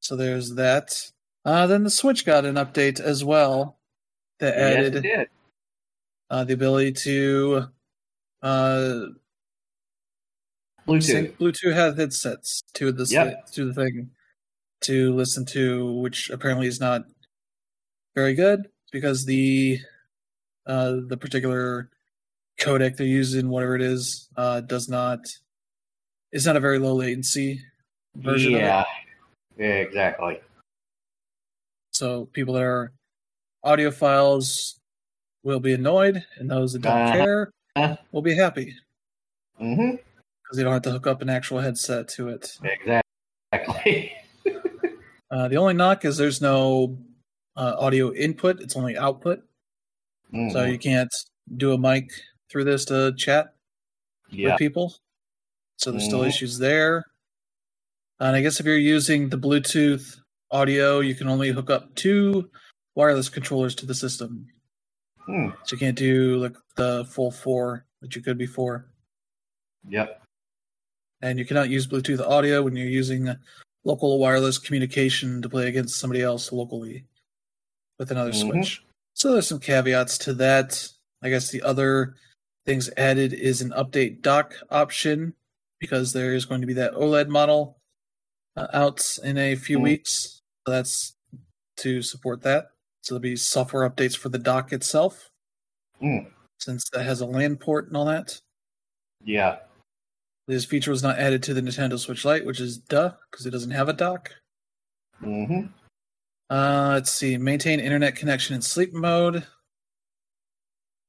So 0.00 0.16
there's 0.16 0.54
that. 0.54 1.10
Uh, 1.44 1.66
then 1.66 1.84
the 1.84 1.90
Switch 1.90 2.24
got 2.26 2.44
an 2.44 2.56
update 2.56 3.00
as 3.00 3.24
well 3.24 3.78
that 4.40 4.54
added 4.56 5.28
uh, 6.28 6.44
the 6.44 6.52
ability 6.54 6.92
to 6.92 7.66
uh, 8.42 9.00
Bluetooth. 10.86 11.36
Bluetooth 11.38 11.72
head- 11.72 11.96
headsets 11.98 12.62
to 12.74 12.92
the 12.92 13.06
Yep. 13.08 13.46
to 13.52 13.64
the 13.66 13.74
thing 13.74 14.10
to 14.82 15.14
listen 15.14 15.44
to, 15.46 15.92
which 15.94 16.30
apparently 16.30 16.66
is 16.66 16.80
not 16.80 17.04
very 18.14 18.34
good 18.34 18.68
because 18.92 19.24
the 19.24 19.80
uh, 20.66 20.96
the 21.06 21.16
particular 21.16 21.90
codec 22.60 22.96
they're 22.96 23.06
using, 23.06 23.48
whatever 23.48 23.76
it 23.76 23.82
is, 23.82 24.28
uh, 24.36 24.60
does 24.60 24.88
not 24.88 25.20
is 26.32 26.46
not 26.46 26.56
a 26.56 26.60
very 26.60 26.78
low 26.78 26.94
latency 26.94 27.60
version. 28.14 28.52
Yeah. 28.52 28.84
Yeah, 29.58 29.66
exactly. 29.66 30.40
So 31.92 32.26
people 32.26 32.54
that 32.54 32.62
are 32.62 32.92
audiophiles 33.64 34.74
will 35.42 35.60
be 35.60 35.72
annoyed, 35.72 36.24
and 36.36 36.50
those 36.50 36.72
that 36.74 36.82
don't 36.82 36.92
Uh-huh. 36.92 37.12
care 37.12 37.50
will 38.12 38.22
be 38.22 38.34
happy 38.34 38.74
hmm 39.58 39.92
because 40.42 40.56
they 40.56 40.62
don't 40.62 40.72
have 40.72 40.82
to 40.82 40.92
hook 40.92 41.06
up 41.06 41.22
an 41.22 41.28
actual 41.30 41.60
headset 41.60 42.08
to 42.08 42.28
it. 42.28 42.58
Exactly. 42.62 44.12
Uh, 45.28 45.48
the 45.48 45.56
only 45.56 45.74
knock 45.74 46.04
is 46.04 46.16
there's 46.16 46.40
no 46.40 46.96
uh, 47.56 47.74
audio 47.80 48.12
input; 48.12 48.60
it's 48.60 48.76
only 48.76 48.96
output. 48.96 49.42
Mhm. 50.32 50.52
So 50.52 50.64
you 50.64 50.78
can't 50.78 51.12
do 51.56 51.72
a 51.72 51.78
mic 51.78 52.10
through 52.48 52.62
this 52.62 52.84
to 52.86 53.12
chat 53.16 53.52
yeah. 54.30 54.50
with 54.50 54.58
people. 54.58 54.94
So 55.76 55.90
there's 55.90 56.04
still 56.04 56.20
Mhm. 56.20 56.28
issues 56.28 56.58
there. 56.58 57.04
And 58.18 58.34
I 58.34 58.40
guess 58.40 58.60
if 58.60 58.66
you're 58.66 58.76
using 58.78 59.28
the 59.28 59.38
Bluetooth 59.38 60.18
audio, 60.50 61.00
you 61.00 61.14
can 61.14 61.28
only 61.28 61.50
hook 61.50 61.70
up 61.70 61.94
two 61.94 62.50
wireless 62.94 63.28
controllers 63.28 63.74
to 63.76 63.86
the 63.86 63.94
system. 63.94 64.48
Hmm. 65.18 65.50
So 65.64 65.74
you 65.74 65.78
can't 65.78 65.98
do 65.98 66.38
like 66.38 66.56
the 66.76 67.04
full 67.04 67.30
four 67.30 67.84
that 68.00 68.16
you 68.16 68.22
could 68.22 68.38
before. 68.38 68.90
Yep. 69.88 70.22
And 71.20 71.38
you 71.38 71.44
cannot 71.44 71.68
use 71.68 71.86
Bluetooth 71.86 72.20
audio 72.20 72.62
when 72.62 72.74
you're 72.76 72.86
using 72.88 73.34
local 73.84 74.18
wireless 74.18 74.58
communication 74.58 75.42
to 75.42 75.48
play 75.48 75.68
against 75.68 75.98
somebody 75.98 76.22
else 76.22 76.52
locally 76.52 77.06
with 77.98 78.10
another 78.10 78.32
Mhm. 78.32 78.50
switch. 78.50 78.84
So 79.14 79.32
there's 79.32 79.46
some 79.48 79.60
caveats 79.60 80.18
to 80.18 80.34
that. 80.34 80.88
I 81.22 81.28
guess 81.30 81.50
the 81.50 81.62
other 81.62 82.16
things 82.64 82.90
added 82.96 83.32
is 83.32 83.60
an 83.60 83.70
update 83.70 84.22
dock 84.22 84.54
option 84.70 85.34
because 85.80 86.12
there 86.12 86.34
is 86.34 86.44
going 86.44 86.60
to 86.60 86.66
be 86.66 86.74
that 86.74 86.94
OLED 86.94 87.28
model 87.28 87.78
uh, 88.56 88.68
out 88.72 89.18
in 89.22 89.36
a 89.36 89.54
few 89.54 89.78
Mhm. 89.78 89.82
weeks. 89.82 90.40
So 90.66 90.72
that's 90.72 91.14
to 91.76 92.00
support 92.02 92.42
that. 92.42 92.70
So 93.02 93.14
there'll 93.14 93.20
be 93.22 93.36
software 93.36 93.88
updates 93.88 94.16
for 94.16 94.30
the 94.30 94.38
dock 94.38 94.72
itself 94.72 95.30
Mm. 96.00 96.32
since 96.58 96.88
that 96.90 97.04
has 97.04 97.20
a 97.20 97.26
LAN 97.26 97.56
port 97.56 97.88
and 97.88 97.96
all 97.96 98.06
that. 98.06 98.40
Yeah. 99.22 99.60
This 100.46 100.64
feature 100.64 100.90
was 100.90 101.02
not 101.02 101.18
added 101.18 101.42
to 101.44 101.54
the 101.54 101.60
Nintendo 101.60 101.98
Switch 101.98 102.24
Lite, 102.24 102.46
which 102.46 102.60
is 102.60 102.78
duh, 102.78 103.14
because 103.30 103.44
it 103.46 103.50
doesn't 103.50 103.72
have 103.72 103.88
a 103.88 103.92
dock. 103.92 104.32
hmm 105.18 105.66
Uh, 106.48 106.90
let's 106.94 107.12
see. 107.12 107.36
Maintain 107.36 107.80
internet 107.80 108.14
connection 108.14 108.54
in 108.54 108.62
sleep 108.62 108.92
mode. 108.92 109.46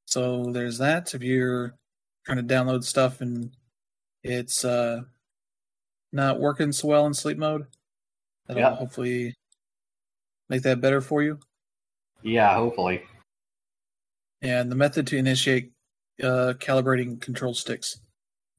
So 0.06 0.50
there's 0.52 0.78
that. 0.78 1.14
If 1.14 1.22
you're 1.22 1.74
trying 2.24 2.38
to 2.38 2.54
download 2.54 2.82
stuff 2.82 3.20
and 3.20 3.54
it's 4.22 4.64
uh, 4.64 5.02
not 6.12 6.40
working 6.40 6.72
so 6.72 6.88
well 6.88 7.06
in 7.06 7.14
sleep 7.14 7.38
mode, 7.38 7.66
that'll 8.46 8.62
Yeah. 8.62 8.74
hopefully 8.74 9.34
make 10.48 10.62
that 10.62 10.80
better 10.80 11.00
for 11.00 11.22
you. 11.22 11.38
Yeah. 12.22 12.54
Hopefully. 12.54 13.04
And 14.42 14.70
the 14.70 14.76
method 14.76 15.06
to 15.08 15.16
initiate 15.16 15.72
uh, 16.22 16.54
calibrating 16.58 17.20
control 17.20 17.54
sticks 17.54 18.00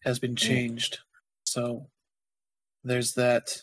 has 0.03 0.19
been 0.19 0.35
changed. 0.35 0.99
So 1.45 1.87
there's 2.83 3.13
that. 3.13 3.61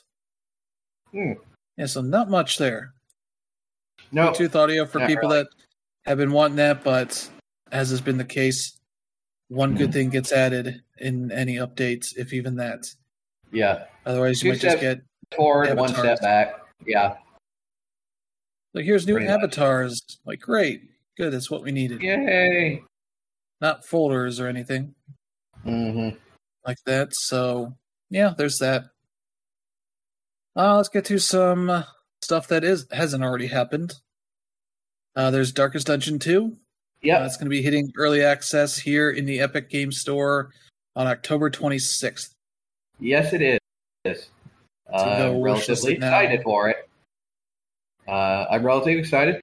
Hmm. 1.12 1.32
Yeah, 1.76 1.86
so 1.86 2.01
not 2.03 2.28
much 2.30 2.59
there. 2.59 2.92
No. 4.12 4.30
Bluetooth 4.32 4.55
audio 4.55 4.86
for 4.86 5.07
people 5.07 5.28
really. 5.30 5.42
that 5.42 5.49
have 6.07 6.18
been 6.18 6.32
wanting 6.32 6.57
that, 6.57 6.84
but 6.84 7.28
as 7.72 7.90
has 7.90 8.01
been 8.01 8.16
the 8.18 8.24
case, 8.24 8.76
one 9.49 9.74
good 9.74 9.92
thing 9.92 10.11
gets 10.11 10.32
added 10.32 10.82
in 10.99 11.30
any 11.30 11.57
updates, 11.57 12.16
if 12.16 12.32
even 12.32 12.57
that. 12.57 12.86
Yeah. 13.53 13.84
Otherwise, 14.05 14.42
you 14.42 14.51
Two 14.51 14.55
might 14.55 14.61
just 14.61 14.80
get 14.80 15.01
Forward, 15.34 15.76
one 15.76 15.88
step 15.94 16.20
back. 16.20 16.55
Yeah. 16.86 17.16
like, 18.74 18.84
here's 18.84 19.07
new 19.07 19.14
Pretty 19.14 19.28
much. 19.28 19.38
avatars. 19.42 20.01
Like, 20.24 20.40
great, 20.40 20.82
good, 21.16 21.32
that's 21.32 21.51
what 21.51 21.62
we 21.62 21.72
needed. 21.72 22.01
Yay. 22.03 22.82
Not 23.61 23.86
folders 23.86 24.38
or 24.38 24.49
anything 24.49 24.94
hmm 25.62 26.11
like 26.66 26.78
that. 26.84 27.14
So, 27.14 27.74
yeah, 28.11 28.34
there's 28.36 28.59
that. 28.59 28.84
Uh, 30.57 30.76
let's 30.76 30.88
get 30.88 31.05
to 31.07 31.18
some 31.18 31.84
stuff 32.22 32.49
that 32.49 32.64
is 32.64 32.86
hasn't 32.90 33.22
already 33.24 33.47
happened. 33.47 33.94
Uh, 35.14 35.30
there's 35.30 35.53
Darkest 35.53 35.86
Dungeon 35.86 36.18
2. 36.18 36.57
Yep. 37.03 37.20
Uh, 37.20 37.24
it's 37.24 37.36
going 37.36 37.47
to 37.47 37.51
be 37.51 37.62
hitting 37.62 37.92
early 37.97 38.22
access 38.22 38.76
here 38.76 39.11
in 39.11 39.24
the 39.24 39.40
Epic 39.40 39.70
Game 39.70 39.92
Store 39.92 40.51
on 40.94 41.07
October 41.07 41.51
26th. 41.51 42.30
yes, 42.99 43.32
it 43.32 43.61
is. 44.05 44.28
Uh, 44.92 44.97
I'm 44.97 45.40
relatively 45.40 45.94
excited 45.94 46.42
for 46.42 46.68
it. 46.68 46.88
Uh, 48.09 48.47
I'm 48.51 48.64
relatively 48.64 48.99
excited. 48.99 49.40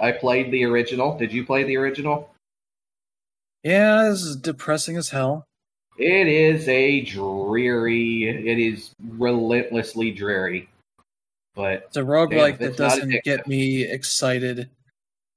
I 0.00 0.12
played 0.12 0.50
the 0.50 0.64
original. 0.64 1.16
Did 1.16 1.32
you 1.32 1.44
play 1.44 1.64
the 1.64 1.76
original? 1.76 2.30
Yeah, 3.62 4.08
this 4.08 4.22
is 4.22 4.36
depressing 4.36 4.96
as 4.96 5.08
hell. 5.08 5.46
It 5.98 6.26
is 6.26 6.68
a 6.68 7.02
dreary. 7.02 8.24
It 8.24 8.58
is 8.58 8.94
relentlessly 9.16 10.10
dreary. 10.10 10.68
But 11.54 11.84
it's 11.86 11.96
a 11.96 12.02
roguelike 12.02 12.58
that 12.58 12.76
doesn't 12.76 13.22
get 13.24 13.46
me 13.46 13.82
excited 13.82 14.70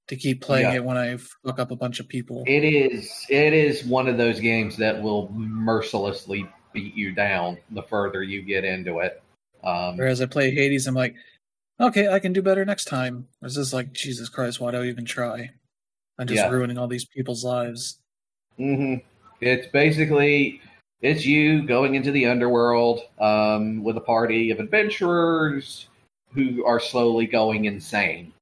to 0.08 0.16
keep 0.16 0.41
playing 0.41 0.68
yeah. 0.68 0.76
it 0.76 0.84
when 0.84 0.97
I 0.97 1.18
fuck 1.18 1.60
up 1.60 1.72
a 1.72 1.76
bunch 1.76 1.99
of 1.99 2.08
people. 2.08 2.43
It 2.45 2.64
is. 2.64 3.10
It 3.30 3.53
is 3.53 3.84
one 3.86 4.08
of 4.08 4.18
those 4.18 4.39
games 4.39 4.78
that 4.78 5.01
will 5.01 5.30
mercilessly 5.32 6.47
beat 6.74 6.95
you 6.95 7.14
down 7.14 7.58
the 7.72 7.84
further 7.84 8.22
you 8.22 8.41
get 8.41 8.64
into 8.64 8.99
it. 8.99 9.22
Um, 9.64 9.97
Whereas 9.97 10.22
I 10.22 10.28
play 10.28 10.51
Hades, 10.51 10.86
I'm 10.86 10.95
like, 10.95 11.16
okay, 11.80 12.08
I 12.08 12.20
can 12.20 12.34
do 12.34 12.41
better 12.41 12.64
next 12.66 12.86
time. 12.86 13.28
This 13.41 13.58
is 13.58 13.74
like, 13.74 13.93
Jesus 13.93 14.30
Christ, 14.30 14.60
why 14.60 14.72
do 14.72 14.82
I 14.82 14.86
even 14.86 15.06
try? 15.06 15.51
I'm 16.20 16.28
just 16.28 16.43
yeah. 16.43 16.49
ruining 16.49 16.78
all 16.78 16.88
these 16.88 17.06
people's 17.06 17.43
lives. 17.43 17.99
Mm-hmm. 18.60 19.06
It's 19.41 19.68
basically 19.68 20.62
it's 21.01 21.26
you 21.26 21.68
going 21.68 21.95
into 21.95 22.12
the 22.12 22.26
underworld 22.26 23.01
um, 23.20 23.84
with 23.84 23.97
a 23.97 24.01
party 24.01 24.51
of 24.51 24.60
adventurers 24.60 25.88
who 26.34 26.66
are 26.66 26.80
slowly 26.80 27.26
going 27.26 27.66
insane. 27.66 28.34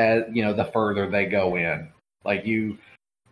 As 0.00 0.24
you 0.32 0.42
know, 0.42 0.52
the 0.52 0.64
further 0.64 1.08
they 1.08 1.26
go 1.26 1.56
in, 1.56 1.88
like 2.24 2.46
you 2.46 2.78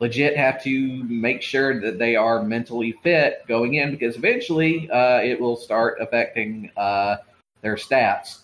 legit 0.01 0.37
have 0.37 0.63
to 0.63 1.05
make 1.05 1.43
sure 1.43 1.81
that 1.81 1.99
they 1.99 2.15
are 2.15 2.43
mentally 2.43 2.93
fit 3.03 3.43
going 3.49 3.75
in 3.75 3.91
because 3.91 4.17
eventually 4.17 4.89
uh, 4.91 5.19
it 5.19 5.41
will 5.41 5.57
start 5.57 5.99
affecting 6.01 6.71
uh, 6.77 7.17
their 7.63 7.77
stats. 7.77 8.41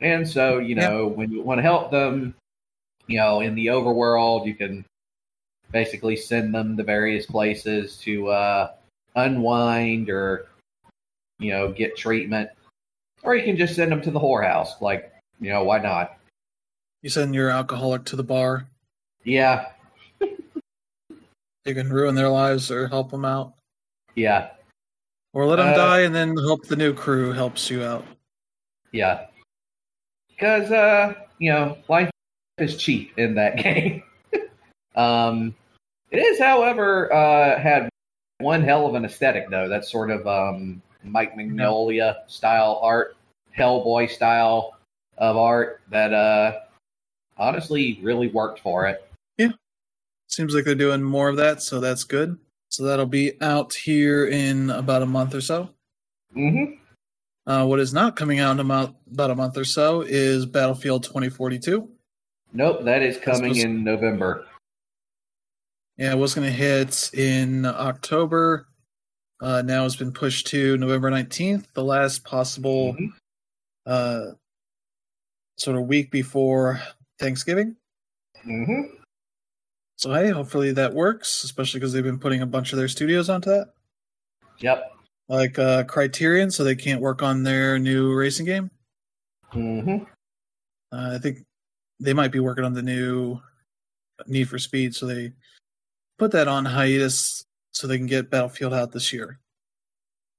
And 0.00 0.28
so, 0.28 0.58
you 0.58 0.74
know, 0.74 1.06
when 1.06 1.30
you 1.30 1.42
want 1.42 1.58
to 1.58 1.62
help 1.62 1.90
them, 1.90 2.34
you 3.06 3.18
know, 3.18 3.40
in 3.40 3.54
the 3.54 3.66
overworld, 3.66 4.46
you 4.46 4.54
can 4.54 4.84
basically 5.70 6.16
send 6.16 6.54
them 6.54 6.76
to 6.76 6.82
various 6.82 7.26
places 7.26 7.96
to 7.98 8.28
uh, 8.28 8.72
unwind 9.16 10.08
or 10.08 10.46
you 11.38 11.50
know 11.50 11.72
get 11.72 11.96
treatment, 11.96 12.50
or 13.22 13.34
you 13.34 13.44
can 13.44 13.56
just 13.56 13.74
send 13.74 13.92
them 13.92 14.02
to 14.02 14.10
the 14.10 14.20
whorehouse. 14.20 14.80
Like 14.80 15.12
you 15.40 15.50
know 15.50 15.64
why 15.64 15.78
not? 15.78 16.17
You 17.02 17.10
send 17.10 17.34
your 17.34 17.50
alcoholic 17.50 18.04
to 18.06 18.16
the 18.16 18.24
bar. 18.24 18.66
Yeah. 19.24 19.66
you 20.20 21.74
can 21.74 21.90
ruin 21.90 22.14
their 22.14 22.28
lives 22.28 22.70
or 22.70 22.88
help 22.88 23.10
them 23.10 23.24
out. 23.24 23.54
Yeah. 24.14 24.50
Or 25.32 25.46
let 25.46 25.56
them 25.56 25.68
uh, 25.68 25.74
die 25.76 26.00
and 26.00 26.14
then 26.14 26.36
hope 26.36 26.66
the 26.66 26.76
new 26.76 26.92
crew 26.92 27.32
helps 27.32 27.70
you 27.70 27.84
out. 27.84 28.04
Yeah. 28.92 29.26
Because, 30.28 30.70
uh, 30.72 31.14
you 31.38 31.52
know, 31.52 31.78
life 31.88 32.10
is 32.58 32.76
cheap 32.76 33.12
in 33.16 33.34
that 33.34 33.56
game. 33.62 34.02
Um, 34.96 35.54
it 36.10 36.18
is, 36.18 36.40
however, 36.40 37.12
uh, 37.12 37.60
had 37.60 37.88
one 38.38 38.62
hell 38.62 38.86
of 38.86 38.94
an 38.94 39.04
aesthetic, 39.04 39.50
though. 39.50 39.68
That's 39.68 39.90
sort 39.92 40.10
of 40.10 40.26
um, 40.26 40.82
Mike 41.04 41.36
Mignola 41.36 42.16
style 42.26 42.80
art, 42.82 43.16
Hellboy 43.56 44.10
style 44.10 44.76
of 45.18 45.36
art 45.36 45.82
that 45.90 46.12
uh, 46.12 46.60
honestly 47.38 47.98
really 48.02 48.28
worked 48.28 48.60
for 48.60 48.86
it. 48.86 49.06
Yeah. 49.36 49.52
Seems 50.26 50.54
like 50.54 50.64
they're 50.64 50.74
doing 50.74 51.02
more 51.02 51.28
of 51.28 51.36
that, 51.36 51.62
so 51.62 51.80
that's 51.80 52.04
good. 52.04 52.38
So 52.70 52.84
that'll 52.84 53.06
be 53.06 53.40
out 53.40 53.72
here 53.74 54.26
in 54.26 54.70
about 54.70 55.02
a 55.02 55.06
month 55.06 55.34
or 55.34 55.40
so. 55.40 55.70
Mm-hmm. 56.36 56.74
Uh, 57.50 57.64
what 57.64 57.80
is 57.80 57.94
not 57.94 58.14
coming 58.14 58.40
out 58.40 58.52
in 58.52 58.60
about, 58.60 58.96
about 59.10 59.30
a 59.30 59.34
month 59.34 59.56
or 59.56 59.64
so 59.64 60.02
is 60.02 60.44
Battlefield 60.44 61.02
2042. 61.04 61.88
Nope, 62.52 62.84
that 62.84 63.02
is 63.02 63.16
coming 63.18 63.56
in 63.56 63.84
November. 63.84 64.44
Yeah, 65.96 66.12
it 66.12 66.18
was 66.18 66.34
going 66.34 66.46
to 66.46 66.52
hit 66.52 67.10
in 67.14 67.64
October. 67.64 68.68
Uh, 69.40 69.62
now 69.62 69.86
it's 69.86 69.96
been 69.96 70.12
pushed 70.12 70.48
to 70.48 70.76
November 70.76 71.10
19th, 71.10 71.66
the 71.72 71.84
last 71.84 72.24
possible 72.24 72.94
mm-hmm. 72.94 73.06
uh, 73.86 74.32
sort 75.56 75.76
of 75.76 75.86
week 75.86 76.10
before 76.10 76.80
Thanksgiving. 77.18 77.76
Mm-hmm. 78.46 78.94
So, 79.96 80.14
hey, 80.14 80.30
hopefully 80.30 80.72
that 80.72 80.94
works, 80.94 81.42
especially 81.44 81.80
because 81.80 81.92
they've 81.92 82.04
been 82.04 82.20
putting 82.20 82.42
a 82.42 82.46
bunch 82.46 82.72
of 82.72 82.78
their 82.78 82.88
studios 82.88 83.28
onto 83.28 83.50
that. 83.50 83.72
Yep. 84.58 84.92
Like 85.28 85.58
uh, 85.58 85.84
Criterion, 85.84 86.50
so 86.50 86.64
they 86.64 86.76
can't 86.76 87.00
work 87.00 87.22
on 87.22 87.42
their 87.42 87.78
new 87.78 88.14
racing 88.14 88.46
game. 88.46 88.70
Mm-hmm. 89.52 90.04
Uh, 90.92 91.14
I 91.14 91.18
think 91.18 91.38
they 92.00 92.12
might 92.12 92.32
be 92.32 92.40
working 92.40 92.64
on 92.64 92.72
the 92.72 92.82
new 92.82 93.40
Need 94.26 94.48
for 94.48 94.58
Speed, 94.58 94.94
so 94.94 95.06
they 95.06 95.32
put 96.18 96.30
that 96.32 96.48
on 96.48 96.64
hiatus 96.64 97.44
so 97.72 97.86
they 97.86 97.98
can 97.98 98.06
get 98.06 98.30
Battlefield 98.30 98.74
out 98.74 98.92
this 98.92 99.12
year. 99.12 99.38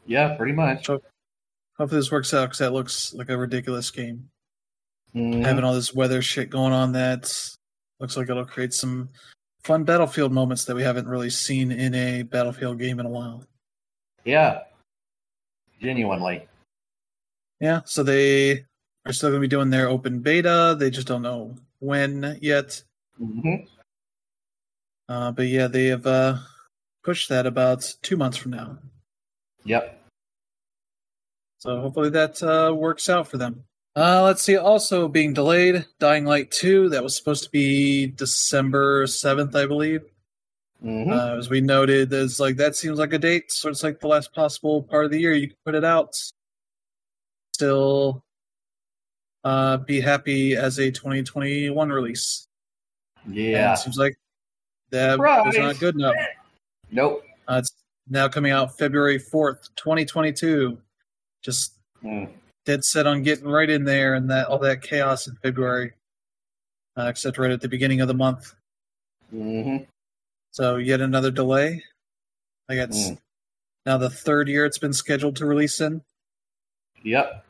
Yeah, 0.05 0.35
pretty 0.35 0.53
much. 0.53 0.85
So 0.85 1.01
hopefully 1.77 1.99
this 1.99 2.11
works 2.11 2.33
out 2.33 2.45
because 2.45 2.59
that 2.59 2.73
looks 2.73 3.13
like 3.13 3.29
a 3.29 3.37
ridiculous 3.37 3.91
game. 3.91 4.29
Mm-hmm. 5.15 5.41
Having 5.41 5.63
all 5.63 5.73
this 5.73 5.93
weather 5.93 6.21
shit 6.21 6.49
going 6.49 6.73
on, 6.73 6.91
that 6.93 7.31
looks 7.99 8.15
like 8.15 8.29
it'll 8.29 8.45
create 8.45 8.73
some 8.73 9.09
fun 9.63 9.83
Battlefield 9.83 10.31
moments 10.31 10.65
that 10.65 10.75
we 10.75 10.83
haven't 10.83 11.07
really 11.07 11.29
seen 11.29 11.71
in 11.71 11.95
a 11.95 12.23
Battlefield 12.23 12.79
game 12.79 12.99
in 12.99 13.05
a 13.05 13.09
while. 13.09 13.43
Yeah, 14.23 14.61
genuinely. 15.81 16.47
Yeah, 17.59 17.81
so 17.85 18.03
they 18.03 18.65
are 19.05 19.13
still 19.13 19.29
going 19.29 19.41
to 19.41 19.47
be 19.47 19.49
doing 19.49 19.69
their 19.69 19.89
open 19.89 20.19
beta. 20.19 20.75
They 20.77 20.89
just 20.89 21.07
don't 21.07 21.21
know 21.21 21.55
when 21.79 22.37
yet. 22.41 22.81
Mm-hmm. 23.19 23.65
Uh, 25.09 25.31
but 25.31 25.47
yeah, 25.47 25.67
they 25.67 25.87
have 25.87 26.05
uh, 26.05 26.37
pushed 27.03 27.29
that 27.29 27.47
about 27.47 27.91
two 28.01 28.15
months 28.15 28.37
from 28.37 28.51
now. 28.51 28.77
Yep. 29.65 29.95
So 31.57 31.81
hopefully 31.81 32.11
that 32.11 32.41
uh, 32.41 32.73
works 32.73 33.09
out 33.09 33.27
for 33.27 33.37
them. 33.37 33.65
Uh, 33.95 34.23
let's 34.23 34.43
see. 34.43 34.55
Also 34.55 35.07
being 35.07 35.33
delayed, 35.33 35.85
Dying 35.99 36.25
Light 36.25 36.51
2. 36.51 36.89
That 36.89 37.03
was 37.03 37.15
supposed 37.15 37.43
to 37.43 37.49
be 37.49 38.07
December 38.07 39.05
7th, 39.05 39.55
I 39.55 39.65
believe. 39.65 40.01
Mm-hmm. 40.83 41.11
Uh, 41.11 41.37
as 41.37 41.49
we 41.49 41.59
noted, 41.59 42.09
there's 42.09 42.39
like 42.39 42.55
that 42.57 42.75
seems 42.75 42.99
like 42.99 43.11
a 43.11 43.17
date. 43.17 43.51
So 43.51 43.69
it's 43.69 43.83
like 43.83 43.99
the 43.99 44.07
last 44.07 44.33
possible 44.33 44.83
part 44.83 45.05
of 45.05 45.11
the 45.11 45.19
year 45.19 45.33
you 45.33 45.47
can 45.47 45.57
put 45.65 45.75
it 45.75 45.83
out. 45.83 46.15
Still, 47.53 48.23
uh, 49.43 49.77
be 49.77 49.99
happy 49.99 50.55
as 50.55 50.79
a 50.79 50.89
2021 50.89 51.89
release. 51.89 52.47
Yeah, 53.29 53.71
and 53.71 53.79
seems 53.79 53.97
like 53.97 54.17
that 54.91 55.13
Surprise. 55.15 55.45
was 55.47 55.57
not 55.57 55.79
good 55.79 55.95
enough. 55.95 56.15
Nope. 56.91 57.25
Uh, 57.47 57.57
it's 57.59 57.73
now 58.07 58.29
coming 58.29 58.53
out 58.53 58.77
February 58.77 59.19
4th, 59.19 59.69
2022. 59.75 60.77
Just 61.43 61.73
mm. 62.01 62.29
Dead 62.69 62.85
set 62.85 63.07
on 63.07 63.23
getting 63.23 63.47
right 63.47 63.69
in 63.69 63.83
there 63.83 64.13
and 64.13 64.29
that 64.29 64.45
all 64.45 64.59
that 64.59 64.83
chaos 64.83 65.25
in 65.25 65.35
February, 65.41 65.91
uh, 66.95 67.07
except 67.07 67.39
right 67.39 67.49
at 67.49 67.61
the 67.61 67.67
beginning 67.67 67.99
of 67.99 68.07
the 68.07 68.13
month. 68.13 68.53
Mm-hmm. 69.33 69.85
So 70.51 70.75
yet 70.75 71.01
another 71.01 71.31
delay. 71.31 71.83
I 72.69 72.75
guess 72.75 73.09
mm. 73.09 73.17
now 73.87 73.97
the 73.97 74.11
third 74.11 74.47
year 74.47 74.67
it's 74.67 74.77
been 74.77 74.93
scheduled 74.93 75.35
to 75.37 75.47
release 75.47 75.81
in. 75.81 76.03
Yep. 77.03 77.43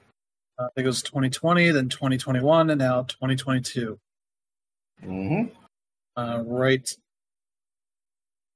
Uh, 0.58 0.64
I 0.64 0.70
think 0.74 0.86
it 0.86 0.88
was 0.88 1.02
2020, 1.02 1.72
then 1.72 1.90
2021, 1.90 2.70
and 2.70 2.80
now 2.80 3.04
2022. 3.04 4.00
Mm-hmm. 5.04 5.54
Uh, 6.16 6.44
right 6.46 6.90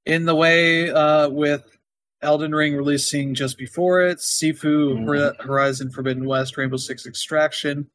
in 0.05 0.23
the 0.23 0.35
way 0.35 0.89
uh, 0.89 1.27
with 1.27 1.77
Elden 2.23 2.53
Ring 2.53 2.75
releasing 2.75 3.35
just 3.35 3.57
before 3.57 4.01
it, 4.01 4.17
Sifu, 4.19 4.95
mm-hmm. 4.95 5.47
Horizon 5.47 5.91
Forbidden 5.91 6.25
West, 6.25 6.57
Rainbow 6.57 6.77
Six 6.77 7.05
Extraction, 7.05 7.87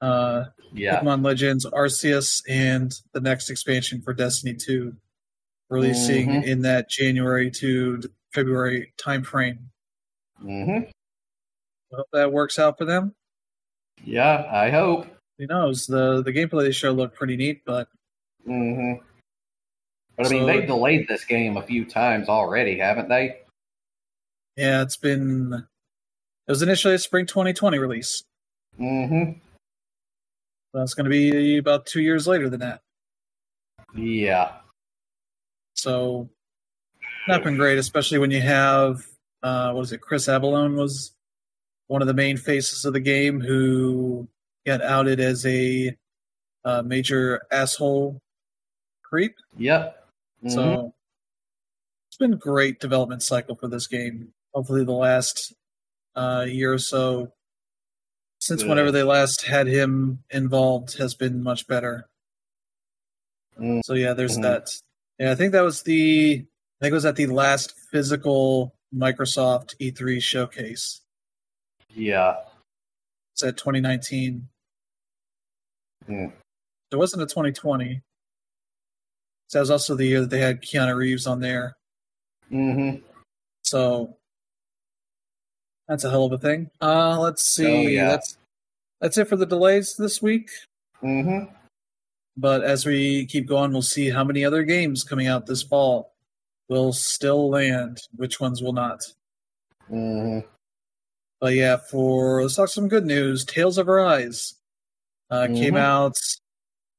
uh, 0.00 0.44
yeah. 0.72 1.00
Pokemon 1.00 1.24
Legends, 1.24 1.64
Arceus, 1.66 2.42
and 2.48 2.92
the 3.12 3.20
next 3.20 3.50
expansion 3.50 4.02
for 4.02 4.12
Destiny 4.12 4.54
2 4.54 4.94
releasing 5.70 6.28
mm-hmm. 6.28 6.48
in 6.48 6.62
that 6.62 6.88
January 6.88 7.50
to 7.50 8.00
February 8.32 8.92
timeframe. 8.98 9.58
Mm-hmm. 10.42 10.90
hope 11.92 12.06
that 12.12 12.32
works 12.32 12.58
out 12.58 12.78
for 12.78 12.84
them. 12.84 13.14
Yeah, 14.04 14.48
I 14.50 14.70
hope. 14.70 15.06
Who 15.38 15.46
knows? 15.46 15.86
The 15.86 16.22
the 16.22 16.32
gameplay 16.32 16.62
they 16.62 16.72
show 16.72 16.92
looked 16.92 17.16
pretty 17.16 17.36
neat, 17.36 17.62
but 17.64 17.88
mm-hmm. 18.46 19.02
But 20.18 20.26
I 20.26 20.30
mean, 20.30 20.42
so, 20.42 20.46
they've 20.46 20.66
delayed 20.66 21.08
this 21.08 21.24
game 21.24 21.56
a 21.56 21.62
few 21.62 21.84
times 21.84 22.28
already, 22.28 22.78
haven't 22.78 23.08
they? 23.08 23.38
Yeah, 24.56 24.82
it's 24.82 24.96
been. 24.96 25.52
It 25.54 26.50
was 26.50 26.60
initially 26.60 26.94
a 26.94 26.98
spring 26.98 27.24
2020 27.24 27.78
release. 27.78 28.24
Mm-hmm. 28.80 29.38
That's 30.74 30.94
going 30.94 31.04
to 31.04 31.10
be 31.10 31.58
about 31.58 31.86
two 31.86 32.02
years 32.02 32.26
later 32.26 32.50
than 32.50 32.60
that. 32.60 32.80
Yeah. 33.94 34.52
So, 35.74 36.28
not 37.28 37.44
been 37.44 37.56
great, 37.56 37.78
especially 37.78 38.18
when 38.18 38.32
you 38.32 38.40
have 38.40 39.06
uh, 39.42 39.72
what 39.72 39.82
is 39.82 39.92
it? 39.92 40.00
Chris 40.00 40.26
Avellone 40.26 40.76
was 40.76 41.12
one 41.86 42.02
of 42.02 42.08
the 42.08 42.14
main 42.14 42.36
faces 42.36 42.84
of 42.84 42.92
the 42.92 43.00
game 43.00 43.40
who 43.40 44.28
got 44.66 44.82
outed 44.82 45.20
as 45.20 45.46
a 45.46 45.96
uh, 46.64 46.82
major 46.82 47.42
asshole 47.50 48.20
creep. 49.02 49.36
Yep. 49.56 49.97
Mhm. 50.44 50.50
So 50.52 50.94
it's 52.08 52.16
been 52.16 52.32
a 52.32 52.36
great 52.36 52.80
development 52.80 53.22
cycle 53.22 53.56
for 53.56 53.68
this 53.68 53.86
game. 53.86 54.32
Hopefully, 54.54 54.84
the 54.84 54.92
last 54.92 55.52
uh, 56.14 56.44
year 56.48 56.72
or 56.72 56.78
so, 56.78 57.32
since 58.40 58.62
Yeah. 58.62 58.68
whenever 58.68 58.90
they 58.90 59.04
last 59.04 59.42
had 59.46 59.66
him 59.68 60.24
involved, 60.30 60.98
has 60.98 61.14
been 61.14 61.42
much 61.42 61.66
better. 61.68 62.08
Mm. 63.58 63.82
So 63.84 63.94
yeah, 63.94 64.14
there's 64.14 64.36
Mhm. 64.38 64.42
that. 64.42 64.68
Yeah, 65.18 65.30
I 65.32 65.34
think 65.36 65.52
that 65.52 65.60
was 65.62 65.82
the. 65.82 66.46
I 66.80 66.84
think 66.84 66.90
it 66.92 66.94
was 66.94 67.04
at 67.04 67.16
the 67.16 67.26
last 67.26 67.74
physical 67.90 68.74
Microsoft 68.94 69.74
E3 69.80 70.20
showcase. 70.20 71.02
yeah. 71.90 72.44
It's 73.34 73.42
at 73.44 73.56
2019. 73.56 74.48
Mm. 76.08 76.32
It 76.90 76.96
wasn't 76.96 77.22
a 77.22 77.26
2020. 77.26 78.02
So 79.48 79.58
that 79.58 79.62
was 79.62 79.70
also 79.70 79.94
the 79.94 80.04
year 80.06 80.20
that 80.20 80.30
they 80.30 80.40
had 80.40 80.62
Keanu 80.62 80.94
Reeves 80.94 81.26
on 81.26 81.40
there. 81.40 81.76
hmm 82.50 82.96
So 83.64 84.16
that's 85.88 86.04
a 86.04 86.10
hell 86.10 86.24
of 86.26 86.32
a 86.32 86.38
thing. 86.38 86.70
Uh 86.80 87.18
let's 87.18 87.42
see. 87.44 87.66
Oh, 87.66 87.82
yeah. 87.88 88.08
That's 88.08 88.36
that's 89.00 89.16
it 89.18 89.28
for 89.28 89.36
the 89.36 89.46
delays 89.46 89.96
this 89.96 90.20
week. 90.20 90.50
hmm 91.00 91.44
But 92.36 92.62
as 92.62 92.84
we 92.84 93.24
keep 93.26 93.46
going, 93.46 93.72
we'll 93.72 93.82
see 93.82 94.10
how 94.10 94.22
many 94.24 94.44
other 94.44 94.64
games 94.64 95.02
coming 95.02 95.26
out 95.26 95.46
this 95.46 95.62
fall 95.62 96.12
will 96.68 96.92
still 96.92 97.48
land, 97.48 97.98
which 98.16 98.40
ones 98.40 98.60
will 98.62 98.74
not. 98.74 99.00
hmm 99.88 100.40
But 101.40 101.54
yeah, 101.54 101.78
for 101.78 102.42
let's 102.42 102.56
talk 102.56 102.68
some 102.68 102.88
good 102.88 103.06
news. 103.06 103.46
Tales 103.46 103.78
of 103.78 103.88
Arise 103.88 104.56
uh, 105.30 105.46
came 105.46 105.74
Mhm. 105.74 105.78
out. 105.80 106.16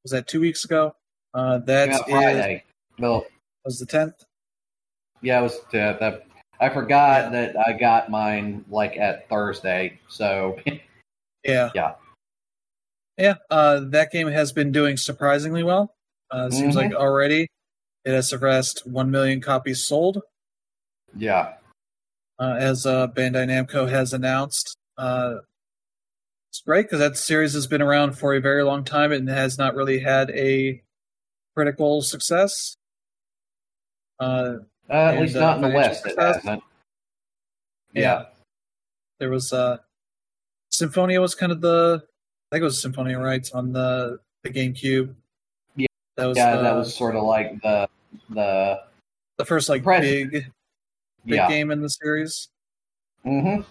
Was 0.03 0.11
that 0.11 0.27
two 0.27 0.39
weeks 0.41 0.63
ago? 0.65 0.95
Uh, 1.33 1.59
that 1.59 1.89
Yeah, 2.07 2.31
is 2.55 2.61
Well, 2.97 3.25
was 3.65 3.79
the 3.79 3.85
tenth. 3.85 4.23
yeah, 5.21 5.39
it 5.39 5.43
was. 5.43 5.59
That, 5.71 6.25
I 6.59 6.69
forgot 6.69 7.31
that 7.31 7.55
I 7.57 7.73
got 7.73 8.09
mine 8.09 8.65
like 8.69 8.97
at 8.97 9.29
Thursday. 9.29 9.99
So 10.07 10.59
Yeah. 11.43 11.69
Yeah. 11.75 11.95
Yeah. 13.17 13.35
Uh, 13.49 13.81
that 13.89 14.11
game 14.11 14.27
has 14.27 14.51
been 14.51 14.71
doing 14.71 14.97
surprisingly 14.97 15.63
well. 15.63 15.95
Uh, 16.31 16.49
seems 16.49 16.73
Mhm. 16.75 16.77
like 16.77 16.93
already 16.93 17.47
it 18.05 18.11
has 18.13 18.27
surpassed 18.29 18.85
1 18.87 19.09
million 19.11 19.41
copies 19.41 19.85
sold, 19.85 20.21
yeah. 21.15 21.55
uh, 22.39 22.55
as 22.57 22.85
uh, 22.85 23.07
Bandai 23.09 23.45
Namco 23.47 23.89
has 23.89 24.13
announced. 24.13 24.77
Uh, 24.97 25.39
it's 26.49 26.61
great 26.61 26.83
because 26.83 26.99
that 26.99 27.17
series 27.17 27.53
has 27.53 27.67
been 27.67 27.81
around 27.81 28.17
for 28.17 28.33
a 28.33 28.39
very 28.41 28.63
long 28.63 28.83
time 28.83 29.11
and 29.11 29.27
has 29.29 29.57
not 29.57 29.75
really 29.75 29.99
had 29.99 30.29
a 30.31 30.81
critical 31.55 32.01
success. 32.01 32.75
Uh, 34.19 34.57
Uh, 34.89 34.93
at 34.93 35.21
least 35.21 35.35
uh, 35.35 35.39
not 35.39 35.55
in 35.57 35.61
the 35.61 35.69
West. 35.75 36.05
Yeah. 36.17 36.57
Yeah. 37.93 38.25
There 39.19 39.29
was 39.29 39.53
uh, 39.53 39.77
Symphonia 40.71 41.21
was 41.21 41.35
kind 41.35 41.51
of 41.51 41.61
the, 41.61 42.01
I 42.51 42.55
think 42.55 42.61
it 42.61 42.65
was 42.65 42.81
Symphonia, 42.81 43.19
right, 43.19 43.47
on 43.53 43.71
the, 43.73 44.19
the 44.43 44.49
GameCube. 44.49 45.13
Yeah. 45.75 45.87
That 46.17 46.25
was 46.25 46.37
Yeah, 46.37 46.55
the, 46.55 46.61
that 46.63 46.75
was 46.75 46.95
sort 46.95 47.15
of 47.15 47.23
like 47.23 47.61
the 47.61 47.87
the 48.29 48.81
the 49.37 49.45
first 49.45 49.69
like 49.69 49.83
Pres- 49.83 50.01
big 50.01 50.31
big 50.31 50.43
yeah. 51.25 51.47
game 51.47 51.69
in 51.71 51.81
the 51.81 51.89
series, 51.89 52.49
Mm-hmm. 53.25 53.61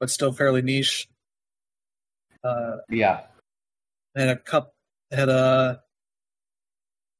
but 0.00 0.10
still 0.10 0.32
fairly 0.32 0.62
niche. 0.62 1.08
Uh, 2.44 2.78
Yeah. 2.90 3.22
had 4.14 4.28
a 4.28 4.36
cup 4.36 4.72
had 5.10 5.28
a 5.28 5.82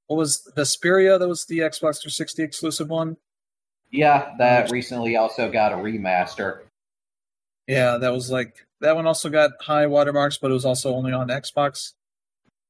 what 0.09 0.17
was 0.17 0.43
the 0.43 0.63
Vesperia? 0.63 1.19
That 1.19 1.29
was 1.29 1.45
the 1.47 1.61
Xbox 1.61 2.03
360 2.03 2.43
exclusive 2.43 2.89
one. 2.89 3.17
Yeah, 3.91 4.35
that 4.39 4.71
recently 4.71 5.17
also 5.17 5.51
got 5.51 5.73
a 5.73 5.77
remaster. 5.77 6.61
Yeah, 7.67 7.99
that 7.99 8.13
was 8.13 8.31
like 8.31 8.67
that 8.81 8.97
one 8.97 9.07
also 9.07 9.31
got 9.31 9.53
high 9.61 9.87
watermarks, 9.87 10.39
but 10.39 10.51
it 10.51 10.55
was 10.55 10.65
also 10.65 10.95
only 10.95 11.13
on 11.13 11.29
Xbox. 11.29 11.93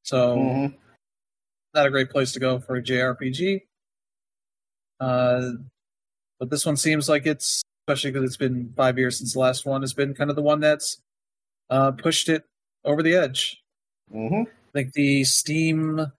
So 0.02 0.36
hmm 0.36 0.66
not 1.74 1.86
a 1.86 1.90
great 1.90 2.10
place 2.10 2.32
to 2.32 2.40
go 2.40 2.58
for 2.58 2.76
a 2.76 2.82
JRPG. 2.82 3.62
Uh, 5.00 5.50
but 6.38 6.50
this 6.50 6.66
one 6.66 6.76
seems 6.76 7.08
like 7.08 7.26
it's, 7.26 7.62
especially 7.86 8.10
because 8.10 8.26
it's 8.26 8.36
been 8.36 8.72
five 8.76 8.98
years 8.98 9.18
since 9.18 9.34
the 9.34 9.38
last 9.38 9.66
one, 9.66 9.82
has 9.82 9.92
been 9.92 10.14
kind 10.14 10.30
of 10.30 10.36
the 10.36 10.42
one 10.42 10.60
that's 10.60 11.00
uh, 11.70 11.92
pushed 11.92 12.28
it 12.28 12.44
over 12.84 13.02
the 13.02 13.14
edge. 13.14 13.62
Mm-hmm. 14.12 14.42
I 14.42 14.72
think 14.72 14.92
the 14.92 15.24
Steam 15.24 16.12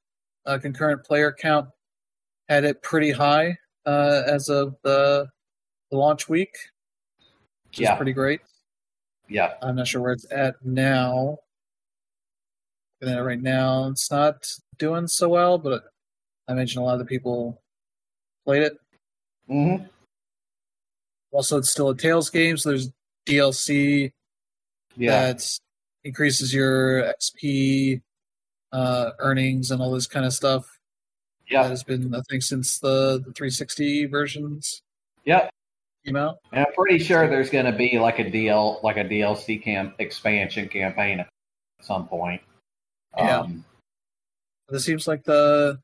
uh, 0.45 0.57
concurrent 0.59 1.03
player 1.03 1.31
count 1.31 1.69
had 2.47 2.63
it 2.63 2.81
pretty 2.81 3.11
high 3.11 3.57
uh, 3.85 4.23
as 4.25 4.49
of 4.49 4.75
the, 4.83 5.27
the 5.91 5.97
launch 5.97 6.27
week, 6.29 6.55
which 7.67 7.79
Yeah. 7.79 7.93
is 7.93 7.97
pretty 7.97 8.13
great. 8.13 8.41
Yeah. 9.27 9.53
I'm 9.61 9.75
not 9.75 9.87
sure 9.87 10.01
where 10.01 10.13
it's 10.13 10.25
at 10.31 10.55
now. 10.65 11.37
At 13.01 13.17
right 13.23 13.41
now, 13.41 13.87
it's 13.87 14.11
not 14.11 14.45
doing 14.77 15.07
so 15.07 15.29
well, 15.29 15.57
but 15.57 15.83
I 16.47 16.51
imagine 16.51 16.81
a 16.81 16.83
lot 16.85 16.93
of 16.93 16.99
the 16.99 17.05
people 17.05 17.61
played 18.45 18.63
it. 18.63 18.73
Mm-hmm. 19.49 19.85
Also, 21.31 21.57
it's 21.57 21.69
still 21.71 21.89
a 21.89 21.95
Tales 21.95 22.29
game, 22.29 22.57
so 22.57 22.69
there's 22.69 22.89
DLC 23.25 24.11
Yeah. 24.97 25.11
that 25.31 25.47
increases 26.03 26.53
your 26.53 27.03
XP 27.03 28.01
uh, 28.71 29.11
earnings 29.19 29.71
and 29.71 29.81
all 29.81 29.91
this 29.91 30.07
kind 30.07 30.25
of 30.25 30.33
stuff. 30.33 30.65
That 31.49 31.53
Yeah. 31.53 31.67
has 31.67 31.83
been, 31.83 32.13
I 32.13 32.21
think, 32.29 32.43
since 32.43 32.79
the, 32.79 33.17
the 33.25 33.31
360 33.33 34.05
versions 34.05 34.81
Yep. 35.25 35.49
came 36.05 36.15
out. 36.15 36.37
And 36.51 36.65
I'm 36.65 36.73
pretty 36.73 36.99
sure 37.03 37.27
there's 37.27 37.49
going 37.49 37.65
to 37.65 37.71
be 37.71 37.97
like 37.99 38.19
a 38.19 38.23
DL, 38.25 38.81
like 38.83 38.97
a 38.97 39.03
DLC 39.03 39.61
camp 39.63 39.95
expansion 39.99 40.67
campaign 40.69 41.19
at 41.21 41.29
some 41.81 42.07
point. 42.07 42.41
Yeah. 43.17 43.39
Um, 43.39 43.65
This 44.69 44.85
seems 44.85 45.07
like 45.07 45.23
the 45.23 45.79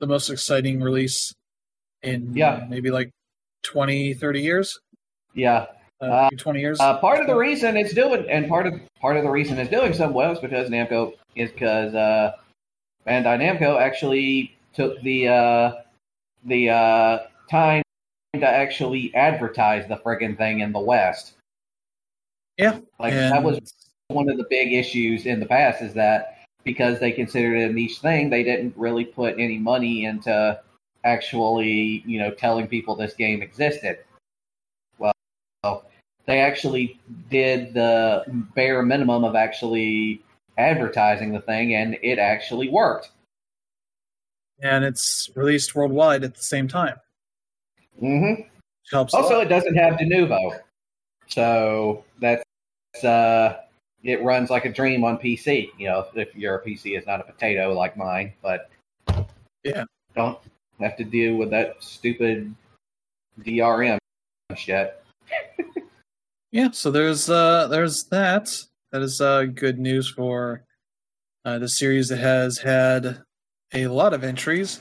the 0.00 0.06
most 0.06 0.28
exciting 0.30 0.80
release 0.80 1.32
in 2.02 2.34
Yeah. 2.36 2.66
maybe 2.68 2.90
like 2.90 3.10
20, 3.64 4.14
30 4.14 4.42
years. 4.42 4.78
yeah. 5.34 5.66
Uh, 6.00 6.04
Uh, 6.06 6.30
20 6.38 6.60
years. 6.60 6.78
Uh, 6.80 6.98
part 6.98 7.20
of 7.20 7.26
the 7.26 7.34
reason 7.34 7.76
it's 7.76 7.92
doing, 7.92 8.24
and 8.30 8.48
part 8.48 8.66
of 8.68 8.80
part 9.00 9.16
of 9.16 9.24
the 9.24 9.30
reason 9.30 9.58
it's 9.58 9.70
doing 9.70 9.92
so 9.92 10.08
well 10.10 10.30
is 10.32 10.38
because 10.38 10.68
Namco 10.70 11.14
is 11.38 11.50
because 11.50 11.94
uh, 11.94 12.32
Bandai 13.06 13.38
Namco 13.38 13.80
actually 13.80 14.56
took 14.72 15.00
the 15.02 15.28
uh, 15.28 15.72
the 16.44 16.70
uh, 16.70 17.18
time 17.50 17.82
to 18.34 18.46
actually 18.46 19.14
advertise 19.14 19.88
the 19.88 19.96
friggin' 19.96 20.36
thing 20.36 20.60
in 20.60 20.72
the 20.72 20.80
West. 20.80 21.34
Yeah, 22.56 22.80
like 22.98 23.12
and 23.12 23.32
that 23.32 23.42
was 23.42 23.60
one 24.08 24.28
of 24.28 24.36
the 24.36 24.46
big 24.50 24.72
issues 24.72 25.26
in 25.26 25.40
the 25.40 25.46
past 25.46 25.82
is 25.82 25.94
that 25.94 26.38
because 26.64 26.98
they 26.98 27.12
considered 27.12 27.56
it 27.56 27.70
a 27.70 27.72
niche 27.72 27.98
thing, 27.98 28.30
they 28.30 28.42
didn't 28.42 28.74
really 28.76 29.04
put 29.04 29.38
any 29.38 29.58
money 29.58 30.04
into 30.04 30.60
actually, 31.04 32.02
you 32.06 32.18
know, 32.18 32.30
telling 32.32 32.66
people 32.66 32.94
this 32.94 33.14
game 33.14 33.42
existed. 33.42 33.98
Well, 34.98 35.14
they 36.26 36.40
actually 36.40 36.98
did 37.30 37.72
the 37.74 38.24
bare 38.54 38.82
minimum 38.82 39.24
of 39.24 39.34
actually 39.34 40.22
advertising 40.58 41.32
the 41.32 41.40
thing, 41.40 41.74
and 41.74 41.96
it 42.02 42.18
actually 42.18 42.68
worked. 42.68 43.10
and 44.60 44.84
it's 44.84 45.30
released 45.36 45.74
worldwide 45.76 46.24
at 46.24 46.34
the 46.34 46.42
same 46.42 46.66
time. 46.68 46.96
Mm-hmm. 48.02 48.42
Helps. 48.90 49.14
Also, 49.14 49.38
it 49.40 49.46
doesn't 49.48 49.76
have 49.76 49.94
Denuvo, 49.94 50.58
so 51.28 52.04
that's 52.20 52.42
uh, 53.04 53.60
it 54.02 54.22
runs 54.22 54.50
like 54.50 54.64
a 54.64 54.72
dream 54.72 55.04
on 55.04 55.16
PC. 55.18 55.70
You 55.78 55.88
know, 55.88 56.06
if 56.14 56.34
your 56.34 56.60
PC 56.66 56.98
is 56.98 57.06
not 57.06 57.20
a 57.20 57.24
potato 57.24 57.72
like 57.72 57.96
mine, 57.96 58.32
but 58.42 58.70
Yeah. 59.64 59.84
don't 60.16 60.38
have 60.80 60.96
to 60.96 61.04
deal 61.04 61.36
with 61.36 61.50
that 61.50 61.76
stupid 61.80 62.54
DRM 63.42 63.98
shit. 64.56 65.02
yeah. 66.50 66.70
So 66.72 66.90
there's 66.90 67.28
uh 67.30 67.66
there's 67.68 68.04
that. 68.04 68.50
That 68.92 69.02
is 69.02 69.20
uh 69.20 69.44
good 69.44 69.78
news 69.78 70.08
for 70.10 70.64
uh, 71.44 71.58
the 71.58 71.68
series 71.68 72.08
that 72.08 72.18
has 72.18 72.58
had 72.58 73.22
a 73.74 73.86
lot 73.86 74.12
of 74.14 74.24
entries, 74.24 74.80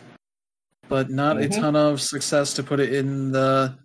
but 0.89 1.09
not 1.09 1.37
Mhm. 1.37 1.45
a 1.45 1.49
ton 1.49 1.75
of 1.75 2.01
success 2.01 2.53
to 2.55 2.63
put 2.63 2.79
it 2.79 2.93
in 2.93 3.31
the 3.31 3.77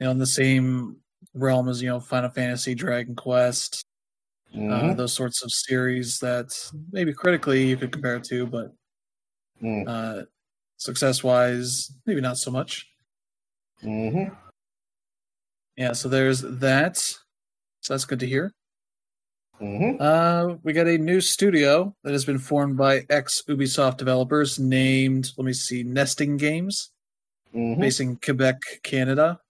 you 0.00 0.04
know 0.06 0.10
in 0.10 0.18
the 0.18 0.26
same 0.26 0.96
realm 1.34 1.68
as 1.68 1.82
you 1.82 1.88
know 1.88 2.00
Final 2.00 2.30
Fantasy, 2.30 2.74
Dragon 2.74 3.14
Quest, 3.14 3.84
uh, 4.54 4.58
Mhm. 4.58 4.96
those 4.96 5.12
sorts 5.12 5.42
of 5.42 5.52
series 5.52 6.18
that 6.20 6.48
maybe 6.92 7.12
critically 7.12 7.66
you 7.68 7.76
could 7.76 7.92
compare 7.92 8.16
it 8.16 8.24
to, 8.24 8.46
but 8.46 8.72
Mm. 9.62 9.88
uh, 9.88 10.24
success 10.78 11.22
wise, 11.24 11.90
maybe 12.06 12.20
not 12.20 12.38
so 12.38 12.50
much. 12.50 12.86
Mhm. 13.82 14.36
Yeah, 15.76 15.92
so 15.92 16.08
there's 16.08 16.40
that. 16.42 16.96
So 16.96 17.94
that's 17.94 18.04
good 18.04 18.20
to 18.20 18.26
hear. 18.26 18.52
Mm-hmm. 19.60 20.00
Uh, 20.00 20.56
we 20.62 20.72
got 20.72 20.86
a 20.86 20.98
new 20.98 21.20
studio 21.20 21.94
that 22.04 22.12
has 22.12 22.24
been 22.24 22.38
formed 22.38 22.76
by 22.76 23.04
ex 23.10 23.42
Ubisoft 23.48 23.96
developers 23.96 24.58
named, 24.58 25.32
let 25.36 25.44
me 25.44 25.52
see, 25.52 25.82
Nesting 25.82 26.36
Games, 26.36 26.90
Mm-hmm. 27.54 27.80
based 27.80 28.00
in 28.00 28.16
Quebec, 28.16 28.60
Canada. 28.82 29.40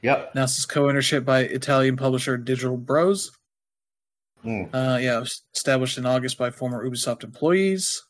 Yep. 0.00 0.34
Now 0.34 0.42
this 0.42 0.58
is 0.58 0.64
co-ownership 0.64 1.24
by 1.24 1.40
Italian 1.40 1.96
publisher 1.96 2.38
Digital 2.38 2.78
Bros. 2.78 3.30
Mm. 4.42 4.70
Uh, 4.72 4.98
yeah, 4.98 5.22
established 5.54 5.98
in 5.98 6.06
August 6.06 6.38
by 6.38 6.50
former 6.50 6.88
Ubisoft 6.88 7.24
employees. 7.24 8.02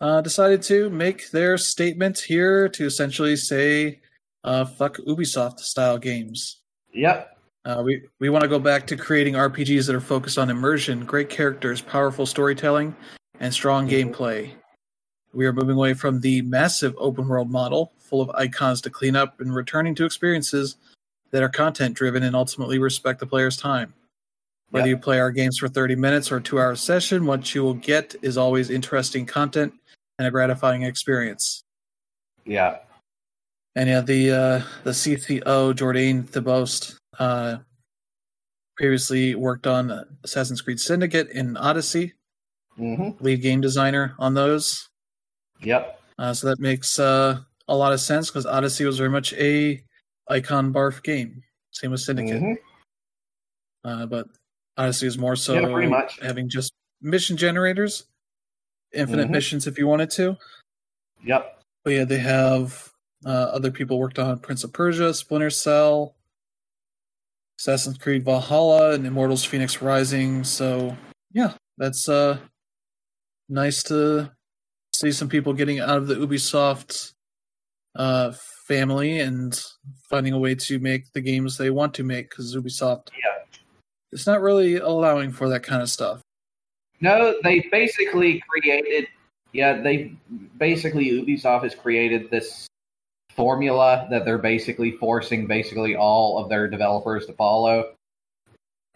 Uh, 0.00 0.22
decided 0.22 0.62
to 0.62 0.88
make 0.88 1.30
their 1.30 1.58
statement 1.58 2.18
here 2.18 2.66
to 2.70 2.86
essentially 2.86 3.36
say, 3.36 4.00
uh, 4.44 4.64
"Fuck 4.64 4.96
Ubisoft 4.98 5.60
style 5.60 5.98
games." 5.98 6.62
Yep. 6.94 7.36
Uh, 7.64 7.82
we 7.84 8.02
we 8.18 8.30
want 8.30 8.42
to 8.42 8.48
go 8.48 8.58
back 8.58 8.86
to 8.86 8.96
creating 8.96 9.34
RPGs 9.34 9.86
that 9.86 9.94
are 9.94 10.00
focused 10.00 10.38
on 10.38 10.48
immersion, 10.50 11.04
great 11.04 11.28
characters, 11.28 11.80
powerful 11.80 12.24
storytelling, 12.24 12.94
and 13.38 13.52
strong 13.52 13.86
Mhm. 13.86 14.12
gameplay. 14.12 14.52
We 15.32 15.46
are 15.46 15.52
moving 15.52 15.76
away 15.76 15.94
from 15.94 16.20
the 16.20 16.42
massive 16.42 16.94
open 16.98 17.28
world 17.28 17.50
model, 17.50 17.92
full 17.98 18.20
of 18.20 18.30
icons 18.30 18.80
to 18.82 18.90
clean 18.90 19.14
up, 19.14 19.40
and 19.40 19.54
returning 19.54 19.94
to 19.96 20.04
experiences 20.04 20.76
that 21.30 21.42
are 21.42 21.48
content 21.48 21.94
driven 21.94 22.22
and 22.22 22.34
ultimately 22.34 22.78
respect 22.78 23.20
the 23.20 23.26
player's 23.26 23.56
time. 23.56 23.94
Whether 24.70 24.88
you 24.88 24.96
play 24.96 25.20
our 25.20 25.30
games 25.30 25.58
for 25.58 25.68
30 25.68 25.96
minutes 25.96 26.32
or 26.32 26.36
a 26.36 26.42
two 26.42 26.60
hour 26.60 26.76
session, 26.76 27.26
what 27.26 27.54
you 27.54 27.62
will 27.62 27.74
get 27.74 28.14
is 28.22 28.36
always 28.38 28.70
interesting 28.70 29.26
content 29.26 29.74
and 30.18 30.26
a 30.26 30.30
gratifying 30.30 30.82
experience. 30.82 31.62
Yeah. 32.44 32.78
And 33.76 33.88
yeah, 33.88 34.00
the 34.00 34.30
uh, 34.32 34.62
the 34.84 34.90
CTO 34.90 35.74
Jordan 35.76 36.24
Thibaust 36.24 36.96
uh, 37.18 37.58
previously 38.76 39.34
worked 39.34 39.66
on 39.66 40.18
Assassin's 40.24 40.60
Creed 40.60 40.80
Syndicate 40.80 41.28
and 41.34 41.56
Odyssey, 41.58 42.14
Mm-hmm. 42.78 43.22
lead 43.22 43.42
game 43.42 43.60
designer 43.60 44.14
on 44.18 44.32
those. 44.34 44.88
Yep. 45.60 46.00
Uh, 46.18 46.32
so 46.32 46.46
that 46.48 46.58
makes 46.60 46.98
uh, 46.98 47.38
a 47.68 47.76
lot 47.76 47.92
of 47.92 48.00
sense 48.00 48.30
because 48.30 48.46
Odyssey 48.46 48.84
was 48.86 48.96
very 48.96 49.10
much 49.10 49.34
a 49.34 49.82
icon 50.28 50.72
barf 50.72 51.02
game. 51.02 51.42
Same 51.72 51.90
with 51.90 52.00
Syndicate, 52.00 52.40
Mhm. 52.42 52.56
uh, 53.84 54.06
but 54.06 54.28
Odyssey 54.78 55.06
is 55.06 55.18
more 55.18 55.36
so 55.36 55.54
Yeah, 55.54 55.66
pretty 55.70 55.88
much. 55.88 56.18
having 56.20 56.48
just 56.48 56.72
mission 57.02 57.36
generators, 57.36 58.06
infinite 58.92 59.28
Mhm. 59.28 59.32
missions 59.32 59.66
if 59.66 59.76
you 59.78 59.86
wanted 59.86 60.10
to. 60.12 60.36
Yep. 61.24 61.62
But 61.84 61.90
yeah, 61.92 62.04
they 62.04 62.18
have 62.18 62.89
uh, 63.26 63.28
other 63.28 63.70
people 63.70 63.98
worked 63.98 64.18
on 64.18 64.38
Prince 64.38 64.64
of 64.64 64.72
Persia, 64.72 65.12
Splinter 65.14 65.50
Cell, 65.50 66.14
Assassin's 67.58 67.98
Creed 67.98 68.24
Valhalla, 68.24 68.92
and 68.92 69.06
Immortals 69.06 69.46
Fenyx 69.46 69.82
Rising. 69.82 70.44
So 70.44 70.96
yeah, 71.32 71.52
that's 71.78 72.08
uh 72.08 72.38
nice 73.48 73.82
to 73.84 74.30
see 74.94 75.12
some 75.12 75.28
people 75.28 75.52
getting 75.52 75.80
out 75.80 75.98
of 75.98 76.06
the 76.06 76.14
Ubisoft 76.14 77.12
uh 77.96 78.32
family 78.66 79.18
and 79.18 79.60
finding 80.08 80.32
a 80.32 80.38
way 80.38 80.54
to 80.54 80.78
make 80.78 81.12
the 81.12 81.20
games 81.20 81.58
they 81.58 81.70
want 81.70 81.92
to 81.94 82.04
make 82.04 82.30
because 82.30 82.54
Ubisoft 82.56 83.08
Yeah. 83.12 83.44
it's 84.12 84.26
not 84.26 84.40
really 84.40 84.76
allowing 84.76 85.32
for 85.32 85.48
that 85.48 85.62
kind 85.62 85.82
of 85.82 85.90
stuff. 85.90 86.20
No, 87.00 87.34
they 87.42 87.60
basically 87.72 88.42
created. 88.48 89.08
Yeah, 89.52 89.80
they 89.82 90.14
basically 90.58 91.10
Ubisoft 91.10 91.64
has 91.64 91.74
created 91.74 92.30
this 92.30 92.66
formula 93.40 94.06
that 94.10 94.26
they're 94.26 94.36
basically 94.36 94.90
forcing 94.90 95.46
basically 95.46 95.96
all 95.96 96.36
of 96.36 96.50
their 96.50 96.68
developers 96.68 97.24
to 97.24 97.32
follow. 97.32 97.94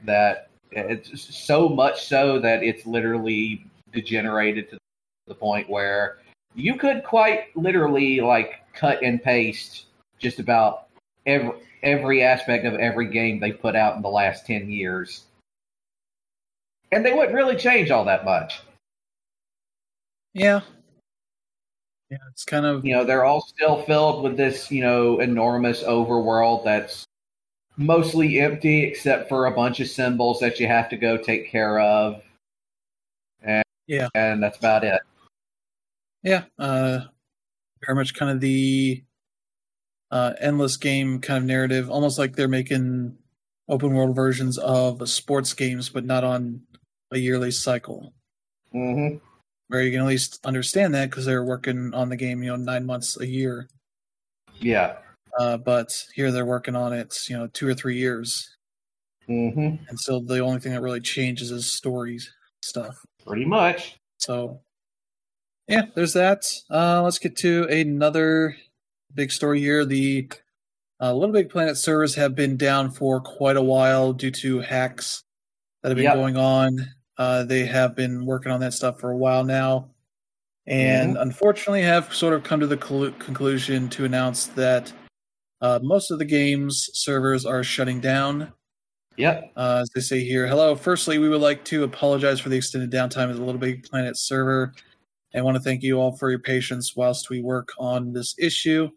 That 0.02 0.50
it's 0.70 1.34
so 1.34 1.66
much 1.66 2.06
so 2.06 2.38
that 2.40 2.62
it's 2.62 2.84
literally 2.84 3.64
degenerated 3.90 4.68
to 4.68 4.78
the 5.26 5.34
point 5.34 5.70
where 5.70 6.18
you 6.54 6.76
could 6.76 7.04
quite 7.04 7.56
literally 7.56 8.20
like 8.20 8.60
cut 8.74 9.02
and 9.02 9.22
paste 9.22 9.86
just 10.18 10.38
about 10.40 10.88
every 11.24 11.52
every 11.82 12.22
aspect 12.22 12.66
of 12.66 12.74
every 12.74 13.08
game 13.08 13.40
they 13.40 13.52
put 13.52 13.74
out 13.74 13.96
in 13.96 14.02
the 14.02 14.08
last 14.08 14.46
10 14.46 14.70
years 14.70 15.24
and 16.92 17.04
they 17.04 17.12
wouldn't 17.12 17.34
really 17.34 17.56
change 17.56 17.90
all 17.90 18.04
that 18.04 18.24
much 18.24 18.60
Yeah. 20.32 20.60
Yeah, 22.10 22.18
it's 22.30 22.44
kind 22.44 22.66
of 22.66 22.84
you 22.84 22.92
know 22.94 23.04
they're 23.04 23.24
all 23.24 23.40
still 23.40 23.82
filled 23.82 24.22
with 24.22 24.36
this 24.36 24.70
you 24.70 24.82
know 24.82 25.20
enormous 25.20 25.82
overworld 25.82 26.64
that's 26.64 27.04
mostly 27.76 28.38
empty 28.40 28.84
except 28.84 29.28
for 29.28 29.46
a 29.46 29.50
bunch 29.50 29.80
of 29.80 29.88
symbols 29.88 30.38
that 30.40 30.60
you 30.60 30.66
have 30.66 30.88
to 30.90 30.96
go 30.96 31.16
take 31.16 31.48
care 31.50 31.80
of 31.80 32.22
and 33.42 33.64
Yeah. 33.86 34.08
and 34.14 34.42
that's 34.42 34.58
about 34.58 34.84
it 34.84 35.00
Yeah, 36.22 36.44
uh, 36.58 37.00
very 37.84 37.96
much 37.96 38.14
kind 38.14 38.30
of 38.30 38.40
the 38.40 39.02
uh, 40.10 40.32
endless 40.40 40.76
game 40.76 41.20
kind 41.20 41.38
of 41.38 41.44
narrative, 41.44 41.90
almost 41.90 42.18
like 42.18 42.36
they're 42.36 42.48
making 42.48 43.16
open 43.68 43.94
world 43.94 44.14
versions 44.14 44.56
of 44.58 45.06
sports 45.08 45.52
games, 45.54 45.88
but 45.88 46.04
not 46.04 46.24
on 46.24 46.62
a 47.10 47.18
yearly 47.18 47.50
cycle. 47.50 48.14
hmm 48.72 49.16
Where 49.74 49.82
you 49.82 49.90
can 49.90 50.02
at 50.02 50.06
least 50.06 50.38
understand 50.46 50.94
that 50.94 51.10
because 51.10 51.24
they're 51.26 51.42
working 51.44 51.92
on 51.94 52.08
the 52.08 52.14
game, 52.16 52.44
you 52.44 52.50
know, 52.50 52.54
nine 52.56 52.86
months 52.86 53.18
a 53.20 53.26
year. 53.26 53.68
yeah 54.60 54.98
Uh, 55.36 55.56
but 55.56 55.90
here 56.14 56.30
they're 56.30 56.46
working 56.46 56.76
on 56.76 56.92
it, 56.92 57.18
you 57.28 57.36
know, 57.36 57.48
two 57.48 57.66
or 57.66 57.74
three 57.74 57.96
years, 57.98 58.56
Mm-hmm. 59.28 59.82
and 59.88 59.98
so 59.98 60.20
the 60.20 60.38
only 60.38 60.60
thing 60.60 60.70
that 60.74 60.80
really 60.80 61.00
changes 61.00 61.50
is 61.50 61.72
stories 61.72 62.30
stuff. 62.62 62.94
pretty 63.26 63.44
much 63.44 63.96
So, 64.18 64.60
yeah, 65.66 65.86
there's 65.96 66.12
that. 66.12 66.44
Uh, 66.70 67.02
let's 67.02 67.18
get 67.18 67.34
to 67.38 67.64
another 67.64 68.54
big 69.12 69.32
story 69.32 69.58
here. 69.58 69.84
The 69.84 70.30
uh, 71.00 71.12
Little 71.14 71.32
Big 71.32 71.50
Planet 71.50 71.76
servers 71.78 72.14
have 72.14 72.36
been 72.36 72.56
down 72.56 72.92
for 72.92 73.20
quite 73.20 73.56
a 73.56 73.62
while 73.62 74.12
due 74.12 74.30
to 74.30 74.60
hacks 74.60 75.24
that 75.82 75.88
have 75.88 75.96
been 75.96 76.04
Yep. 76.04 76.14
going 76.14 76.36
on. 76.36 76.93
Uh, 77.16 77.44
they 77.44 77.64
have 77.64 77.94
been 77.94 78.26
working 78.26 78.50
on 78.50 78.60
that 78.60 78.74
stuff 78.74 78.98
for 78.98 79.10
a 79.10 79.16
while 79.16 79.44
now, 79.44 79.88
and 80.66 81.16
unfortunately, 81.16 81.82
have 81.82 82.12
sort 82.14 82.34
of 82.34 82.42
come 82.42 82.60
to 82.60 82.66
the 82.66 82.76
clu- 82.76 83.12
conclusion 83.12 83.88
to 83.90 84.04
announce 84.04 84.46
that 84.46 84.92
uh, 85.60 85.78
most 85.82 86.10
of 86.10 86.18
the 86.18 86.24
game's 86.24 86.90
servers 86.92 87.46
are 87.46 87.62
shutting 87.62 88.00
down. 88.00 88.52
yep 89.16 89.52
Uh, 89.56 89.78
as 89.82 89.90
they 89.94 90.00
say 90.00 90.24
here, 90.24 90.46
hello. 90.46 90.74
Firstly, 90.74 91.18
we 91.18 91.28
would 91.28 91.40
like 91.40 91.64
to 91.66 91.84
apologize 91.84 92.40
for 92.40 92.48
the 92.48 92.56
extended 92.56 92.90
downtime 92.90 93.30
of 93.30 93.36
the 93.36 93.44
Little 93.44 93.60
Big 93.60 93.84
Planet 93.84 94.16
server 94.16 94.72
and 95.32 95.44
want 95.44 95.56
to 95.56 95.62
thank 95.62 95.82
you 95.82 96.00
all 96.00 96.16
for 96.16 96.30
your 96.30 96.38
patience 96.38 96.94
whilst 96.96 97.30
we 97.30 97.40
work 97.40 97.68
on 97.78 98.12
this 98.12 98.34
issue. 98.38 98.88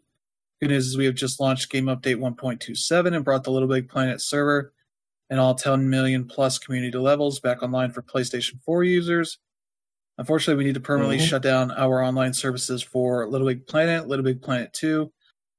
Good 0.62 0.70
news 0.70 0.88
is 0.88 0.98
we 0.98 1.06
have 1.06 1.16
just 1.16 1.40
launched 1.40 1.70
Game 1.70 1.86
Update 1.86 2.18
1.27 2.18 3.16
and 3.16 3.24
brought 3.24 3.44
the 3.44 3.52
Little 3.52 3.68
Big 3.68 3.90
Planet 3.90 4.22
server 4.22 4.74
and 5.30 5.40
all 5.40 5.56
10 5.56 5.90
million 5.90 6.26
plus 6.26 6.58
community 6.58 6.98
levels 6.98 7.40
back 7.40 7.62
online 7.62 7.92
for 7.92 8.02
PlayStation 8.02 8.62
4 8.64 8.84
users. 8.84 9.40
Unfortunately, 10.18 10.58
we 10.58 10.66
need 10.68 10.74
to 10.74 10.80
permanently 10.80 11.18
Mhm. 11.18 11.28
shut 11.28 11.42
down 11.44 11.72
our 11.72 12.02
online 12.02 12.34
services 12.34 12.82
for 12.82 13.28
Little 13.28 13.46
Big 13.48 13.68
Planet, 13.68 14.08
Little 14.08 14.24
Big 14.26 14.42
Planet 14.42 14.74
2, 14.74 15.12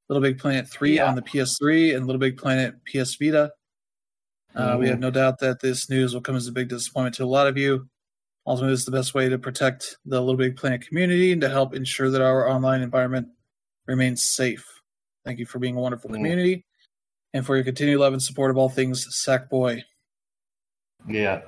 Little 0.08 0.22
Big 0.22 0.38
Planet 0.38 0.68
3 0.68 0.96
Yeah. 0.96 1.08
on 1.08 1.14
the 1.14 1.22
PS3, 1.22 1.94
and 1.94 2.06
Little 2.06 2.18
Big 2.20 2.36
Planet 2.38 2.74
PS 2.84 3.14
Vita. 3.16 3.52
Uh, 4.54 4.76
we 4.80 4.88
have 4.88 4.98
no 4.98 5.10
doubt 5.10 5.38
that 5.38 5.60
this 5.60 5.88
news 5.88 6.14
will 6.14 6.22
come 6.22 6.34
as 6.34 6.48
a 6.48 6.52
big 6.52 6.68
disappointment 6.68 7.14
to 7.16 7.24
a 7.24 7.26
lot 7.26 7.46
of 7.46 7.56
you. 7.56 7.88
Ultimately, 8.46 8.72
this 8.72 8.80
is 8.80 8.86
the 8.86 8.90
best 8.92 9.14
way 9.14 9.28
to 9.28 9.38
protect 9.38 9.98
the 10.06 10.18
Little 10.20 10.36
Big 10.38 10.56
Planet 10.56 10.80
community 10.80 11.30
and 11.32 11.40
to 11.42 11.50
help 11.50 11.74
ensure 11.74 12.10
that 12.10 12.22
our 12.22 12.48
online 12.48 12.80
environment 12.80 13.28
remains 13.86 14.22
safe. 14.24 14.66
Thank 15.24 15.38
you 15.38 15.46
for 15.46 15.58
being 15.58 15.76
a 15.76 15.80
wonderful 15.80 16.10
Mm. 16.10 16.14
community 16.14 16.64
and 17.34 17.44
for 17.44 17.56
your 17.56 17.64
continued 17.64 18.00
love 18.00 18.12
and 18.12 18.22
support 18.22 18.50
of 18.50 18.56
all 18.56 18.68
things 18.68 19.06
Sackboy. 19.24 19.82
yeah 21.08 21.42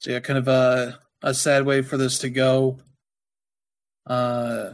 So 0.00 0.12
yeah, 0.12 0.20
kind 0.20 0.38
of 0.38 0.48
a 0.48 0.98
a 1.22 1.34
sad 1.34 1.66
way 1.66 1.82
for 1.82 1.96
this 1.96 2.18
to 2.20 2.30
go. 2.30 2.78
Uh, 4.06 4.70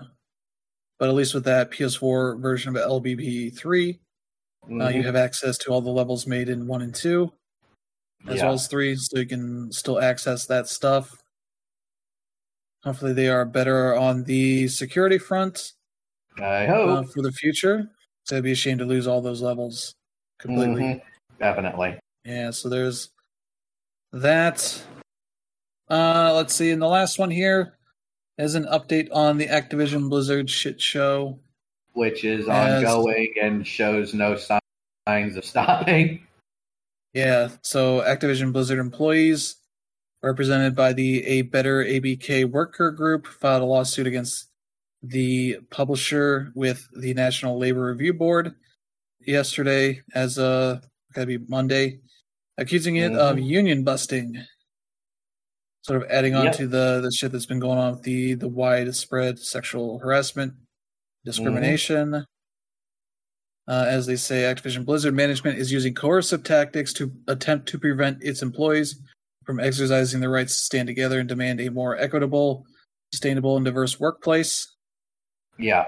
but 0.99 1.09
at 1.09 1.15
least 1.15 1.35
with 1.35 1.45
that 1.45 1.71
PS4 1.71 2.41
version 2.41 2.77
of 2.77 2.83
LBP3, 2.83 4.01
uh, 4.65 4.69
Mhm. 4.69 4.95
you 4.95 5.03
have 5.03 5.17
access 5.17 5.59
to 5.59 5.71
all 5.71 5.81
the 5.81 5.91
levels 5.91 6.27
made 6.27 6.49
in 6.49 6.67
one 6.67 6.83
and 6.83 6.95
two, 6.95 7.33
as 8.29 8.37
Yeah. 8.37 8.45
well 8.47 8.55
as 8.55 8.69
three, 8.69 8.95
so 8.97 9.19
you 9.19 9.27
can 9.27 9.73
still 9.73 10.01
access 10.01 10.47
that 10.47 10.69
stuff. 10.69 11.23
Hopefully, 12.85 13.15
they 13.15 13.29
are 13.29 13.45
better 13.47 13.95
on 13.97 14.25
the 14.25 14.69
security 14.69 15.19
front 15.19 15.73
i 16.39 16.67
uh, 16.67 17.03
hope 17.03 17.13
for 17.13 17.23
the 17.23 17.33
future. 17.33 17.91
So 18.25 18.37
I'd 18.37 18.43
be 18.45 18.53
ashamed 18.53 18.81
to 18.81 18.87
lose 18.87 19.07
all 19.07 19.21
those 19.23 19.43
levels 19.43 19.95
completely. 20.39 20.83
Mhm. 20.83 21.03
definitely 21.39 21.99
Yeah, 22.25 22.51
so 22.51 22.69
there's 22.69 23.11
that. 24.13 24.83
Uh, 25.91 26.33
let's 26.35 26.55
see. 26.55 26.71
And 26.71 26.81
the 26.81 26.87
last 26.89 27.19
one 27.19 27.31
here 27.31 27.77
is 28.39 28.55
an 28.55 28.65
update 28.65 29.09
on 29.13 29.37
the 29.39 29.47
Activision 29.49 30.09
Blizzard 30.09 30.49
shit 30.51 30.81
show. 30.81 31.39
which 31.93 32.25
is 32.25 32.49
As- 32.49 32.83
ongoing 32.85 33.33
and 33.41 33.65
shows 33.67 34.15
no 34.15 34.37
signs 34.37 35.37
of 35.37 35.45
stopping 35.45 36.27
Yeah, 37.13 37.51
so 37.63 38.01
Activision 38.01 38.53
Blizzard 38.53 38.81
employees, 38.81 39.55
represented 40.21 40.75
by 40.75 40.93
the 40.93 41.25
A 41.25 41.43
Better 41.43 41.85
ABK 41.85 42.45
worker 42.51 42.91
group, 42.91 43.29
filed 43.29 43.63
a 43.63 43.67
lawsuit 43.67 44.09
against 44.09 44.49
the 45.03 45.59
publisher 45.71 46.51
with 46.57 46.89
the 46.97 47.15
National 47.15 47.57
Labor 47.59 47.87
Review 47.87 48.13
Board 48.15 48.57
yesterday, 49.27 50.03
as 50.15 50.39
uh, 50.39 50.81
gotta 51.13 51.27
be 51.27 51.39
Monday, 51.39 52.01
accusing 52.59 52.97
it 52.97 53.13
of 53.13 53.37
Mhm. 53.37 53.47
union 53.47 53.85
busting. 53.85 54.45
Sort 55.83 56.03
of 56.03 56.09
adding 56.11 56.35
on 56.35 56.47
to 56.53 56.67
the 56.67 57.01
the 57.03 57.11
shit 57.11 57.31
that's 57.33 57.47
been 57.47 57.61
going 57.61 57.79
on 57.79 57.93
with 57.95 58.03
the 58.03 58.35
the 58.35 58.49
widespread 58.49 59.39
sexual 59.39 59.99
harassment, 59.99 60.55
discrimination. 61.25 62.25
Uh, 63.67 63.85
as 63.89 64.07
they 64.07 64.17
say, 64.17 64.43
Activision 64.43 64.85
Blizzard 64.85 65.15
management 65.15 65.59
is 65.59 65.73
using 65.73 65.95
coercive 65.95 66.43
tactics 66.43 66.93
to 66.95 67.13
attempt 67.29 67.67
to 67.69 67.79
prevent 67.79 68.23
its 68.23 68.43
employees 68.43 69.01
from 69.47 69.59
exercising 69.61 70.21
their 70.21 70.31
rights 70.31 70.55
to 70.55 70.61
stand 70.61 70.87
together 70.87 71.19
and 71.19 71.29
demand 71.29 71.61
a 71.61 71.71
more 71.71 71.97
equitable, 71.97 72.67
sustainable, 73.13 73.57
and 73.57 73.65
diverse 73.65 73.99
workplace. 73.99 74.75
Yeah. 75.59 75.87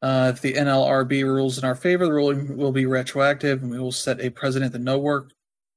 Uh, 0.00 0.30
if 0.32 0.40
the 0.40 0.54
NLRB 0.54 1.24
rules 1.24 1.58
in 1.58 1.64
our 1.64 1.74
favor, 1.74 2.06
the 2.06 2.12
ruling 2.12 2.56
will 2.56 2.70
be 2.70 2.86
retroactive, 2.86 3.62
and 3.62 3.70
we 3.70 3.80
will 3.80 3.92
set 3.92 4.20
a 4.20 4.30
precedent 4.30 4.72
that 4.72 4.80
no 4.80 4.98
work, 4.98 5.32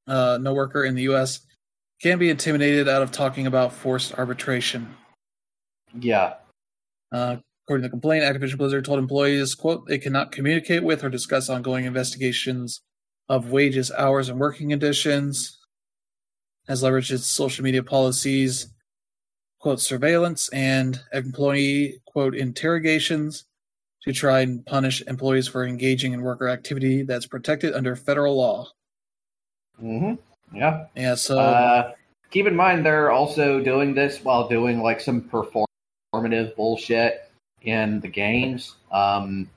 uh, 0.08 0.38
no 0.40 0.54
worker 0.54 0.84
in 0.86 0.94
the 0.94 1.04
U.S. 1.04 1.40
can 2.02 2.20
be 2.20 2.30
intimidated 2.30 2.88
out 2.88 3.02
of 3.02 3.12
talking 3.12 3.48
about 3.48 3.74
forced 3.74 4.14
arbitration. 4.14 4.96
Yeah. 6.00 6.36
Uh, 7.12 7.38
according 7.66 7.82
to 7.84 7.88
the 7.88 7.90
complaint, 7.90 8.24
Activision 8.24 8.58
Blizzard 8.58 8.86
told 8.86 9.00
employees, 9.00 9.56
"quote 9.56 9.88
They 9.88 9.98
cannot 9.98 10.32
communicate 10.32 10.84
with 10.84 11.04
or 11.04 11.10
discuss 11.10 11.50
ongoing 11.50 11.86
investigations 11.86 12.82
of 13.28 13.52
wages, 13.52 13.92
hours, 13.92 14.30
and 14.30 14.40
working 14.40 14.70
conditions." 14.70 15.58
Has 16.68 16.84
leveraged 16.84 17.12
its 17.12 17.26
social 17.26 17.64
media 17.64 17.82
policies, 17.82 18.72
quote 19.60 19.80
surveillance 19.80 20.48
and 20.50 21.02
employee 21.12 22.02
quote 22.06 22.36
interrogations 22.36 23.46
to 24.04 24.12
try 24.12 24.42
and 24.42 24.66
punish 24.66 25.02
employees 25.08 25.48
for 25.48 25.66
engaging 25.66 26.14
in 26.14 26.22
worker 26.22 26.48
activity 26.50 27.04
that's 27.04 27.28
protected 27.28 27.74
under 27.74 27.96
federal 27.96 28.36
law. 28.36 28.68
hmm 29.80 30.14
Yeah. 30.54 30.86
Yeah, 30.96 31.16
so 31.16 31.40
Uh, 31.40 31.94
keep 32.30 32.48
in 32.48 32.56
mind 32.56 32.86
they're 32.86 33.12
also 33.12 33.60
doing 33.62 33.94
this 33.94 34.24
while 34.24 34.48
doing 34.48 34.82
like 34.82 35.00
some 35.00 35.22
performative 35.22 36.56
bullshit 36.56 37.30
in 37.62 38.00
the 38.00 38.08
games. 38.08 38.76
Um, 38.92 39.50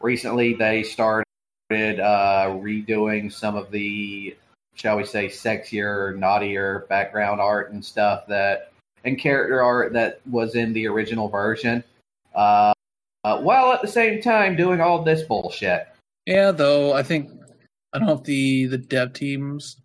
recently, 0.00 0.54
they 0.54 0.82
started 0.82 1.24
uh, 1.70 2.56
redoing 2.60 3.32
some 3.32 3.56
of 3.56 3.70
the, 3.70 4.36
shall 4.74 4.96
we 4.96 5.04
say, 5.04 5.26
sexier, 5.26 6.16
naughtier 6.16 6.86
background 6.88 7.40
art 7.40 7.72
and 7.72 7.84
stuff 7.84 8.26
that 8.26 8.72
and 9.04 9.18
character 9.18 9.62
art 9.62 9.92
that 9.92 10.20
was 10.28 10.56
in 10.56 10.72
the 10.72 10.86
original 10.86 11.28
version. 11.28 11.82
Uh, 12.34 12.72
uh, 13.26 13.40
while 13.40 13.72
at 13.72 13.82
the 13.82 13.88
same 13.88 14.22
time 14.22 14.54
doing 14.54 14.80
all 14.80 15.02
this 15.02 15.22
bullshit. 15.22 15.88
Yeah, 16.26 16.52
though 16.52 16.92
I 16.92 17.02
think 17.02 17.28
I 17.92 17.98
don't 17.98 18.06
know 18.06 18.14
if 18.14 18.22
the 18.22 18.66
the 18.66 18.78
dev 18.78 19.14
teams 19.14 19.80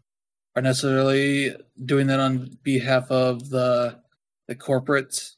are 0.55 0.61
necessarily 0.61 1.55
doing 1.83 2.05
that 2.07 2.19
on 2.19 2.55
behalf 2.61 3.09
of 3.09 3.49
the 3.49 3.99
the 4.47 4.53
corporate 4.53 5.31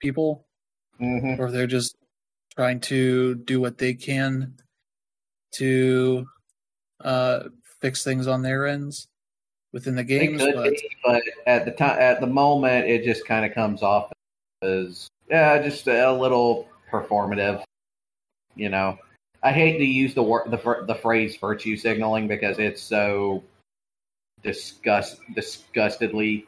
people, 0.00 0.46
hmm 0.98 1.34
or 1.38 1.52
they're 1.52 1.68
just 1.68 1.94
trying 2.56 2.80
to 2.80 3.36
do 3.36 3.60
what 3.60 3.78
they 3.78 3.94
can 3.94 4.54
to 5.52 6.26
uh, 7.04 7.44
fix 7.80 8.02
things 8.02 8.26
on 8.26 8.42
their 8.42 8.66
ends 8.66 9.06
within 9.72 9.94
the 9.94 10.02
games. 10.02 10.42
But 10.42 10.64
be, 10.64 10.90
but 11.04 11.22
at 11.46 11.64
the 11.64 11.70
time, 11.70 12.00
at 12.00 12.20
the 12.20 12.26
moment, 12.26 12.86
it 12.86 13.04
just 13.04 13.24
kind 13.28 13.46
of 13.46 13.54
comes 13.54 13.84
off 13.84 14.10
as 14.62 15.06
yeah, 15.30 15.62
just 15.62 15.86
a 15.86 16.10
little 16.12 16.66
performative. 16.90 17.62
You 18.54 18.68
know, 18.68 18.98
I 19.42 19.52
hate 19.52 19.78
to 19.78 19.84
use 19.84 20.14
the 20.14 20.22
word 20.22 20.50
the 20.50 20.84
the 20.86 20.94
phrase 20.94 21.36
virtue 21.36 21.76
signaling 21.76 22.28
because 22.28 22.58
it's 22.58 22.82
so 22.82 23.44
disgust 24.42 25.20
disgustedly 25.34 26.46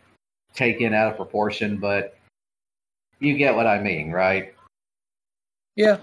taken 0.55 0.95
out 0.95 1.11
of 1.11 1.17
proportion, 1.17 1.79
but 1.79 2.17
you 3.21 3.37
get 3.37 3.55
what 3.55 3.67
I 3.67 3.81
mean, 3.81 4.11
right? 4.11 4.55
yeah, 5.77 5.99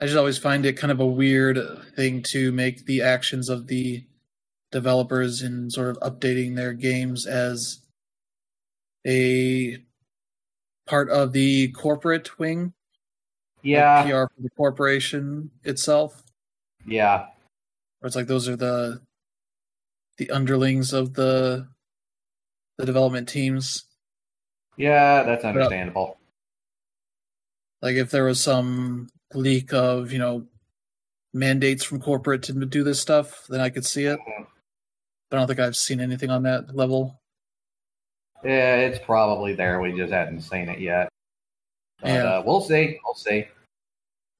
I 0.00 0.04
just 0.06 0.16
always 0.16 0.38
find 0.38 0.64
it 0.66 0.74
kind 0.74 0.92
of 0.92 1.00
a 1.00 1.06
weird 1.06 1.58
thing 1.96 2.22
to 2.24 2.52
make 2.52 2.86
the 2.86 3.02
actions 3.02 3.48
of 3.48 3.66
the 3.66 4.04
developers 4.70 5.42
in 5.42 5.70
sort 5.70 5.88
of 5.88 5.98
updating 6.00 6.54
their 6.54 6.72
games 6.72 7.26
as 7.26 7.80
a 9.06 9.78
part 10.86 11.10
of 11.10 11.32
the 11.32 11.68
corporate 11.72 12.38
wing, 12.38 12.64
like 12.64 12.72
Yeah, 13.62 14.02
PR 14.04 14.32
for 14.34 14.42
the 14.42 14.50
corporation 14.56 15.50
itself. 15.64 16.22
yeah, 16.86 17.26
Where 18.00 18.06
it's 18.06 18.16
like 18.16 18.26
those 18.28 18.48
are 18.48 18.56
the 18.56 19.00
the 20.18 20.30
underlings 20.30 20.92
of 20.92 21.14
the 21.14 21.68
the 22.78 22.86
development 22.86 23.28
teams. 23.28 23.84
yeah. 24.76 25.22
That's 25.22 25.44
understandable. 25.44 26.18
Like 27.82 27.96
if 27.96 28.10
there 28.10 28.24
was 28.24 28.40
some 28.40 29.08
leak 29.34 29.72
of 29.72 30.12
you 30.12 30.18
know 30.18 30.46
mandates 31.34 31.84
from 31.84 32.00
corporate 32.00 32.42
to 32.44 32.52
do 32.52 32.82
this 32.84 33.00
stuff, 33.00 33.46
then 33.48 33.60
I 33.60 33.68
could 33.70 33.84
see 33.84 34.04
it. 34.04 34.18
Mhm. 34.18 34.46
But 35.30 35.36
I 35.36 35.40
don't 35.40 35.48
think 35.48 35.60
I've 35.60 35.76
seen 35.76 36.00
anything 36.00 36.30
on 36.30 36.44
that 36.44 36.74
level. 36.74 37.20
Yeah, 38.44 38.76
it's 38.76 38.98
probably 39.04 39.54
there. 39.54 39.80
We 39.80 39.96
just 39.96 40.12
hadn't 40.12 40.40
seen 40.42 40.68
it 40.68 40.78
yet. 40.80 41.08
But, 42.00 42.08
Yeah. 42.08 42.24
uh, 42.38 42.42
we'll 42.44 42.60
see. 42.60 42.98
We'll 43.04 43.14
see. 43.14 43.46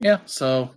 Yeah, 0.01 0.19
so 0.27 0.71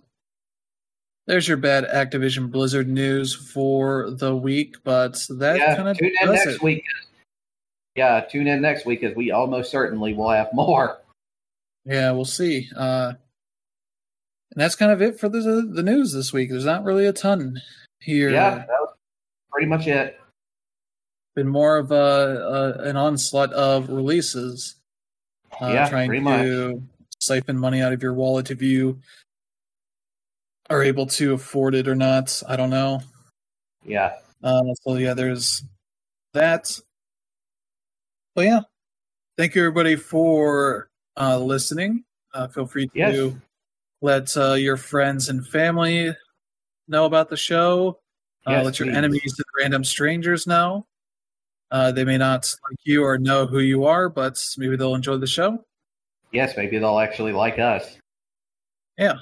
there's 1.26 1.46
your 1.46 1.58
bad 1.58 1.84
Activision 1.84 2.50
Blizzard 2.50 2.88
news 2.88 3.34
for 3.34 4.10
the 4.10 4.34
week, 4.34 4.76
but 4.82 5.22
that 5.28 5.58
yeah, 5.58 5.76
kind 5.76 5.88
of 5.88 5.98
tune 5.98 6.12
in 6.22 6.32
next 6.32 6.46
it. 6.46 6.62
week. 6.62 6.84
Yeah, 7.96 8.20
tune 8.20 8.46
in 8.46 8.62
next 8.62 8.86
week 8.86 9.02
as 9.02 9.14
we 9.14 9.30
almost 9.30 9.70
certainly 9.70 10.14
will 10.14 10.30
have 10.30 10.48
more. 10.54 10.98
Yeah, 11.84 12.12
we'll 12.12 12.24
see. 12.24 12.68
Uh, 12.74 13.12
and 14.52 14.60
that's 14.60 14.74
kind 14.76 14.90
of 14.90 15.00
it 15.02 15.18
for 15.20 15.28
the 15.28 15.40
the 15.72 15.82
news 15.82 16.12
this 16.12 16.32
week. 16.32 16.50
There's 16.50 16.64
not 16.64 16.84
really 16.84 17.06
a 17.06 17.12
ton 17.12 17.60
here. 18.00 18.30
Yeah, 18.30 18.56
that 18.56 18.66
was 18.68 18.94
pretty 19.52 19.66
much 19.68 19.86
it. 19.86 20.19
Been 21.36 21.48
more 21.48 21.78
of 21.78 21.92
a, 21.92 21.94
a 21.96 22.88
an 22.88 22.96
onslaught 22.96 23.52
of 23.52 23.88
releases. 23.90 24.76
Uh, 25.60 25.72
Yeah, 25.72 25.88
trying 25.88 26.10
to 26.12 26.82
siphon 27.20 27.58
money 27.58 27.82
out 27.82 27.92
of 27.92 28.02
your 28.02 28.14
wallet 28.14 28.50
if 28.50 28.62
you 28.62 29.00
are 30.70 30.82
able 30.82 31.06
to 31.06 31.34
afford 31.34 31.74
it 31.74 31.88
or 31.88 31.94
not. 31.96 32.42
I 32.48 32.56
don't 32.56 32.70
know. 32.70 33.02
Yeah. 33.84 34.14
Uh, 34.42 34.62
so 34.82 34.96
yeah, 34.96 35.14
there's 35.14 35.64
that. 36.34 36.78
But 38.34 38.46
yeah, 38.46 38.60
thank 39.38 39.54
you 39.54 39.62
everybody 39.62 39.96
for 39.96 40.88
uh, 41.18 41.38
listening. 41.38 42.04
Uh, 42.34 42.48
feel 42.48 42.66
free 42.66 42.88
to 42.88 42.92
Yes. 42.94 43.16
let 44.02 44.36
uh, 44.36 44.54
your 44.54 44.76
friends 44.78 45.28
and 45.28 45.46
family 45.46 46.14
know 46.88 47.06
about 47.06 47.30
the 47.30 47.36
show. 47.36 48.00
Uh, 48.46 48.52
Yes, 48.52 48.64
let 48.64 48.78
your 48.80 48.88
please. 48.88 48.96
enemies 48.96 49.34
and 49.38 49.46
random 49.62 49.84
strangers 49.84 50.46
know. 50.46 50.86
Uh, 51.70 51.92
they 51.92 52.04
may 52.04 52.18
not 52.18 52.52
like 52.68 52.78
you 52.84 53.04
or 53.04 53.16
know 53.18 53.46
who 53.46 53.60
you 53.60 53.84
are, 53.84 54.08
but 54.08 54.36
maybe 54.58 54.76
they'll 54.76 54.94
enjoy 54.94 55.16
the 55.16 55.26
show. 55.26 55.64
Yes, 56.32 56.56
maybe 56.56 56.78
they'll 56.78 56.98
actually 56.98 57.32
like 57.32 57.58
us. 57.58 57.96
Yeah. 58.98 59.14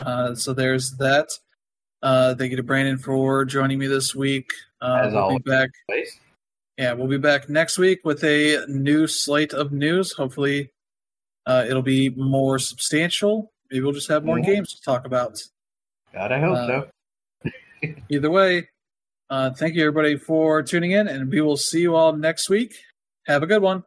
Uh, 0.00 0.34
so 0.34 0.52
there's 0.54 0.92
that. 0.96 1.28
Uh, 2.02 2.34
thank 2.34 2.50
you 2.50 2.56
to 2.56 2.62
Brandon 2.62 2.98
for 2.98 3.44
joining 3.44 3.78
me 3.78 3.86
this 3.86 4.14
week. 4.14 4.50
Uh, 4.80 5.02
As 5.04 5.12
we'll 5.12 5.22
always. 5.22 5.38
be 5.42 5.50
back 5.50 5.70
Please. 5.88 6.18
Yeah, 6.78 6.94
we'll 6.94 7.06
be 7.06 7.18
back 7.18 7.48
next 7.48 7.78
week 7.78 8.00
with 8.04 8.24
a 8.24 8.64
new 8.66 9.06
slate 9.06 9.52
of 9.52 9.70
news. 9.72 10.12
Hopefully, 10.12 10.72
uh, 11.46 11.64
it'll 11.68 11.82
be 11.82 12.08
more 12.10 12.58
substantial. 12.58 13.52
Maybe 13.70 13.82
we'll 13.84 13.92
just 13.92 14.08
have 14.08 14.24
more 14.24 14.38
Mhm. 14.38 14.46
games 14.46 14.74
to 14.74 14.82
talk 14.82 15.04
about. 15.04 15.40
God, 16.12 16.32
I 16.32 16.40
hope 16.40 16.56
Uh, 16.56 16.66
so. 16.66 16.90
Either 18.08 18.30
way, 18.30 18.68
uh, 19.32 19.50
thank 19.50 19.74
you 19.74 19.80
everybody 19.80 20.18
for 20.18 20.62
tuning 20.62 20.90
in, 20.90 21.08
and 21.08 21.30
we 21.30 21.40
will 21.40 21.56
see 21.56 21.80
you 21.80 21.96
all 21.96 22.12
next 22.12 22.50
week. 22.50 22.74
Have 23.26 23.42
a 23.42 23.46
good 23.46 23.62
one. 23.62 23.82